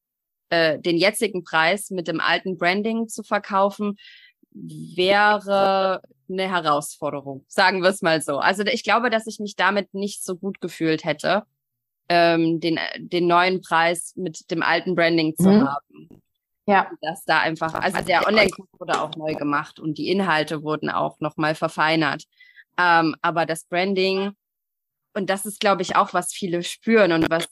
äh, 0.50 0.78
den 0.78 0.98
jetzigen 0.98 1.42
Preis 1.42 1.90
mit 1.90 2.06
dem 2.06 2.20
alten 2.20 2.56
Branding 2.56 3.08
zu 3.08 3.24
verkaufen, 3.24 3.96
wäre 4.52 6.00
eine 6.28 6.48
Herausforderung, 6.48 7.44
sagen 7.48 7.82
wir 7.82 7.90
es 7.90 8.02
mal 8.02 8.22
so. 8.22 8.38
Also 8.38 8.62
ich 8.62 8.84
glaube, 8.84 9.10
dass 9.10 9.26
ich 9.26 9.40
mich 9.40 9.56
damit 9.56 9.94
nicht 9.94 10.24
so 10.24 10.36
gut 10.36 10.60
gefühlt 10.60 11.04
hätte, 11.04 11.42
ähm, 12.08 12.60
den, 12.60 12.78
den 12.98 13.26
neuen 13.26 13.60
Preis 13.60 14.12
mit 14.16 14.50
dem 14.50 14.62
alten 14.62 14.94
Branding 14.94 15.34
zu 15.36 15.48
mhm. 15.48 15.68
haben. 15.68 16.22
Ja. 16.66 16.90
Dass 17.02 17.24
da 17.24 17.40
einfach, 17.40 17.74
also 17.74 18.00
der 18.02 18.26
Online-Kurs 18.26 18.68
wurde 18.78 19.00
auch 19.00 19.14
neu 19.16 19.34
gemacht 19.34 19.78
und 19.78 19.98
die 19.98 20.10
Inhalte 20.10 20.62
wurden 20.62 20.88
auch 20.90 21.20
nochmal 21.20 21.54
verfeinert. 21.54 22.24
Ähm, 22.78 23.14
aber 23.20 23.46
das 23.46 23.64
Branding, 23.64 24.32
und 25.14 25.30
das 25.30 25.46
ist, 25.46 25.60
glaube 25.60 25.82
ich, 25.82 25.96
auch, 25.96 26.14
was 26.14 26.32
viele 26.32 26.62
spüren 26.62 27.12
und 27.12 27.30
was 27.30 27.46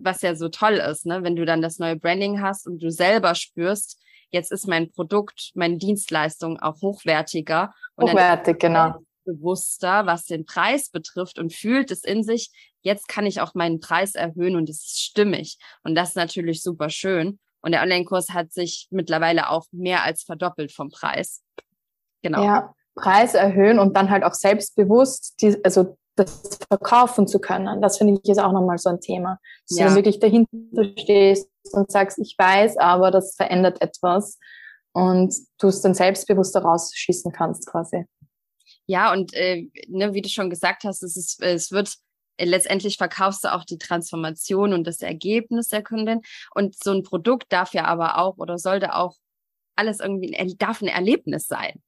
was 0.00 0.22
ja 0.22 0.34
so 0.34 0.48
toll 0.48 0.74
ist, 0.74 1.06
ne? 1.06 1.22
wenn 1.22 1.36
du 1.36 1.44
dann 1.44 1.62
das 1.62 1.78
neue 1.78 1.96
Branding 1.96 2.40
hast 2.40 2.66
und 2.66 2.82
du 2.82 2.90
selber 2.90 3.34
spürst, 3.34 4.00
jetzt 4.30 4.52
ist 4.52 4.66
mein 4.66 4.90
Produkt, 4.90 5.50
meine 5.54 5.76
Dienstleistung 5.76 6.58
auch 6.60 6.80
hochwertiger. 6.80 7.72
Und 7.96 8.10
Hochwertig, 8.10 8.58
genau. 8.58 9.04
Bewusster, 9.24 10.06
was 10.06 10.24
den 10.24 10.44
Preis 10.44 10.90
betrifft 10.90 11.38
und 11.38 11.52
fühlt 11.52 11.90
es 11.90 12.04
in 12.04 12.22
sich, 12.22 12.50
jetzt 12.82 13.08
kann 13.08 13.26
ich 13.26 13.40
auch 13.40 13.54
meinen 13.54 13.80
Preis 13.80 14.14
erhöhen 14.14 14.56
und 14.56 14.68
es 14.68 14.78
ist 14.78 15.00
stimmig. 15.02 15.58
Und 15.82 15.94
das 15.94 16.10
ist 16.10 16.16
natürlich 16.16 16.62
super 16.62 16.90
schön. 16.90 17.38
Und 17.60 17.72
der 17.72 17.82
Online-Kurs 17.82 18.30
hat 18.30 18.52
sich 18.52 18.88
mittlerweile 18.90 19.48
auch 19.48 19.66
mehr 19.70 20.02
als 20.02 20.22
verdoppelt 20.22 20.72
vom 20.72 20.90
Preis. 20.90 21.42
Genau. 22.22 22.42
Ja, 22.42 22.74
Preis 22.94 23.34
erhöhen 23.34 23.78
und 23.78 23.96
dann 23.96 24.10
halt 24.10 24.24
auch 24.24 24.34
selbstbewusst, 24.34 25.40
die, 25.40 25.56
also 25.64 25.96
das 26.16 26.58
verkaufen 26.68 27.26
zu 27.26 27.38
können. 27.38 27.80
Das 27.80 27.98
finde 27.98 28.20
ich 28.22 28.28
ist 28.28 28.38
auch 28.38 28.52
nochmal 28.52 28.78
so 28.78 28.90
ein 28.90 29.00
Thema. 29.00 29.38
Dass 29.68 29.78
ja. 29.78 29.88
du 29.88 29.94
wirklich 29.94 30.18
dahinter 30.18 30.84
stehst 30.98 31.48
und 31.72 31.90
sagst, 31.90 32.18
ich 32.18 32.34
weiß, 32.36 32.76
aber 32.78 33.10
das 33.10 33.34
verändert 33.34 33.80
etwas 33.80 34.38
und 34.92 35.34
du 35.58 35.68
es 35.68 35.80
dann 35.80 35.94
selbstbewusst 35.94 36.54
rausschießen 36.56 37.32
kannst 37.32 37.66
quasi. 37.66 38.04
Ja, 38.86 39.12
und 39.12 39.32
äh, 39.34 39.68
ne, 39.88 40.14
wie 40.14 40.22
du 40.22 40.28
schon 40.28 40.50
gesagt 40.50 40.84
hast, 40.84 41.02
es, 41.02 41.16
ist, 41.16 41.42
es 41.42 41.70
wird 41.70 41.94
äh, 42.36 42.44
letztendlich 42.44 42.96
verkaufst 42.96 43.44
du 43.44 43.52
auch 43.52 43.64
die 43.64 43.78
Transformation 43.78 44.72
und 44.72 44.86
das 44.86 45.00
Ergebnis 45.00 45.68
der 45.68 45.82
Kundin. 45.82 46.22
Und 46.54 46.76
so 46.82 46.92
ein 46.92 47.02
Produkt 47.02 47.52
darf 47.52 47.74
ja 47.74 47.84
aber 47.84 48.18
auch 48.18 48.38
oder 48.38 48.58
sollte 48.58 48.94
auch 48.94 49.16
alles 49.76 50.00
irgendwie, 50.00 50.36
darf 50.58 50.82
ein 50.82 50.88
Erlebnis 50.88 51.46
sein. 51.46 51.82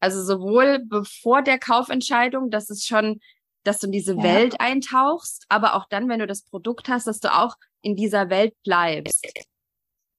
Also 0.00 0.22
sowohl 0.22 0.84
bevor 0.84 1.42
der 1.42 1.58
Kaufentscheidung, 1.58 2.50
dass 2.50 2.70
es 2.70 2.84
schon 2.84 3.20
dass 3.66 3.80
du 3.80 3.86
in 3.86 3.92
diese 3.92 4.14
ja. 4.14 4.22
Welt 4.22 4.60
eintauchst, 4.60 5.44
aber 5.48 5.74
auch 5.74 5.86
dann, 5.88 6.08
wenn 6.08 6.20
du 6.20 6.26
das 6.26 6.42
Produkt 6.42 6.88
hast, 6.88 7.06
dass 7.06 7.20
du 7.20 7.32
auch 7.34 7.56
in 7.82 7.96
dieser 7.96 8.30
Welt 8.30 8.54
bleibst. 8.64 9.26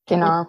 Genau, 0.06 0.46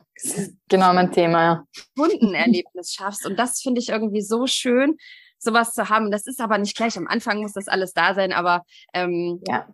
genau 0.68 0.92
mein 0.92 1.10
Thema, 1.10 1.42
ja. 1.42 1.64
Kundenerlebnis 1.96 2.92
schaffst. 2.92 3.26
Und 3.26 3.36
das 3.38 3.60
finde 3.60 3.80
ich 3.80 3.88
irgendwie 3.88 4.20
so 4.20 4.46
schön, 4.46 4.96
sowas 5.38 5.72
zu 5.72 5.88
haben. 5.88 6.10
Das 6.10 6.26
ist 6.26 6.40
aber 6.40 6.58
nicht 6.58 6.76
gleich. 6.76 6.96
Am 6.96 7.06
Anfang 7.06 7.40
muss 7.40 7.52
das 7.52 7.68
alles 7.68 7.92
da 7.92 8.14
sein, 8.14 8.32
aber 8.32 8.64
ähm, 8.92 9.40
ja. 9.46 9.66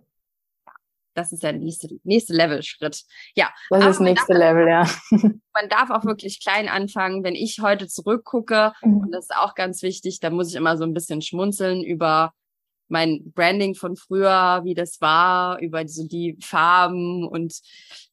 Das 1.15 1.33
ist 1.33 1.45
der 1.45 1.53
nächste, 1.53 1.89
nächste 2.03 2.33
Level-Schritt. 2.35 3.05
Ja. 3.37 3.51
Das 3.71 3.81
ist 3.81 3.87
das 3.87 4.01
nächste 4.01 4.33
darf, 4.35 4.43
Level, 4.43 4.69
ja. 4.69 4.91
Man 5.55 5.69
darf 5.69 5.91
auch 5.91 6.05
wirklich 6.05 6.43
klein 6.43 6.69
anfangen. 6.69 7.23
Wenn 7.23 7.37
ich 7.37 7.61
heute 7.63 7.87
zurückgucke, 7.87 8.73
mhm. 8.83 8.99
und 8.99 9.13
das 9.13 9.27
ist 9.27 9.37
auch 9.37 9.55
ganz 9.55 9.83
wichtig, 9.83 10.19
da 10.21 10.31
muss 10.31 10.49
ich 10.49 10.57
immer 10.57 10.77
so 10.77 10.85
ein 10.85 10.93
bisschen 10.93 11.23
schmunzeln 11.23 11.85
über 11.85 12.33
mein 12.89 13.33
Branding 13.33 13.75
von 13.75 13.97
früher, 13.97 14.61
wie 14.65 14.75
das 14.75 15.01
war, 15.01 15.59
über 15.61 15.87
so 15.89 16.07
die 16.07 16.37
Farben 16.43 17.27
und 17.27 17.55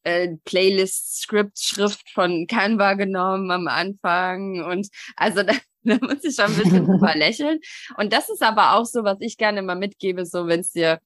äh, 0.04 0.36
Playlist, 0.46 1.22
Script, 1.22 1.60
Schrift 1.60 2.10
von 2.12 2.48
Canva 2.48 2.94
genommen 2.94 3.52
am 3.52 3.68
Anfang. 3.68 4.64
Und 4.64 4.88
also 5.18 5.44
da, 5.44 5.54
da 6.00 6.00
muss 6.02 6.24
ich 6.24 6.36
schon 6.36 6.46
ein 6.46 6.56
bisschen 6.56 6.86
drüber 6.86 7.16
lächeln. 7.16 7.60
Und 7.98 8.14
das 8.14 8.30
ist 8.30 8.42
aber 8.42 8.76
auch 8.76 8.86
so, 8.86 9.04
was 9.04 9.18
ich 9.20 9.38
gerne 9.38 9.62
mal 9.62 9.76
mitgebe, 9.76 10.26
so 10.26 10.48
wenn 10.48 10.62
es 10.62 10.72
dir 10.72 11.00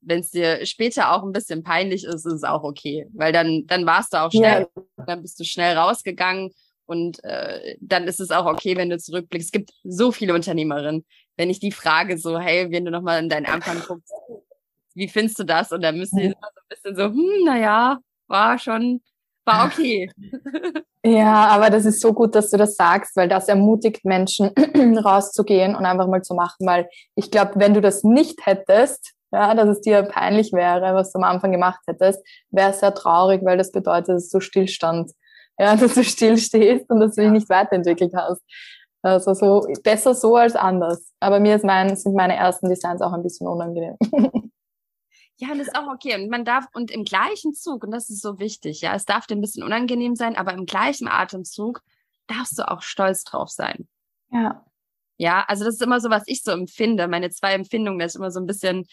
wenn 0.00 0.20
es 0.20 0.30
dir 0.30 0.64
später 0.64 1.12
auch 1.12 1.24
ein 1.24 1.32
bisschen 1.32 1.64
peinlich 1.64 2.04
ist, 2.04 2.24
ist 2.24 2.32
es 2.32 2.44
auch 2.44 2.62
okay, 2.62 3.08
weil 3.12 3.32
dann 3.32 3.64
dann 3.66 3.84
warst 3.84 4.12
du 4.12 4.22
auch 4.22 4.30
schnell, 4.30 4.68
ja. 4.74 5.04
dann 5.06 5.22
bist 5.22 5.40
du 5.40 5.44
schnell 5.44 5.76
rausgegangen 5.76 6.52
und 6.86 7.22
äh, 7.24 7.76
dann 7.80 8.06
ist 8.06 8.20
es 8.20 8.30
auch 8.30 8.46
okay, 8.46 8.76
wenn 8.76 8.90
du 8.90 8.98
zurückblickst. 8.98 9.48
Es 9.48 9.52
gibt 9.52 9.72
so 9.84 10.12
viele 10.12 10.34
Unternehmerinnen, 10.34 11.04
wenn 11.36 11.50
ich 11.50 11.60
die 11.60 11.72
frage, 11.72 12.16
so, 12.16 12.38
hey, 12.38 12.70
wenn 12.70 12.84
du 12.84 12.90
nochmal 12.90 13.22
in 13.22 13.28
deinen 13.28 13.46
Anfang 13.46 13.80
guckst, 13.86 14.12
wie 14.94 15.08
findest 15.08 15.38
du 15.38 15.44
das? 15.44 15.70
Und 15.70 15.82
dann 15.82 15.98
müssen 15.98 16.16
die 16.16 16.24
immer 16.26 16.34
so 16.34 16.60
ein 16.60 16.68
bisschen 16.68 16.96
so, 16.96 17.04
hm, 17.04 17.44
naja, 17.44 17.98
war 18.26 18.58
schon, 18.58 19.02
war 19.48 19.66
okay. 19.66 20.10
Ja, 21.04 21.46
aber 21.46 21.70
das 21.70 21.84
ist 21.84 22.00
so 22.00 22.12
gut, 22.12 22.34
dass 22.34 22.50
du 22.50 22.56
das 22.56 22.76
sagst, 22.76 23.16
weil 23.16 23.28
das 23.28 23.48
ermutigt 23.48 24.04
Menschen 24.04 24.50
rauszugehen 25.04 25.74
und 25.74 25.84
einfach 25.84 26.06
mal 26.06 26.22
zu 26.22 26.34
machen, 26.34 26.66
weil 26.66 26.88
ich 27.14 27.30
glaube, 27.30 27.52
wenn 27.56 27.74
du 27.74 27.80
das 27.80 28.04
nicht 28.04 28.46
hättest, 28.46 29.14
ja, 29.32 29.54
dass 29.54 29.68
es 29.68 29.80
dir 29.80 30.02
peinlich 30.02 30.52
wäre, 30.52 30.94
was 30.94 31.12
du 31.12 31.18
am 31.18 31.24
Anfang 31.24 31.52
gemacht 31.52 31.80
hättest, 31.86 32.20
wäre 32.50 32.70
es 32.70 32.80
sehr 32.80 32.94
traurig, 32.94 33.44
weil 33.44 33.58
das 33.58 33.72
bedeutet, 33.72 34.16
dass 34.16 34.28
du 34.28 34.40
Stillstand, 34.40 35.12
ja, 35.58 35.76
dass 35.76 35.94
du 35.94 36.04
stillstehst 36.04 36.88
und 36.90 37.00
dass 37.00 37.14
du 37.14 37.22
dich 37.22 37.30
nicht 37.30 37.48
weiterentwickelt 37.48 38.12
hast. 38.14 38.42
Also 39.02 39.32
so 39.34 39.66
besser 39.84 40.14
so 40.14 40.36
als 40.36 40.56
anders. 40.56 41.12
Aber 41.20 41.38
mir 41.40 41.56
ist 41.56 41.64
mein, 41.64 41.94
sind 41.96 42.14
meine 42.14 42.36
ersten 42.36 42.68
Designs 42.68 43.00
auch 43.00 43.12
ein 43.12 43.22
bisschen 43.22 43.46
unangenehm. 43.46 43.96
Ja, 45.40 45.48
das 45.54 45.68
ist 45.68 45.76
auch 45.76 45.86
okay. 45.86 46.14
Und 46.16 46.30
man 46.30 46.44
darf, 46.44 46.66
und 46.72 46.90
im 46.90 47.04
gleichen 47.04 47.54
Zug, 47.54 47.84
und 47.84 47.92
das 47.92 48.10
ist 48.10 48.22
so 48.22 48.38
wichtig, 48.40 48.80
ja, 48.80 48.94
es 48.94 49.04
darf 49.04 49.26
dir 49.26 49.36
ein 49.36 49.40
bisschen 49.40 49.62
unangenehm 49.62 50.16
sein, 50.16 50.36
aber 50.36 50.52
im 50.52 50.66
gleichen 50.66 51.06
Atemzug 51.06 51.80
darfst 52.26 52.58
du 52.58 52.68
auch 52.68 52.82
stolz 52.82 53.22
drauf 53.22 53.48
sein. 53.48 53.88
Ja. 54.30 54.64
Ja, 55.16 55.44
also 55.48 55.64
das 55.64 55.74
ist 55.74 55.82
immer 55.82 56.00
so, 56.00 56.10
was 56.10 56.24
ich 56.26 56.42
so 56.42 56.52
empfinde. 56.52 57.08
Meine 57.08 57.30
zwei 57.30 57.52
Empfindungen, 57.52 57.98
das 57.98 58.12
ist 58.12 58.16
immer 58.16 58.30
so 58.30 58.40
ein 58.40 58.46
bisschen, 58.46 58.86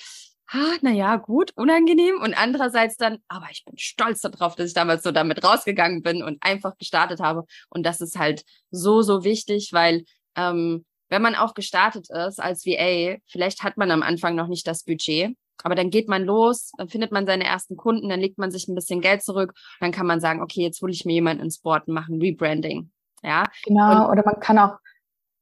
ah, 0.47 0.73
naja, 0.81 1.17
gut, 1.17 1.51
unangenehm. 1.55 2.21
Und 2.21 2.33
andererseits 2.35 2.97
dann, 2.97 3.19
aber 3.27 3.47
ich 3.51 3.63
bin 3.65 3.77
stolz 3.77 4.21
darauf, 4.21 4.55
dass 4.55 4.67
ich 4.67 4.73
damals 4.73 5.03
so 5.03 5.11
damit 5.11 5.43
rausgegangen 5.43 6.01
bin 6.01 6.23
und 6.23 6.41
einfach 6.41 6.77
gestartet 6.77 7.19
habe. 7.19 7.45
Und 7.69 7.85
das 7.85 8.01
ist 8.01 8.17
halt 8.17 8.43
so, 8.71 9.01
so 9.01 9.23
wichtig, 9.23 9.69
weil 9.71 10.03
ähm, 10.35 10.85
wenn 11.09 11.21
man 11.21 11.35
auch 11.35 11.53
gestartet 11.53 12.09
ist 12.09 12.39
als 12.39 12.65
VA, 12.65 13.17
vielleicht 13.27 13.63
hat 13.63 13.77
man 13.77 13.91
am 13.91 14.01
Anfang 14.01 14.35
noch 14.35 14.47
nicht 14.47 14.67
das 14.67 14.83
Budget, 14.83 15.35
aber 15.63 15.75
dann 15.75 15.89
geht 15.89 16.07
man 16.07 16.23
los, 16.23 16.71
dann 16.77 16.89
findet 16.89 17.11
man 17.11 17.25
seine 17.25 17.45
ersten 17.45 17.77
Kunden, 17.77 18.09
dann 18.09 18.19
legt 18.19 18.37
man 18.37 18.51
sich 18.51 18.67
ein 18.67 18.75
bisschen 18.75 19.01
Geld 19.01 19.23
zurück, 19.23 19.53
dann 19.79 19.91
kann 19.91 20.05
man 20.05 20.19
sagen, 20.19 20.41
okay, 20.41 20.61
jetzt 20.61 20.81
hole 20.81 20.91
ich 20.91 21.05
mir 21.05 21.13
jemanden 21.13 21.43
ins 21.43 21.59
Board 21.59 21.87
und 21.87 21.93
mache 21.93 22.13
ein 22.13 22.21
Rebranding. 22.21 22.91
Ja. 23.23 23.45
Genau, 23.63 24.05
und, 24.05 24.11
oder 24.11 24.23
man 24.25 24.39
kann 24.39 24.59
auch, 24.59 24.77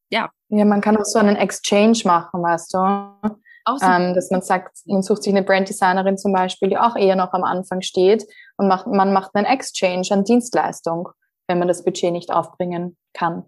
ja. 0.09 0.30
Ja, 0.49 0.66
man 0.66 0.82
kann 0.82 0.97
auch 0.97 1.05
so 1.05 1.20
einen 1.20 1.36
Exchange 1.36 1.99
machen, 2.05 2.41
weißt 2.41 2.74
du. 2.74 3.39
Ähm, 3.82 4.14
dass 4.14 4.30
man 4.30 4.41
sagt, 4.41 4.80
man 4.86 5.01
sucht 5.03 5.24
sich 5.24 5.34
eine 5.34 5.43
Branddesignerin 5.43 6.18
zum 6.18 6.34
Beispiel, 6.34 6.70
die 6.70 6.78
auch 6.78 6.97
eher 6.97 7.16
noch 7.16 7.32
am 7.32 7.43
Anfang 7.43 7.82
steht 7.82 8.26
und 8.57 8.68
macht, 8.68 8.88
man 8.88 9.14
macht 9.14 9.34
einen 9.36 9.45
Exchange 9.45 10.07
an 10.11 10.26
Dienstleistung, 10.26 11.09
wenn 11.47 11.59
man 11.59 11.70
das 11.70 11.84
Budget 11.84 12.11
nicht 12.11 12.30
aufbringen 12.30 12.97
kann. 13.14 13.45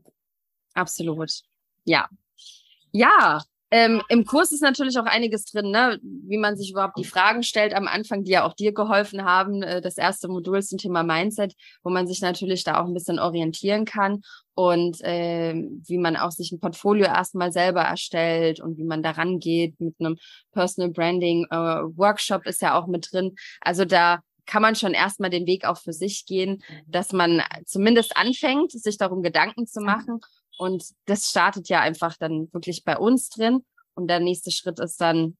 Absolut. 0.74 1.32
Ja. 1.84 2.08
Ja, 2.92 3.42
Ähm, 3.78 4.02
Im 4.08 4.24
Kurs 4.24 4.54
ist 4.54 4.62
natürlich 4.62 4.98
auch 4.98 5.06
einiges 5.06 5.44
drin, 5.44 5.70
ne? 5.70 6.00
wie 6.02 6.38
man 6.38 6.56
sich 6.56 6.72
überhaupt 6.72 6.98
die 6.98 7.04
Fragen 7.04 7.44
stellt 7.44 7.74
am 7.74 7.90
Anfang, 7.90 8.24
die 8.24 8.32
ja 8.32 8.46
auch 8.46 8.54
dir 8.54 8.74
geholfen 8.74 9.26
haben. 9.26 9.64
Äh, 9.64 9.82
das 9.82 9.98
erste 9.98 10.30
Modul 10.30 10.60
ist 10.60 10.70
zum 10.70 10.78
Thema 10.78 11.04
Mindset, 11.04 11.54
wo 11.84 11.90
man 11.90 12.08
sich 12.08 12.22
natürlich 12.22 12.64
da 12.64 12.80
auch 12.80 12.86
ein 12.86 12.94
bisschen 12.94 13.20
orientieren 13.20 13.84
kann 13.84 14.22
und 14.54 15.02
äh, 15.02 15.56
wie 15.56 15.98
man 15.98 16.16
auch 16.16 16.32
sich 16.32 16.54
ein 16.54 16.62
Portfolio 16.62 17.08
erstmal 17.08 17.52
selber 17.52 17.82
erstellt 17.82 18.62
und 18.62 18.78
wie 18.78 18.86
man 18.86 19.04
da 19.04 19.12
rangeht 19.12 19.78
mit 19.82 19.96
einem 20.00 20.16
Personal 20.54 20.92
Branding 20.92 21.46
äh, 21.50 21.56
Workshop 21.56 22.46
ist 22.46 22.62
ja 22.62 22.80
auch 22.80 22.88
mit 22.88 23.10
drin. 23.12 23.36
Also 23.60 23.84
da 23.84 24.22
kann 24.46 24.62
man 24.62 24.76
schon 24.76 24.94
erstmal 24.94 25.32
den 25.32 25.48
Weg 25.48 25.66
auch 25.66 25.82
für 25.82 25.92
sich 25.92 26.26
gehen, 26.26 26.64
dass 26.88 27.12
man 27.12 27.42
zumindest 27.66 28.16
anfängt, 28.16 28.72
sich 28.72 28.98
darum 28.98 29.22
Gedanken 29.22 29.68
zu 29.68 29.82
machen 29.82 30.22
und 30.58 30.84
das 31.06 31.30
startet 31.30 31.70
ja 31.70 31.82
einfach 31.82 32.18
dann 32.18 32.50
wirklich 32.54 32.84
bei 32.84 32.98
uns 32.98 33.30
drin. 33.30 33.66
Und 33.94 34.08
der 34.08 34.20
nächste 34.20 34.52
Schritt 34.52 34.80
ist 34.80 35.00
dann, 35.00 35.38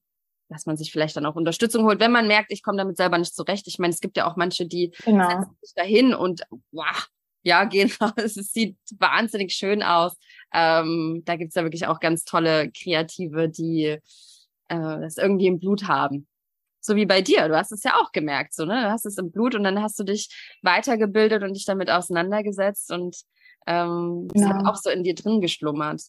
dass 0.48 0.66
man 0.66 0.76
sich 0.76 0.92
vielleicht 0.92 1.16
dann 1.16 1.26
auch 1.26 1.34
Unterstützung 1.34 1.84
holt, 1.84 2.00
wenn 2.00 2.12
man 2.12 2.26
merkt, 2.26 2.52
ich 2.52 2.62
komme 2.62 2.78
damit 2.78 2.96
selber 2.96 3.18
nicht 3.18 3.34
zurecht. 3.34 3.66
Ich 3.66 3.78
meine, 3.78 3.92
es 3.92 4.00
gibt 4.00 4.16
ja 4.16 4.30
auch 4.30 4.36
manche, 4.36 4.66
die 4.66 4.92
genau. 5.04 5.28
setzen 5.28 5.56
sich 5.60 5.74
dahin 5.74 6.14
und 6.14 6.42
wow, 6.70 7.08
ja, 7.42 7.64
gehen 7.64 7.90
raus. 8.00 8.12
Es 8.36 8.52
sieht 8.52 8.76
wahnsinnig 8.98 9.52
schön 9.52 9.82
aus. 9.82 10.16
Ähm, 10.52 11.22
da 11.24 11.36
gibt's 11.36 11.54
ja 11.54 11.62
wirklich 11.62 11.86
auch 11.86 12.00
ganz 12.00 12.24
tolle 12.24 12.70
Kreative, 12.70 13.48
die 13.48 13.84
äh, 13.84 13.98
das 14.68 15.16
irgendwie 15.16 15.46
im 15.46 15.58
Blut 15.58 15.84
haben. 15.88 16.26
So 16.80 16.94
wie 16.94 17.06
bei 17.06 17.20
dir. 17.20 17.48
Du 17.48 17.56
hast 17.56 17.72
es 17.72 17.82
ja 17.82 17.94
auch 18.00 18.12
gemerkt, 18.12 18.54
so, 18.54 18.64
ne? 18.64 18.82
Du 18.82 18.90
hast 18.90 19.06
es 19.06 19.18
im 19.18 19.32
Blut 19.32 19.56
und 19.56 19.64
dann 19.64 19.82
hast 19.82 19.98
du 19.98 20.04
dich 20.04 20.28
weitergebildet 20.62 21.42
und 21.42 21.54
dich 21.54 21.64
damit 21.64 21.90
auseinandergesetzt 21.90 22.92
und 22.92 23.16
ähm, 23.66 24.28
das 24.32 24.44
hat 24.44 24.66
auch 24.66 24.76
so 24.76 24.90
in 24.90 25.02
dir 25.04 25.14
drin 25.14 25.40
geschlummert. 25.40 26.02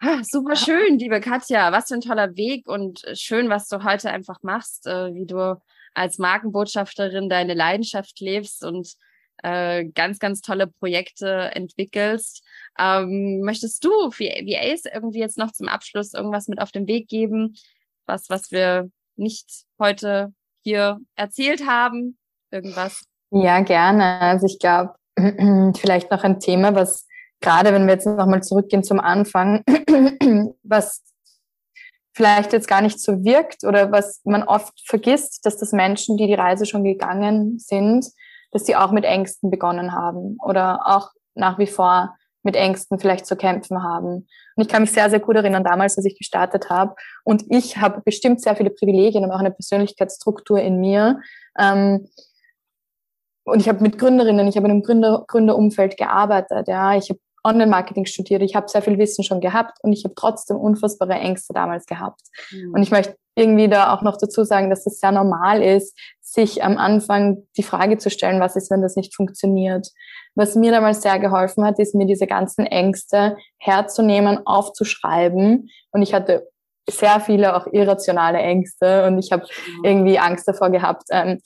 Ah, 0.00 0.22
super 0.22 0.56
schön, 0.56 0.98
liebe 0.98 1.20
Katja. 1.20 1.72
Was 1.72 1.88
für 1.88 1.94
ein 1.94 2.00
toller 2.00 2.34
Weg 2.36 2.66
und 2.66 3.04
schön, 3.14 3.50
was 3.50 3.68
du 3.68 3.84
heute 3.84 4.10
einfach 4.10 4.42
machst, 4.42 4.86
äh, 4.86 5.12
wie 5.12 5.26
du 5.26 5.60
als 5.94 6.18
Markenbotschafterin 6.18 7.28
deine 7.28 7.54
Leidenschaft 7.54 8.18
lebst 8.20 8.64
und 8.64 8.94
äh, 9.42 9.84
ganz, 9.86 10.18
ganz 10.18 10.40
tolle 10.40 10.66
Projekte 10.66 11.50
entwickelst. 11.54 12.42
Ähm, 12.78 13.40
möchtest 13.42 13.84
du 13.84 13.90
VAs 13.90 14.84
irgendwie 14.92 15.20
jetzt 15.20 15.38
noch 15.38 15.52
zum 15.52 15.68
Abschluss 15.68 16.14
irgendwas 16.14 16.48
mit 16.48 16.60
auf 16.60 16.72
den 16.72 16.86
Weg 16.86 17.08
geben, 17.08 17.56
was, 18.06 18.28
was 18.28 18.50
wir 18.50 18.90
nicht 19.16 19.64
heute 19.78 20.32
hier 20.62 20.98
erzählt 21.14 21.66
haben? 21.66 22.18
Irgendwas? 22.50 23.04
Ja, 23.30 23.60
gerne. 23.60 24.20
Also 24.20 24.46
ich 24.46 24.58
glaube, 24.58 24.94
vielleicht 25.76 26.10
noch 26.10 26.24
ein 26.24 26.40
Thema, 26.40 26.74
was 26.74 27.06
gerade 27.40 27.72
wenn 27.72 27.86
wir 27.86 27.94
jetzt 27.94 28.06
nochmal 28.06 28.42
zurückgehen 28.42 28.84
zum 28.84 29.00
Anfang, 29.00 29.62
was 30.62 31.02
vielleicht 32.12 32.52
jetzt 32.52 32.68
gar 32.68 32.82
nicht 32.82 33.00
so 33.00 33.24
wirkt 33.24 33.64
oder 33.64 33.92
was 33.92 34.20
man 34.24 34.42
oft 34.42 34.74
vergisst, 34.86 35.46
dass 35.46 35.56
das 35.56 35.72
Menschen, 35.72 36.16
die 36.16 36.26
die 36.26 36.34
Reise 36.34 36.66
schon 36.66 36.84
gegangen 36.84 37.58
sind, 37.58 38.06
dass 38.50 38.66
sie 38.66 38.76
auch 38.76 38.90
mit 38.90 39.04
Ängsten 39.04 39.50
begonnen 39.50 39.92
haben 39.92 40.36
oder 40.44 40.80
auch 40.84 41.10
nach 41.34 41.58
wie 41.58 41.66
vor 41.66 42.16
mit 42.42 42.56
Ängsten 42.56 42.98
vielleicht 42.98 43.26
zu 43.26 43.36
kämpfen 43.36 43.82
haben. 43.82 44.26
Und 44.56 44.62
ich 44.62 44.68
kann 44.68 44.82
mich 44.82 44.92
sehr, 44.92 45.10
sehr 45.10 45.20
gut 45.20 45.36
erinnern, 45.36 45.62
damals, 45.62 45.96
als 45.96 46.06
ich 46.06 46.18
gestartet 46.18 46.70
habe. 46.70 46.94
Und 47.24 47.44
ich 47.50 47.76
habe 47.76 48.00
bestimmt 48.02 48.40
sehr 48.40 48.56
viele 48.56 48.70
Privilegien 48.70 49.24
und 49.24 49.30
auch 49.30 49.40
eine 49.40 49.50
Persönlichkeitsstruktur 49.50 50.58
in 50.58 50.80
mir, 50.80 51.20
ähm, 51.58 52.08
und 53.44 53.60
ich 53.60 53.68
habe 53.68 53.82
mit 53.82 53.98
Gründerinnen, 53.98 54.46
ich 54.48 54.56
habe 54.56 54.66
in 54.66 54.72
einem 54.72 54.82
Gründer, 54.82 55.24
Gründerumfeld 55.26 55.96
gearbeitet, 55.96 56.68
ja, 56.68 56.96
ich 56.96 57.10
habe 57.10 57.20
Online-Marketing 57.42 58.04
studiert, 58.04 58.42
ich 58.42 58.54
habe 58.54 58.68
sehr 58.68 58.82
viel 58.82 58.98
Wissen 58.98 59.24
schon 59.24 59.40
gehabt 59.40 59.78
und 59.82 59.92
ich 59.92 60.04
habe 60.04 60.14
trotzdem 60.14 60.56
unfassbare 60.58 61.14
Ängste 61.14 61.54
damals 61.54 61.86
gehabt. 61.86 62.20
Mhm. 62.50 62.74
Und 62.74 62.82
ich 62.82 62.90
möchte 62.90 63.16
irgendwie 63.34 63.68
da 63.68 63.94
auch 63.94 64.02
noch 64.02 64.18
dazu 64.18 64.44
sagen, 64.44 64.68
dass 64.68 64.86
es 64.86 65.00
sehr 65.00 65.12
normal 65.12 65.62
ist, 65.62 65.96
sich 66.20 66.62
am 66.62 66.76
Anfang 66.76 67.46
die 67.56 67.62
Frage 67.62 67.96
zu 67.98 68.10
stellen, 68.10 68.40
was 68.40 68.56
ist, 68.56 68.70
wenn 68.70 68.82
das 68.82 68.96
nicht 68.96 69.14
funktioniert. 69.14 69.88
Was 70.34 70.54
mir 70.54 70.70
damals 70.70 71.02
sehr 71.02 71.18
geholfen 71.18 71.64
hat, 71.64 71.78
ist 71.78 71.94
mir 71.94 72.06
diese 72.06 72.26
ganzen 72.26 72.66
Ängste 72.66 73.36
herzunehmen, 73.58 74.46
aufzuschreiben. 74.46 75.70
Und 75.92 76.02
ich 76.02 76.12
hatte 76.12 76.48
sehr 76.88 77.20
viele 77.20 77.56
auch 77.56 77.66
irrationale 77.72 78.38
Ängste 78.38 79.06
und 79.06 79.18
ich 79.18 79.32
habe 79.32 79.44
mhm. 79.44 79.84
irgendwie 79.84 80.18
Angst 80.18 80.46
davor 80.46 80.70
gehabt, 80.70 81.04
ähm, 81.10 81.28
äh, 81.28 81.38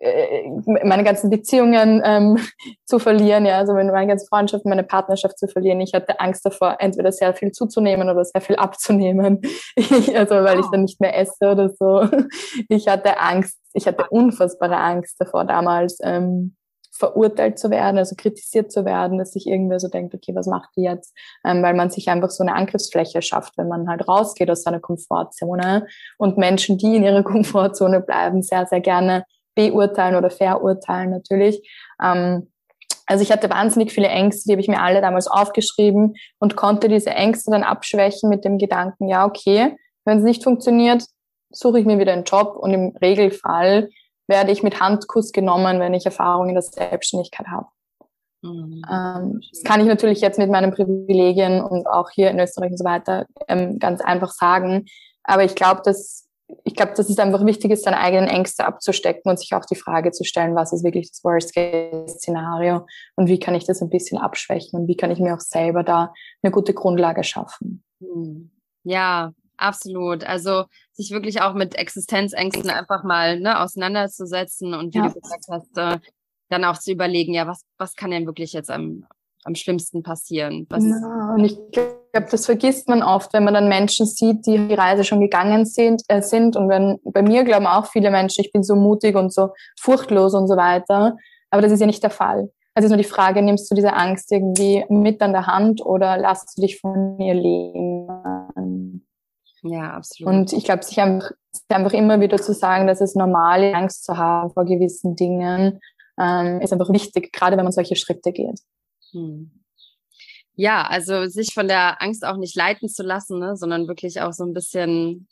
meine 0.00 1.04
ganzen 1.04 1.30
Beziehungen 1.30 2.02
ähm, 2.04 2.38
zu 2.84 2.98
verlieren, 2.98 3.46
ja, 3.46 3.58
also 3.58 3.74
meine 3.74 4.06
ganze 4.06 4.26
Freundschaft, 4.26 4.64
meine 4.64 4.82
Partnerschaft 4.82 5.38
zu 5.38 5.46
verlieren. 5.48 5.80
Ich 5.80 5.94
hatte 5.94 6.20
Angst 6.20 6.44
davor, 6.44 6.76
entweder 6.80 7.12
sehr 7.12 7.34
viel 7.34 7.52
zuzunehmen 7.52 8.08
oder 8.08 8.24
sehr 8.24 8.40
viel 8.40 8.56
abzunehmen. 8.56 9.40
Ich, 9.76 9.90
also 10.16 10.34
weil 10.36 10.60
ich 10.60 10.66
dann 10.66 10.82
nicht 10.82 11.00
mehr 11.00 11.16
esse 11.16 11.50
oder 11.50 11.70
so. 11.70 12.08
Ich 12.68 12.88
hatte 12.88 13.18
Angst, 13.18 13.58
ich 13.72 13.86
hatte 13.86 14.06
unfassbare 14.10 14.76
Angst 14.76 15.16
davor 15.20 15.44
damals, 15.44 15.98
ähm, 16.02 16.56
verurteilt 16.96 17.58
zu 17.58 17.70
werden, 17.70 17.98
also 17.98 18.14
kritisiert 18.16 18.70
zu 18.70 18.84
werden, 18.84 19.18
dass 19.18 19.32
sich 19.32 19.48
irgendwer 19.48 19.80
so 19.80 19.88
denkt, 19.88 20.14
okay, 20.14 20.32
was 20.34 20.46
macht 20.46 20.70
die 20.76 20.82
jetzt? 20.82 21.12
Ähm, 21.44 21.60
weil 21.60 21.74
man 21.74 21.90
sich 21.90 22.08
einfach 22.08 22.30
so 22.30 22.44
eine 22.44 22.54
Angriffsfläche 22.54 23.20
schafft, 23.20 23.58
wenn 23.58 23.66
man 23.66 23.88
halt 23.88 24.06
rausgeht 24.06 24.48
aus 24.48 24.62
seiner 24.62 24.78
Komfortzone 24.78 25.88
und 26.18 26.38
Menschen, 26.38 26.78
die 26.78 26.94
in 26.94 27.02
ihrer 27.02 27.24
Komfortzone 27.24 28.00
bleiben, 28.00 28.42
sehr, 28.42 28.66
sehr 28.66 28.80
gerne 28.80 29.24
beurteilen 29.54 30.16
oder 30.16 30.30
verurteilen 30.30 31.10
natürlich. 31.10 31.60
Ähm, 32.02 32.50
also 33.06 33.22
ich 33.22 33.30
hatte 33.30 33.50
wahnsinnig 33.50 33.92
viele 33.92 34.08
Ängste, 34.08 34.44
die 34.46 34.52
habe 34.52 34.62
ich 34.62 34.68
mir 34.68 34.80
alle 34.80 35.00
damals 35.00 35.26
aufgeschrieben 35.26 36.14
und 36.38 36.56
konnte 36.56 36.88
diese 36.88 37.10
Ängste 37.10 37.50
dann 37.50 37.62
abschwächen 37.62 38.30
mit 38.30 38.44
dem 38.44 38.58
Gedanken, 38.58 39.08
ja, 39.08 39.26
okay, 39.26 39.76
wenn 40.04 40.18
es 40.18 40.24
nicht 40.24 40.42
funktioniert, 40.42 41.04
suche 41.50 41.80
ich 41.80 41.86
mir 41.86 41.98
wieder 41.98 42.12
einen 42.12 42.24
Job 42.24 42.56
und 42.56 42.72
im 42.72 42.96
Regelfall 43.00 43.90
werde 44.26 44.52
ich 44.52 44.62
mit 44.62 44.80
Handkuss 44.80 45.32
genommen, 45.32 45.80
wenn 45.80 45.94
ich 45.94 46.06
Erfahrung 46.06 46.48
in 46.48 46.54
der 46.54 46.62
Selbstständigkeit 46.62 47.46
habe. 47.46 47.66
Mhm. 48.42 48.82
Ähm, 48.90 49.40
das 49.52 49.62
kann 49.64 49.80
ich 49.80 49.86
natürlich 49.86 50.20
jetzt 50.20 50.38
mit 50.38 50.50
meinen 50.50 50.72
Privilegien 50.72 51.62
und 51.62 51.86
auch 51.86 52.10
hier 52.10 52.30
in 52.30 52.38
Österreich 52.38 52.70
und 52.70 52.78
so 52.78 52.84
weiter 52.84 53.26
ähm, 53.48 53.78
ganz 53.78 54.00
einfach 54.00 54.30
sagen. 54.30 54.86
Aber 55.24 55.44
ich 55.44 55.54
glaube, 55.54 55.82
dass 55.84 56.23
ich 56.64 56.74
glaube, 56.74 56.92
dass 56.94 57.08
es 57.08 57.18
einfach 57.18 57.44
wichtig 57.44 57.70
ist, 57.70 57.84
seine 57.84 57.98
eigenen 57.98 58.28
Ängste 58.28 58.66
abzustecken 58.66 59.30
und 59.30 59.38
sich 59.38 59.54
auch 59.54 59.64
die 59.64 59.76
Frage 59.76 60.10
zu 60.12 60.24
stellen, 60.24 60.54
was 60.54 60.72
ist 60.72 60.84
wirklich 60.84 61.10
das 61.10 61.24
Worst-Case-Szenario 61.24 62.86
und 63.16 63.28
wie 63.28 63.38
kann 63.38 63.54
ich 63.54 63.64
das 63.64 63.80
ein 63.80 63.90
bisschen 63.90 64.18
abschwächen 64.18 64.78
und 64.78 64.88
wie 64.88 64.96
kann 64.96 65.10
ich 65.10 65.18
mir 65.18 65.34
auch 65.34 65.40
selber 65.40 65.82
da 65.82 66.12
eine 66.42 66.52
gute 66.52 66.74
Grundlage 66.74 67.24
schaffen. 67.24 67.82
Hm. 68.00 68.50
Ja, 68.82 69.32
absolut. 69.56 70.24
Also 70.24 70.64
sich 70.92 71.10
wirklich 71.10 71.40
auch 71.40 71.54
mit 71.54 71.76
Existenzängsten 71.76 72.70
einfach 72.70 73.04
mal 73.04 73.40
ne, 73.40 73.60
auseinanderzusetzen 73.60 74.74
und 74.74 74.94
wie 74.94 74.98
ja. 74.98 75.08
du 75.08 75.20
gesagt 75.20 75.46
hast, 75.50 75.78
äh, 75.78 75.98
dann 76.50 76.64
auch 76.64 76.78
zu 76.78 76.92
überlegen, 76.92 77.32
ja, 77.32 77.46
was, 77.46 77.62
was 77.78 77.94
kann 77.94 78.10
denn 78.10 78.26
wirklich 78.26 78.52
jetzt 78.52 78.70
am, 78.70 79.06
am 79.44 79.54
schlimmsten 79.54 80.02
passieren? 80.02 80.66
Was 80.70 80.84
ja, 80.84 81.34
und 81.34 81.44
ich 81.44 81.58
glaube, 81.70 82.28
das 82.30 82.46
vergisst 82.46 82.88
man 82.88 83.02
oft, 83.02 83.32
wenn 83.32 83.44
man 83.44 83.54
dann 83.54 83.68
Menschen 83.68 84.06
sieht, 84.06 84.46
die 84.46 84.68
die 84.68 84.74
Reise 84.74 85.04
schon 85.04 85.20
gegangen 85.20 85.66
sind. 85.66 86.02
Äh, 86.08 86.22
sind. 86.22 86.56
Und 86.56 86.68
wenn 86.68 86.98
bei 87.04 87.22
mir 87.22 87.44
glauben 87.44 87.66
auch 87.66 87.86
viele 87.86 88.10
Menschen, 88.10 88.42
ich 88.44 88.52
bin 88.52 88.62
so 88.62 88.76
mutig 88.76 89.16
und 89.16 89.32
so 89.32 89.50
furchtlos 89.78 90.34
und 90.34 90.48
so 90.48 90.56
weiter. 90.56 91.16
Aber 91.50 91.62
das 91.62 91.72
ist 91.72 91.80
ja 91.80 91.86
nicht 91.86 92.02
der 92.02 92.10
Fall. 92.10 92.50
Also 92.74 92.86
ist 92.86 92.90
nur 92.90 92.98
die 92.98 93.04
Frage, 93.04 93.40
nimmst 93.40 93.70
du 93.70 93.76
diese 93.76 93.94
Angst 93.94 94.32
irgendwie 94.32 94.84
mit 94.88 95.22
an 95.22 95.32
der 95.32 95.46
Hand 95.46 95.84
oder 95.84 96.18
lässt 96.18 96.56
du 96.56 96.62
dich 96.62 96.80
von 96.80 97.20
ihr 97.20 97.34
leben? 97.34 98.08
Ja, 99.64 99.94
absolut. 99.94 100.32
Und 100.32 100.52
ich 100.52 100.64
glaube, 100.64 100.82
sich 100.82 101.00
einfach, 101.00 101.30
sich 101.50 101.64
einfach 101.70 101.92
immer 101.92 102.20
wieder 102.20 102.36
zu 102.36 102.52
sagen, 102.52 102.86
dass 102.86 103.00
es 103.00 103.14
normal 103.14 103.64
ist, 103.64 103.74
Angst 103.74 104.04
zu 104.04 104.18
haben 104.18 104.50
vor 104.50 104.64
gewissen 104.64 105.16
Dingen, 105.16 105.80
ähm, 106.20 106.60
ist 106.60 106.72
einfach 106.72 106.90
wichtig, 106.90 107.32
gerade 107.32 107.56
wenn 107.56 107.64
man 107.64 107.72
solche 107.72 107.96
Schritte 107.96 108.32
geht. 108.32 108.60
Hm. 109.14 109.64
Ja, 110.56 110.86
also 110.86 111.26
sich 111.26 111.52
von 111.52 111.66
der 111.66 112.00
Angst 112.00 112.24
auch 112.24 112.36
nicht 112.36 112.54
leiten 112.54 112.88
zu 112.88 113.02
lassen, 113.02 113.40
ne, 113.40 113.56
sondern 113.56 113.88
wirklich 113.88 114.20
auch 114.20 114.32
so 114.32 114.44
ein 114.44 114.54
bisschen, 114.54 115.28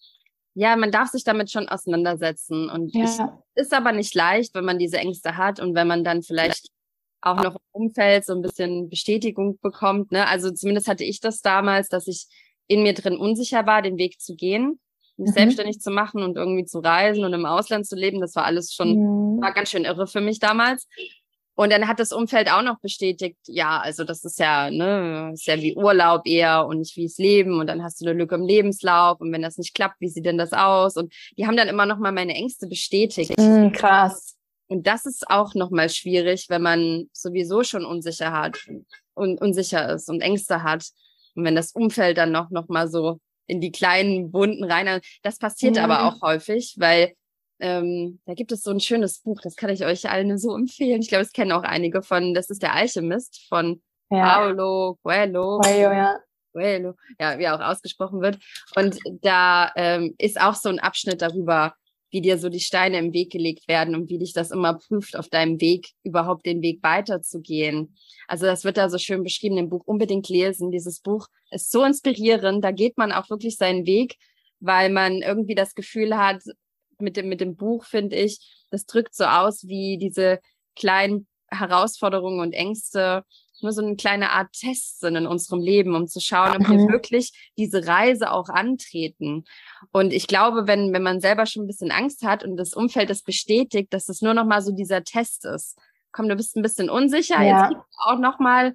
ja, 0.54 0.74
man 0.76 0.90
darf 0.90 1.10
sich 1.10 1.22
damit 1.22 1.50
schon 1.50 1.68
auseinandersetzen. 1.68 2.68
Und 2.68 2.92
ja. 2.94 3.04
ich, 3.04 3.62
ist 3.62 3.72
aber 3.72 3.92
nicht 3.92 4.14
leicht, 4.14 4.54
wenn 4.54 4.64
man 4.64 4.78
diese 4.78 4.98
Ängste 4.98 5.36
hat 5.36 5.60
und 5.60 5.74
wenn 5.74 5.86
man 5.86 6.02
dann 6.02 6.22
vielleicht 6.22 6.68
auch 7.20 7.40
noch 7.40 7.54
im 7.54 7.60
Umfeld 7.70 8.24
so 8.24 8.34
ein 8.34 8.42
bisschen 8.42 8.88
Bestätigung 8.88 9.58
bekommt. 9.60 10.10
Ne? 10.10 10.26
Also 10.26 10.50
zumindest 10.50 10.88
hatte 10.88 11.04
ich 11.04 11.20
das 11.20 11.40
damals, 11.40 11.88
dass 11.88 12.08
ich 12.08 12.26
in 12.66 12.82
mir 12.82 12.94
drin 12.94 13.16
unsicher 13.16 13.64
war, 13.64 13.80
den 13.80 13.96
Weg 13.96 14.20
zu 14.20 14.34
gehen, 14.34 14.80
mich 15.16 15.30
mhm. 15.30 15.34
selbstständig 15.34 15.78
zu 15.78 15.90
machen 15.92 16.22
und 16.22 16.36
irgendwie 16.36 16.64
zu 16.64 16.80
reisen 16.80 17.24
und 17.24 17.32
im 17.32 17.46
Ausland 17.46 17.86
zu 17.86 17.94
leben. 17.94 18.20
Das 18.20 18.34
war 18.34 18.44
alles 18.44 18.72
schon, 18.72 18.96
mhm. 18.96 19.40
war 19.40 19.52
ganz 19.52 19.70
schön 19.70 19.84
irre 19.84 20.08
für 20.08 20.20
mich 20.20 20.40
damals. 20.40 20.88
Und 21.54 21.70
dann 21.70 21.86
hat 21.86 22.00
das 22.00 22.12
Umfeld 22.12 22.50
auch 22.50 22.62
noch 22.62 22.80
bestätigt, 22.80 23.36
ja, 23.46 23.78
also 23.78 24.04
das 24.04 24.24
ist 24.24 24.38
ja, 24.38 24.70
ne, 24.70 25.30
ist 25.34 25.46
ja 25.46 25.60
wie 25.60 25.76
Urlaub 25.76 26.22
eher 26.26 26.66
und 26.66 26.78
nicht 26.78 26.96
wie 26.96 27.04
es 27.04 27.18
Leben. 27.18 27.60
Und 27.60 27.66
dann 27.66 27.82
hast 27.82 28.00
du 28.00 28.06
eine 28.06 28.18
Lücke 28.18 28.36
im 28.36 28.46
Lebenslauf 28.46 29.20
und 29.20 29.32
wenn 29.32 29.42
das 29.42 29.58
nicht 29.58 29.74
klappt, 29.74 30.00
wie 30.00 30.08
sieht 30.08 30.24
denn 30.24 30.38
das 30.38 30.52
aus? 30.52 30.96
Und 30.96 31.12
die 31.36 31.46
haben 31.46 31.56
dann 31.56 31.68
immer 31.68 31.84
noch 31.84 31.98
mal 31.98 32.12
meine 32.12 32.34
Ängste 32.34 32.66
bestätigt. 32.66 33.38
Mm, 33.38 33.70
krass. 33.72 34.36
Und 34.68 34.86
das 34.86 35.04
ist 35.04 35.28
auch 35.28 35.54
noch 35.54 35.70
mal 35.70 35.90
schwierig, 35.90 36.46
wenn 36.48 36.62
man 36.62 37.04
sowieso 37.12 37.62
schon 37.64 37.84
unsicher 37.84 38.32
hat 38.32 38.58
und 39.12 39.38
unsicher 39.40 39.92
ist 39.92 40.08
und 40.08 40.22
Ängste 40.22 40.62
hat. 40.62 40.88
Und 41.34 41.44
wenn 41.44 41.54
das 41.54 41.72
Umfeld 41.72 42.16
dann 42.16 42.32
noch, 42.32 42.50
noch 42.50 42.68
mal 42.68 42.88
so 42.88 43.18
in 43.46 43.60
die 43.60 43.72
kleinen 43.72 44.32
Wunden 44.32 44.64
rein. 44.64 45.00
Das 45.22 45.38
passiert 45.38 45.76
ja. 45.76 45.84
aber 45.84 46.06
auch 46.06 46.22
häufig, 46.22 46.76
weil 46.78 47.12
ähm, 47.62 48.20
da 48.26 48.34
gibt 48.34 48.52
es 48.52 48.62
so 48.62 48.70
ein 48.70 48.80
schönes 48.80 49.20
Buch, 49.20 49.40
das 49.40 49.56
kann 49.56 49.70
ich 49.70 49.84
euch 49.84 50.10
allen 50.10 50.36
so 50.36 50.54
empfehlen. 50.54 51.00
Ich 51.00 51.08
glaube, 51.08 51.22
es 51.22 51.32
kennen 51.32 51.52
auch 51.52 51.62
einige 51.62 52.02
von, 52.02 52.34
das 52.34 52.50
ist 52.50 52.62
der 52.62 52.74
Alchemist 52.74 53.46
von 53.48 53.80
ja. 54.10 54.34
Paulo 54.34 54.98
Coelho. 55.02 55.60
Coelho, 55.60 55.92
ja. 55.92 56.18
Coelho, 56.52 56.94
ja, 57.20 57.38
wie 57.38 57.48
auch 57.48 57.60
ausgesprochen 57.60 58.20
wird. 58.20 58.38
Und 58.76 58.98
da 59.22 59.72
ähm, 59.76 60.14
ist 60.18 60.40
auch 60.40 60.54
so 60.54 60.68
ein 60.68 60.80
Abschnitt 60.80 61.22
darüber, 61.22 61.74
wie 62.10 62.20
dir 62.20 62.36
so 62.36 62.48
die 62.48 62.60
Steine 62.60 62.98
im 62.98 63.12
Weg 63.14 63.30
gelegt 63.30 63.68
werden 63.68 63.94
und 63.94 64.10
wie 64.10 64.18
dich 64.18 64.32
das 64.32 64.50
immer 64.50 64.74
prüft, 64.74 65.16
auf 65.16 65.28
deinem 65.28 65.60
Weg 65.60 65.92
überhaupt 66.02 66.44
den 66.44 66.62
Weg 66.62 66.82
weiterzugehen. 66.82 67.96
Also 68.26 68.44
das 68.44 68.64
wird 68.64 68.76
da 68.76 68.90
so 68.90 68.98
schön 68.98 69.22
beschrieben 69.22 69.56
im 69.56 69.70
Buch. 69.70 69.82
Unbedingt 69.86 70.28
lesen. 70.28 70.70
Dieses 70.70 71.00
Buch 71.00 71.28
ist 71.50 71.70
so 71.70 71.84
inspirierend. 71.84 72.62
Da 72.62 72.72
geht 72.72 72.98
man 72.98 73.12
auch 73.12 73.30
wirklich 73.30 73.56
seinen 73.56 73.86
Weg, 73.86 74.16
weil 74.60 74.90
man 74.90 75.22
irgendwie 75.22 75.54
das 75.54 75.74
Gefühl 75.74 76.18
hat, 76.18 76.42
mit 77.02 77.16
dem, 77.16 77.28
mit 77.28 77.40
dem 77.40 77.56
Buch 77.56 77.84
finde 77.84 78.16
ich, 78.16 78.64
das 78.70 78.86
drückt 78.86 79.14
so 79.14 79.24
aus, 79.24 79.66
wie 79.66 79.98
diese 79.98 80.40
kleinen 80.76 81.26
Herausforderungen 81.48 82.40
und 82.40 82.52
Ängste 82.52 83.24
nur 83.62 83.72
so 83.72 83.82
eine 83.82 83.96
kleine 83.96 84.30
Art 84.30 84.52
Test 84.52 85.00
sind 85.00 85.16
in 85.16 85.26
unserem 85.26 85.60
Leben, 85.60 85.94
um 85.94 86.06
zu 86.06 86.20
schauen, 86.20 86.56
ob 86.56 86.68
wir 86.68 86.78
mhm. 86.78 86.92
wirklich 86.92 87.32
diese 87.56 87.86
Reise 87.86 88.32
auch 88.32 88.48
antreten. 88.48 89.44
Und 89.92 90.12
ich 90.12 90.26
glaube, 90.26 90.66
wenn, 90.66 90.92
wenn 90.92 91.02
man 91.02 91.20
selber 91.20 91.46
schon 91.46 91.64
ein 91.64 91.68
bisschen 91.68 91.90
Angst 91.90 92.24
hat 92.24 92.44
und 92.44 92.56
das 92.56 92.74
Umfeld 92.74 93.10
das 93.10 93.22
bestätigt, 93.22 93.92
dass 93.92 94.08
es 94.08 94.20
nur 94.20 94.34
noch 94.34 94.46
mal 94.46 94.62
so 94.62 94.72
dieser 94.72 95.04
Test 95.04 95.44
ist. 95.44 95.78
Komm, 96.10 96.28
du 96.28 96.36
bist 96.36 96.56
ein 96.56 96.62
bisschen 96.62 96.90
unsicher, 96.90 97.40
ja. 97.42 97.62
jetzt 97.62 97.68
gibt 97.70 97.84
auch 98.04 98.18
noch 98.18 98.38
mal 98.38 98.74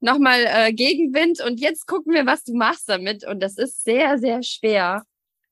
nochmal 0.00 0.44
äh, 0.46 0.72
Gegenwind 0.72 1.40
und 1.44 1.58
jetzt 1.58 1.86
gucken 1.86 2.14
wir, 2.14 2.24
was 2.24 2.44
du 2.44 2.54
machst 2.54 2.88
damit. 2.88 3.26
Und 3.26 3.40
das 3.40 3.58
ist 3.58 3.82
sehr, 3.82 4.18
sehr 4.18 4.42
schwer. 4.44 5.02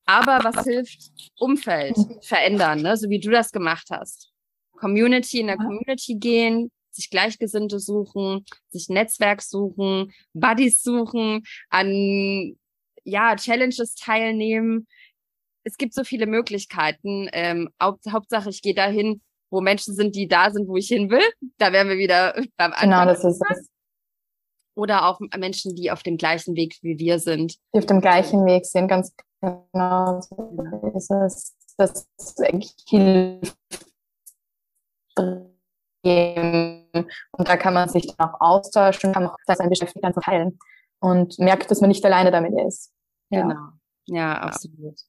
Aber 0.06 0.38
was 0.44 0.64
hilft? 0.64 1.10
Umfeld 1.38 1.96
verändern, 2.22 2.82
ne? 2.82 2.96
so 2.96 3.10
wie 3.10 3.20
du 3.20 3.30
das 3.30 3.52
gemacht 3.52 3.88
hast. 3.90 4.32
Community 4.76 5.40
in 5.40 5.48
der 5.48 5.56
Community 5.56 6.14
gehen, 6.14 6.70
sich 6.90 7.10
Gleichgesinnte 7.10 7.78
suchen, 7.78 8.44
sich 8.68 8.88
Netzwerk 8.88 9.42
suchen, 9.42 10.12
Buddies 10.32 10.82
suchen, 10.82 11.42
an 11.70 12.56
ja, 13.04 13.36
Challenges 13.36 13.94
teilnehmen. 13.94 14.86
Es 15.64 15.76
gibt 15.76 15.94
so 15.94 16.04
viele 16.04 16.26
Möglichkeiten. 16.26 17.28
Ähm, 17.32 17.70
Haupt, 17.80 18.04
Hauptsache, 18.10 18.50
ich 18.50 18.62
gehe 18.62 18.74
dahin, 18.74 19.20
wo 19.50 19.60
Menschen 19.60 19.94
sind, 19.94 20.14
die 20.14 20.28
da 20.28 20.50
sind, 20.50 20.68
wo 20.68 20.76
ich 20.76 20.88
hin 20.88 21.10
will. 21.10 21.24
Da 21.58 21.72
wären 21.72 21.88
wir 21.88 21.98
wieder 21.98 22.34
beim 22.56 22.72
Anfang. 22.72 22.90
Genau, 22.90 23.04
das 23.04 23.24
ist 23.24 23.42
es. 23.50 23.68
Oder 24.76 25.08
auch 25.08 25.20
Menschen, 25.36 25.74
die 25.74 25.90
auf 25.90 26.02
dem 26.02 26.18
gleichen 26.18 26.54
Weg 26.54 26.76
wie 26.82 26.98
wir 26.98 27.18
sind. 27.18 27.56
Die 27.74 27.78
auf 27.78 27.86
dem 27.86 28.00
gleichen 28.00 28.44
Weg 28.44 28.66
sind, 28.66 28.88
ganz 28.88 29.12
genau. 29.40 30.20
So 30.20 30.92
ist 30.94 31.10
es. 31.10 31.56
Das 31.78 32.06
hilft 32.88 33.56
und 36.06 37.48
da 37.48 37.56
kann 37.56 37.74
man 37.74 37.88
sich 37.88 38.06
dann 38.06 38.28
auch 38.28 38.40
austauschen, 38.40 39.12
kann 39.12 39.26
auch 39.26 39.36
sein 39.46 39.68
Beschäftigt 39.68 40.04
dann 40.04 40.12
verteilen 40.12 40.58
und 41.00 41.38
merkt, 41.38 41.70
dass 41.70 41.80
man 41.80 41.88
nicht 41.88 42.04
alleine 42.04 42.30
damit 42.30 42.52
ist. 42.66 42.92
Ja. 43.30 43.42
Genau. 43.42 43.68
Ja, 44.06 44.34
absolut. 44.34 45.00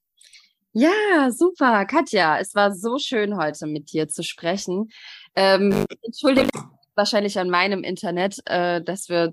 Ja, 0.74 1.30
super. 1.32 1.86
Katja, 1.86 2.39
es 2.39 2.55
war 2.55 2.74
so 2.74 2.97
schön 2.97 3.38
heute 3.38 3.68
mit 3.68 3.91
dir 3.91 4.07
zu 4.07 4.24
sprechen. 4.24 4.89
Ähm, 5.36 5.86
Entschuldigung 6.01 6.76
wahrscheinlich 6.97 7.39
an 7.39 7.49
meinem 7.49 7.83
Internet, 7.83 8.39
äh, 8.45 8.81
dass 8.81 9.07
wir, 9.07 9.31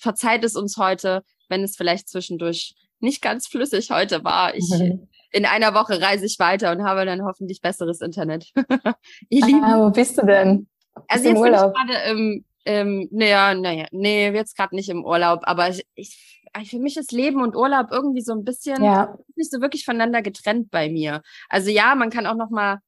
verzeiht 0.00 0.44
es 0.44 0.56
uns 0.56 0.76
heute, 0.76 1.22
wenn 1.48 1.62
es 1.62 1.76
vielleicht 1.76 2.08
zwischendurch 2.08 2.74
nicht 3.00 3.22
ganz 3.22 3.46
flüssig 3.46 3.90
heute 3.90 4.24
war. 4.24 4.54
Ich, 4.54 4.68
in 5.30 5.46
einer 5.46 5.74
Woche 5.74 6.00
reise 6.00 6.26
ich 6.26 6.38
weiter 6.38 6.72
und 6.72 6.84
habe 6.84 7.06
dann 7.06 7.24
hoffentlich 7.24 7.60
besseres 7.60 8.00
Internet. 8.00 8.52
Ihr 9.28 9.46
Lieben. 9.46 9.64
Ah, 9.64 9.78
wo 9.78 9.90
bist 9.90 10.18
du 10.18 10.26
denn? 10.26 10.68
Also 11.08 11.28
jetzt 11.28 11.38
Urlaub. 11.38 11.72
bin 11.72 11.82
ich 11.88 11.96
gerade 11.96 12.10
im, 12.10 12.44
ähm, 12.64 13.08
naja, 13.10 13.54
naja, 13.54 13.86
nee, 13.90 14.30
jetzt 14.30 14.56
gerade 14.56 14.74
nicht 14.74 14.88
im 14.88 15.04
Urlaub, 15.04 15.40
aber 15.42 15.70
ich, 15.70 15.84
ich, 15.94 16.40
für 16.66 16.78
mich 16.78 16.96
ist 16.96 17.12
Leben 17.12 17.42
und 17.42 17.56
Urlaub 17.56 17.88
irgendwie 17.90 18.22
so 18.22 18.32
ein 18.32 18.44
bisschen 18.44 18.82
ja. 18.82 19.18
nicht 19.34 19.50
so 19.50 19.60
wirklich 19.60 19.84
voneinander 19.84 20.22
getrennt 20.22 20.70
bei 20.70 20.88
mir. 20.88 21.22
Also 21.48 21.70
ja, 21.70 21.94
man 21.94 22.10
kann 22.10 22.26
auch 22.26 22.36
noch 22.36 22.50
mal 22.50 22.78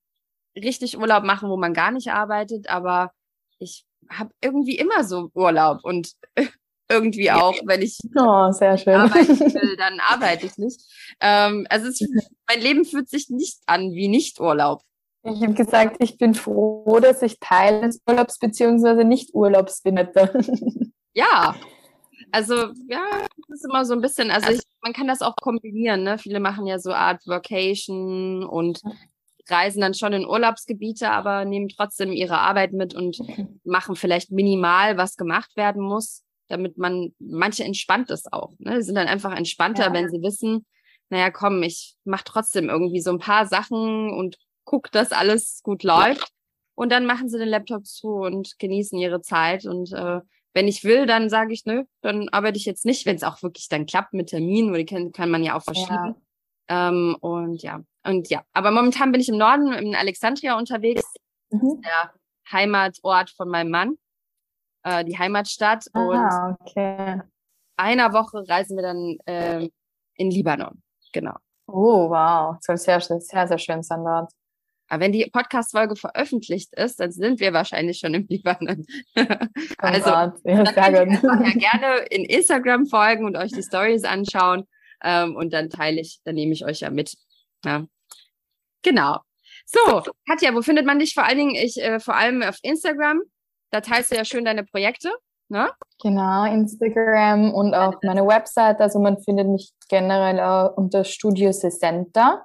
richtig 0.55 0.99
Urlaub 0.99 1.25
machen, 1.25 1.51
wo 1.51 1.57
man 1.57 1.75
gar 1.75 1.91
nicht 1.91 2.13
arbeitet, 2.13 2.71
aber 2.71 3.11
ich 3.59 3.85
habe 4.11 4.31
irgendwie 4.41 4.77
immer 4.77 5.05
so 5.05 5.31
Urlaub 5.35 5.81
und 5.83 6.13
irgendwie 6.89 7.31
auch, 7.31 7.55
wenn 7.65 7.83
ich 7.83 7.99
oh, 8.17 8.53
sehr 8.53 8.79
schön. 8.79 8.95
arbeiten 8.95 9.41
will, 9.41 9.77
dann 9.77 10.01
arbeite 10.01 10.47
ich 10.47 10.57
nicht. 10.59 10.81
Ähm, 11.21 11.67
also 11.71 11.89
es, 11.89 12.01
mein 12.49 12.61
Leben 12.61 12.85
fühlt 12.85 13.09
sich 13.09 13.29
nicht 13.31 13.59
an 13.67 13.93
wie 13.93 14.09
nicht 14.09 14.41
Urlaub. 14.41 14.83
Ich 15.25 15.43
habe 15.43 15.55
gesagt, 15.55 15.97
ich 15.99 16.19
bin 16.19 16.35
froh, 16.35 17.01
dass 17.01 17.21
ich 17.23 17.41
Teil 17.41 17.81
des 17.81 18.01
Urlaubs 18.07 18.39
bzw. 18.39 19.03
nicht 19.03 19.35
Urlaubs 19.35 19.83
bin. 19.83 19.99
Ja, 21.15 21.57
also 22.31 22.55
ja, 22.89 23.03
das 23.49 23.59
ist 23.59 23.65
immer 23.65 23.85
so 23.85 23.95
ein 23.95 24.01
bisschen, 24.01 24.31
also 24.31 24.53
ich, 24.53 24.61
man 24.83 24.93
kann 24.93 25.09
das 25.09 25.23
auch 25.23 25.35
kombinieren, 25.37 26.05
ne? 26.05 26.19
Viele 26.19 26.39
machen 26.39 26.67
ja 26.67 26.79
so 26.79 26.93
Art 26.93 27.27
Vacation 27.27 28.45
und 28.45 28.83
reisen 29.49 29.81
dann 29.81 29.95
schon 29.95 30.13
in 30.13 30.27
Urlaubsgebiete, 30.27 31.11
aber 31.11 31.45
nehmen 31.45 31.69
trotzdem 31.69 32.13
ihre 32.13 32.39
Arbeit 32.39 32.73
mit 32.73 32.95
und 32.95 33.19
machen 33.65 33.97
vielleicht 33.97 34.31
minimal, 34.31 34.97
was 34.97 35.17
gemacht 35.17 35.57
werden 35.57 35.83
muss, 35.83 36.25
damit 36.49 36.79
man, 36.79 37.15
manche 37.19 37.65
entspannt 37.65 38.11
es 38.11 38.31
auch, 38.33 38.53
ne? 38.59 38.77
Sie 38.77 38.87
sind 38.87 38.95
dann 38.97 39.09
einfach 39.09 39.37
entspannter, 39.37 39.87
ja. 39.87 39.93
wenn 39.93 40.11
sie 40.11 40.23
wissen, 40.23 40.67
naja, 41.09 41.31
komm, 41.31 41.63
ich 41.63 41.97
mache 42.05 42.25
trotzdem 42.25 42.69
irgendwie 42.69 43.01
so 43.01 43.11
ein 43.11 43.19
paar 43.19 43.47
Sachen 43.47 44.11
und 44.11 44.37
guckt, 44.65 44.95
dass 44.95 45.13
alles 45.13 45.61
gut 45.63 45.83
läuft. 45.83 46.33
Und 46.75 46.93
dann 46.93 47.07
machen 47.07 47.29
sie 47.29 47.39
den 47.39 47.49
Laptop 47.49 47.87
zu 47.87 48.09
und 48.09 48.59
genießen 48.59 48.99
ihre 48.99 49.23
Zeit. 49.23 49.65
Und 49.65 49.93
äh, 49.93 50.21
wenn 50.53 50.69
ich 50.69 50.85
will, 50.85 51.07
dann 51.07 51.31
sage 51.31 51.55
ich, 51.55 51.65
nö, 51.65 51.85
dann 52.03 52.29
arbeite 52.29 52.59
ich 52.59 52.67
jetzt 52.67 52.85
nicht, 52.85 53.07
wenn 53.07 53.17
es 53.17 53.23
auch 53.23 53.43
wirklich 53.43 53.69
dann 53.69 53.87
klappt 53.87 54.13
mit 54.13 54.29
Terminen, 54.29 54.69
oder 54.71 54.79
die 54.79 54.87
kann, 54.87 55.13
kann 55.13 55.31
man 55.31 55.43
ja 55.43 55.57
auch 55.57 55.63
verschieben. 55.63 55.95
Ja. 55.95 56.17
Ähm, 56.69 57.17
und 57.21 57.63
ja, 57.63 57.81
und 58.05 58.29
ja, 58.29 58.43
aber 58.53 58.71
momentan 58.71 59.13
bin 59.13 59.21
ich 59.21 59.29
im 59.29 59.39
Norden, 59.39 59.73
in 59.73 59.95
Alexandria 59.95 60.59
unterwegs. 60.59 61.05
Mhm. 61.51 61.81
der 61.81 62.13
Heimatort 62.51 63.31
von 63.31 63.49
meinem 63.49 63.71
Mann, 63.71 63.99
äh, 64.85 65.05
die 65.05 65.19
Heimatstadt. 65.19 65.87
Ah, 65.93 66.01
und 66.01 66.57
okay. 66.61 67.21
einer 67.77 68.13
Woche 68.13 68.45
reisen 68.49 68.77
wir 68.77 68.83
dann 68.83 69.17
äh, 69.27 69.69
in 70.15 70.31
Libanon. 70.31 70.83
Genau. 71.13 71.37
Oh, 71.67 72.11
wow. 72.11 72.57
Soll 72.61 72.77
sehr, 72.77 73.01
sehr, 73.01 73.21
sehr 73.21 73.59
schön 73.59 73.83
sein 73.83 74.05
dort. 74.05 74.33
Aber 74.89 75.01
wenn 75.01 75.13
die 75.13 75.27
Podcast-Folge 75.27 75.97
veröffentlicht 75.97 76.73
ist, 76.75 77.01
dann 77.01 77.11
sind 77.11 77.41
wir 77.41 77.53
wahrscheinlich 77.53 77.99
schon 77.99 78.15
im 78.15 78.27
Libanon. 78.29 78.87
also, 79.79 80.11
ja, 80.11 80.63
dann 80.63 81.21
könnt 81.21 81.47
ihr 81.47 81.61
gerne 81.61 81.97
in 82.11 82.25
Instagram 82.25 82.87
folgen 82.87 83.25
und 83.25 83.37
euch 83.37 83.51
die 83.51 83.63
Stories 83.63 84.05
anschauen. 84.05 84.69
Ähm, 85.03 85.37
und 85.37 85.53
dann 85.53 85.71
teile 85.71 86.01
ich, 86.01 86.21
dann 86.25 86.35
nehme 86.35 86.53
ich 86.53 86.65
euch 86.65 86.81
ja 86.81 86.91
mit. 86.91 87.17
Ja. 87.65 87.87
Genau. 88.83 89.19
So, 89.65 90.03
Katja, 90.29 90.55
wo 90.55 90.63
findet 90.63 90.87
man 90.87 90.99
dich 90.99 91.15
vor 91.15 91.25
allen 91.25 91.39
Dingen? 91.39 91.55
Ich, 91.55 91.77
äh, 91.83 91.99
vor 91.99 92.15
allem 92.15 92.43
auf 92.43 92.59
Instagram. 92.63 93.23
Da 93.71 93.81
teilst 93.81 94.13
du 94.13 94.17
ja 94.17 94.25
schön 94.25 94.45
deine 94.45 94.65
Projekte. 94.65 95.11
Ne? 95.49 95.71
Genau, 96.03 96.45
Instagram 96.45 97.55
und 97.55 97.75
auch 97.75 97.95
meine 98.03 98.27
Website. 98.27 98.81
Also 98.81 98.99
man 98.99 99.19
findet 99.23 99.47
mich 99.47 99.73
generell 99.89 100.41
auch 100.41 100.77
unter 100.77 101.05
Studio 101.05 101.53
Sesenta. 101.53 102.45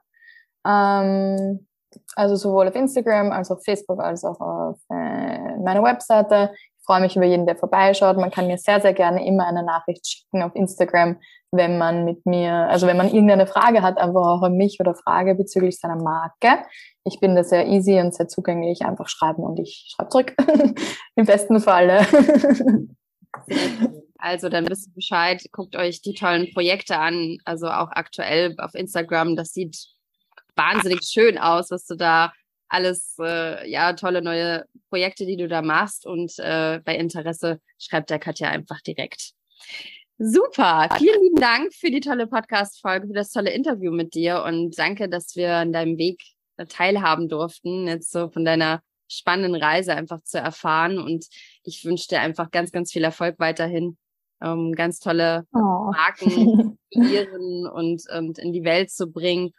Ähm, 0.65 1.67
also 2.15 2.35
sowohl 2.35 2.67
auf 2.67 2.75
Instagram 2.75 3.31
als 3.31 3.49
auch 3.49 3.57
auf 3.57 3.63
Facebook 3.63 3.99
als 3.99 4.23
auch 4.23 4.39
auf 4.39 4.79
äh, 4.89 5.57
meiner 5.57 5.83
Webseite. 5.83 6.51
Ich 6.53 6.85
freue 6.85 7.01
mich 7.01 7.15
über 7.15 7.25
jeden, 7.25 7.45
der 7.45 7.55
vorbeischaut. 7.55 8.17
Man 8.17 8.31
kann 8.31 8.47
mir 8.47 8.57
sehr, 8.57 8.81
sehr 8.81 8.93
gerne 8.93 9.25
immer 9.25 9.47
eine 9.47 9.63
Nachricht 9.63 10.07
schicken 10.07 10.43
auf 10.43 10.55
Instagram, 10.55 11.19
wenn 11.51 11.77
man 11.77 12.05
mit 12.05 12.25
mir, 12.25 12.53
also 12.69 12.87
wenn 12.87 12.97
man 12.97 13.07
irgendeine 13.07 13.45
Frage 13.45 13.81
hat, 13.81 13.97
einfach 13.97 14.25
auch 14.25 14.41
an 14.41 14.55
mich 14.55 14.79
oder 14.79 14.95
Frage 14.95 15.35
bezüglich 15.35 15.79
seiner 15.79 16.01
Marke. 16.01 16.63
Ich 17.03 17.19
bin 17.19 17.35
da 17.35 17.43
sehr 17.43 17.67
easy 17.67 17.99
und 17.99 18.13
sehr 18.13 18.27
zugänglich. 18.27 18.83
Einfach 18.83 19.09
schreiben 19.09 19.43
und 19.43 19.59
ich 19.59 19.93
schreibe 19.93 20.09
zurück. 20.09 20.35
Im 21.15 21.25
besten 21.25 21.59
Falle. 21.59 22.05
Also 24.23 24.49
dann 24.49 24.69
wisst 24.69 24.87
ihr 24.87 24.93
Bescheid, 24.93 25.43
guckt 25.51 25.75
euch 25.75 26.03
die 26.03 26.13
tollen 26.13 26.53
Projekte 26.53 26.99
an, 26.99 27.39
also 27.43 27.67
auch 27.67 27.89
aktuell 27.89 28.53
auf 28.59 28.75
Instagram. 28.75 29.35
Das 29.35 29.51
sieht 29.51 29.87
wahnsinnig 30.55 30.99
schön 31.11 31.39
aus, 31.39 31.71
was 31.71 31.87
du 31.87 31.95
da 31.95 32.31
alles, 32.69 33.15
äh, 33.19 33.67
ja, 33.67 33.93
tolle 33.93 34.21
neue 34.21 34.65
Projekte, 34.89 35.25
die 35.25 35.37
du 35.37 35.47
da 35.47 35.63
machst. 35.63 36.05
Und 36.05 36.37
äh, 36.37 36.79
bei 36.85 36.95
Interesse 36.95 37.59
schreibt 37.79 38.11
der 38.11 38.19
Katja 38.19 38.49
einfach 38.49 38.81
direkt. 38.81 39.31
Super, 40.23 40.87
vielen 40.99 41.19
lieben 41.23 41.41
Dank 41.41 41.73
für 41.73 41.89
die 41.89 41.99
tolle 41.99 42.27
Podcast-Folge, 42.27 43.07
für 43.07 43.13
das 43.13 43.31
tolle 43.31 43.49
Interview 43.49 43.91
mit 43.91 44.13
dir 44.13 44.43
und 44.43 44.77
danke, 44.77 45.09
dass 45.09 45.35
wir 45.35 45.55
an 45.55 45.73
deinem 45.73 45.97
Weg 45.97 46.21
teilhaben 46.69 47.27
durften, 47.27 47.87
jetzt 47.87 48.11
so 48.11 48.29
von 48.29 48.45
deiner 48.45 48.83
spannenden 49.07 49.55
Reise 49.59 49.95
einfach 49.95 50.21
zu 50.21 50.37
erfahren. 50.37 50.99
Und 50.99 51.25
ich 51.63 51.83
wünsche 51.85 52.07
dir 52.07 52.21
einfach 52.21 52.51
ganz, 52.51 52.71
ganz 52.71 52.91
viel 52.91 53.03
Erfolg 53.03 53.39
weiterhin 53.39 53.97
ähm, 54.43 54.73
ganz 54.73 54.99
tolle 54.99 55.47
oh. 55.53 55.91
Marken 55.91 56.77
kreieren 56.93 57.65
und, 57.65 58.03
und 58.15 58.37
in 58.37 58.53
die 58.53 58.63
Welt 58.63 58.91
zu 58.91 59.11
bringen. 59.11 59.53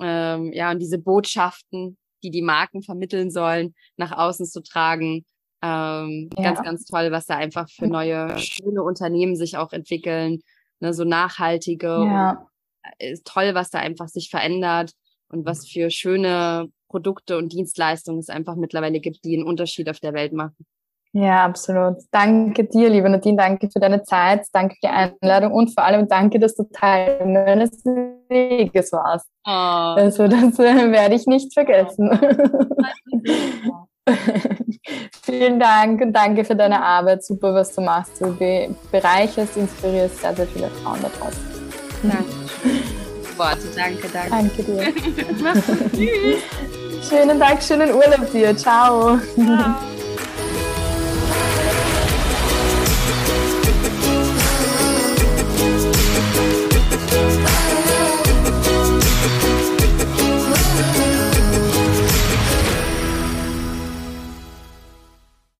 Ähm, 0.00 0.52
ja, 0.52 0.70
und 0.70 0.78
diese 0.78 0.98
Botschaften, 0.98 1.98
die 2.22 2.30
die 2.30 2.42
Marken 2.42 2.84
vermitteln 2.84 3.32
sollen, 3.32 3.74
nach 3.96 4.12
außen 4.12 4.46
zu 4.46 4.62
tragen. 4.62 5.24
Ähm, 5.62 6.30
ja. 6.36 6.42
Ganz, 6.42 6.62
ganz 6.62 6.84
toll, 6.84 7.10
was 7.10 7.26
da 7.26 7.36
einfach 7.36 7.68
für 7.68 7.86
neue, 7.86 8.38
schöne 8.38 8.82
Unternehmen 8.82 9.36
sich 9.36 9.56
auch 9.56 9.72
entwickeln, 9.72 10.40
ne, 10.80 10.92
so 10.92 11.04
nachhaltige. 11.04 11.86
Ja. 11.86 12.46
Ist 12.98 13.26
toll, 13.26 13.54
was 13.54 13.70
da 13.70 13.78
einfach 13.78 14.08
sich 14.08 14.30
verändert 14.30 14.92
und 15.28 15.44
was 15.44 15.66
für 15.66 15.90
schöne 15.90 16.68
Produkte 16.88 17.36
und 17.36 17.52
Dienstleistungen 17.52 18.20
es 18.20 18.28
einfach 18.28 18.54
mittlerweile 18.54 19.00
gibt, 19.00 19.24
die 19.24 19.36
einen 19.36 19.46
Unterschied 19.46 19.90
auf 19.90 19.98
der 19.98 20.14
Welt 20.14 20.32
machen. 20.32 20.66
Ja, 21.12 21.44
absolut. 21.46 21.96
Danke 22.10 22.64
dir, 22.64 22.90
liebe 22.90 23.08
Nadine. 23.08 23.38
Danke 23.38 23.70
für 23.70 23.80
deine 23.80 24.02
Zeit. 24.02 24.44
Danke 24.52 24.74
für 24.74 24.80
die 24.82 24.88
Einladung 24.88 25.52
und 25.52 25.72
vor 25.72 25.82
allem 25.84 26.08
danke, 26.08 26.38
dass 26.38 26.54
du 26.54 26.64
Teil 26.64 27.24
meines 27.24 27.82
Weges 28.28 28.92
warst. 28.92 29.26
Oh. 29.46 29.50
Also, 29.50 30.28
das 30.28 30.58
äh, 30.58 30.92
werde 30.92 31.14
ich 31.14 31.26
nicht 31.26 31.54
vergessen. 31.54 32.10
Vielen 35.22 35.58
Dank 35.58 36.00
und 36.00 36.12
danke 36.12 36.44
für 36.44 36.54
deine 36.54 36.82
Arbeit. 36.82 37.24
Super, 37.24 37.54
was 37.54 37.74
du 37.74 37.80
machst. 37.80 38.20
Du 38.20 38.32
be 38.34 38.74
bereicherst, 38.92 39.56
inspirierst 39.56 40.20
sehr, 40.20 40.34
sehr 40.36 40.46
viele 40.46 40.70
Frauen 40.70 41.00
da 41.02 41.08
draußen. 41.08 41.42
Danke. 42.02 42.24
Worte, 43.36 43.56
also 43.56 43.68
danke, 43.76 44.08
danke. 44.08 44.30
Danke 44.30 44.62
dir. 44.62 44.94
Mach's 45.42 45.66
gut. 45.66 45.92
Tschüss. 45.92 47.08
Schönen 47.08 47.38
Tag, 47.38 47.62
schönen 47.62 47.92
Urlaub 47.92 48.32
dir. 48.32 48.56
Ciao. 48.56 49.18
Ciao. 49.34 49.74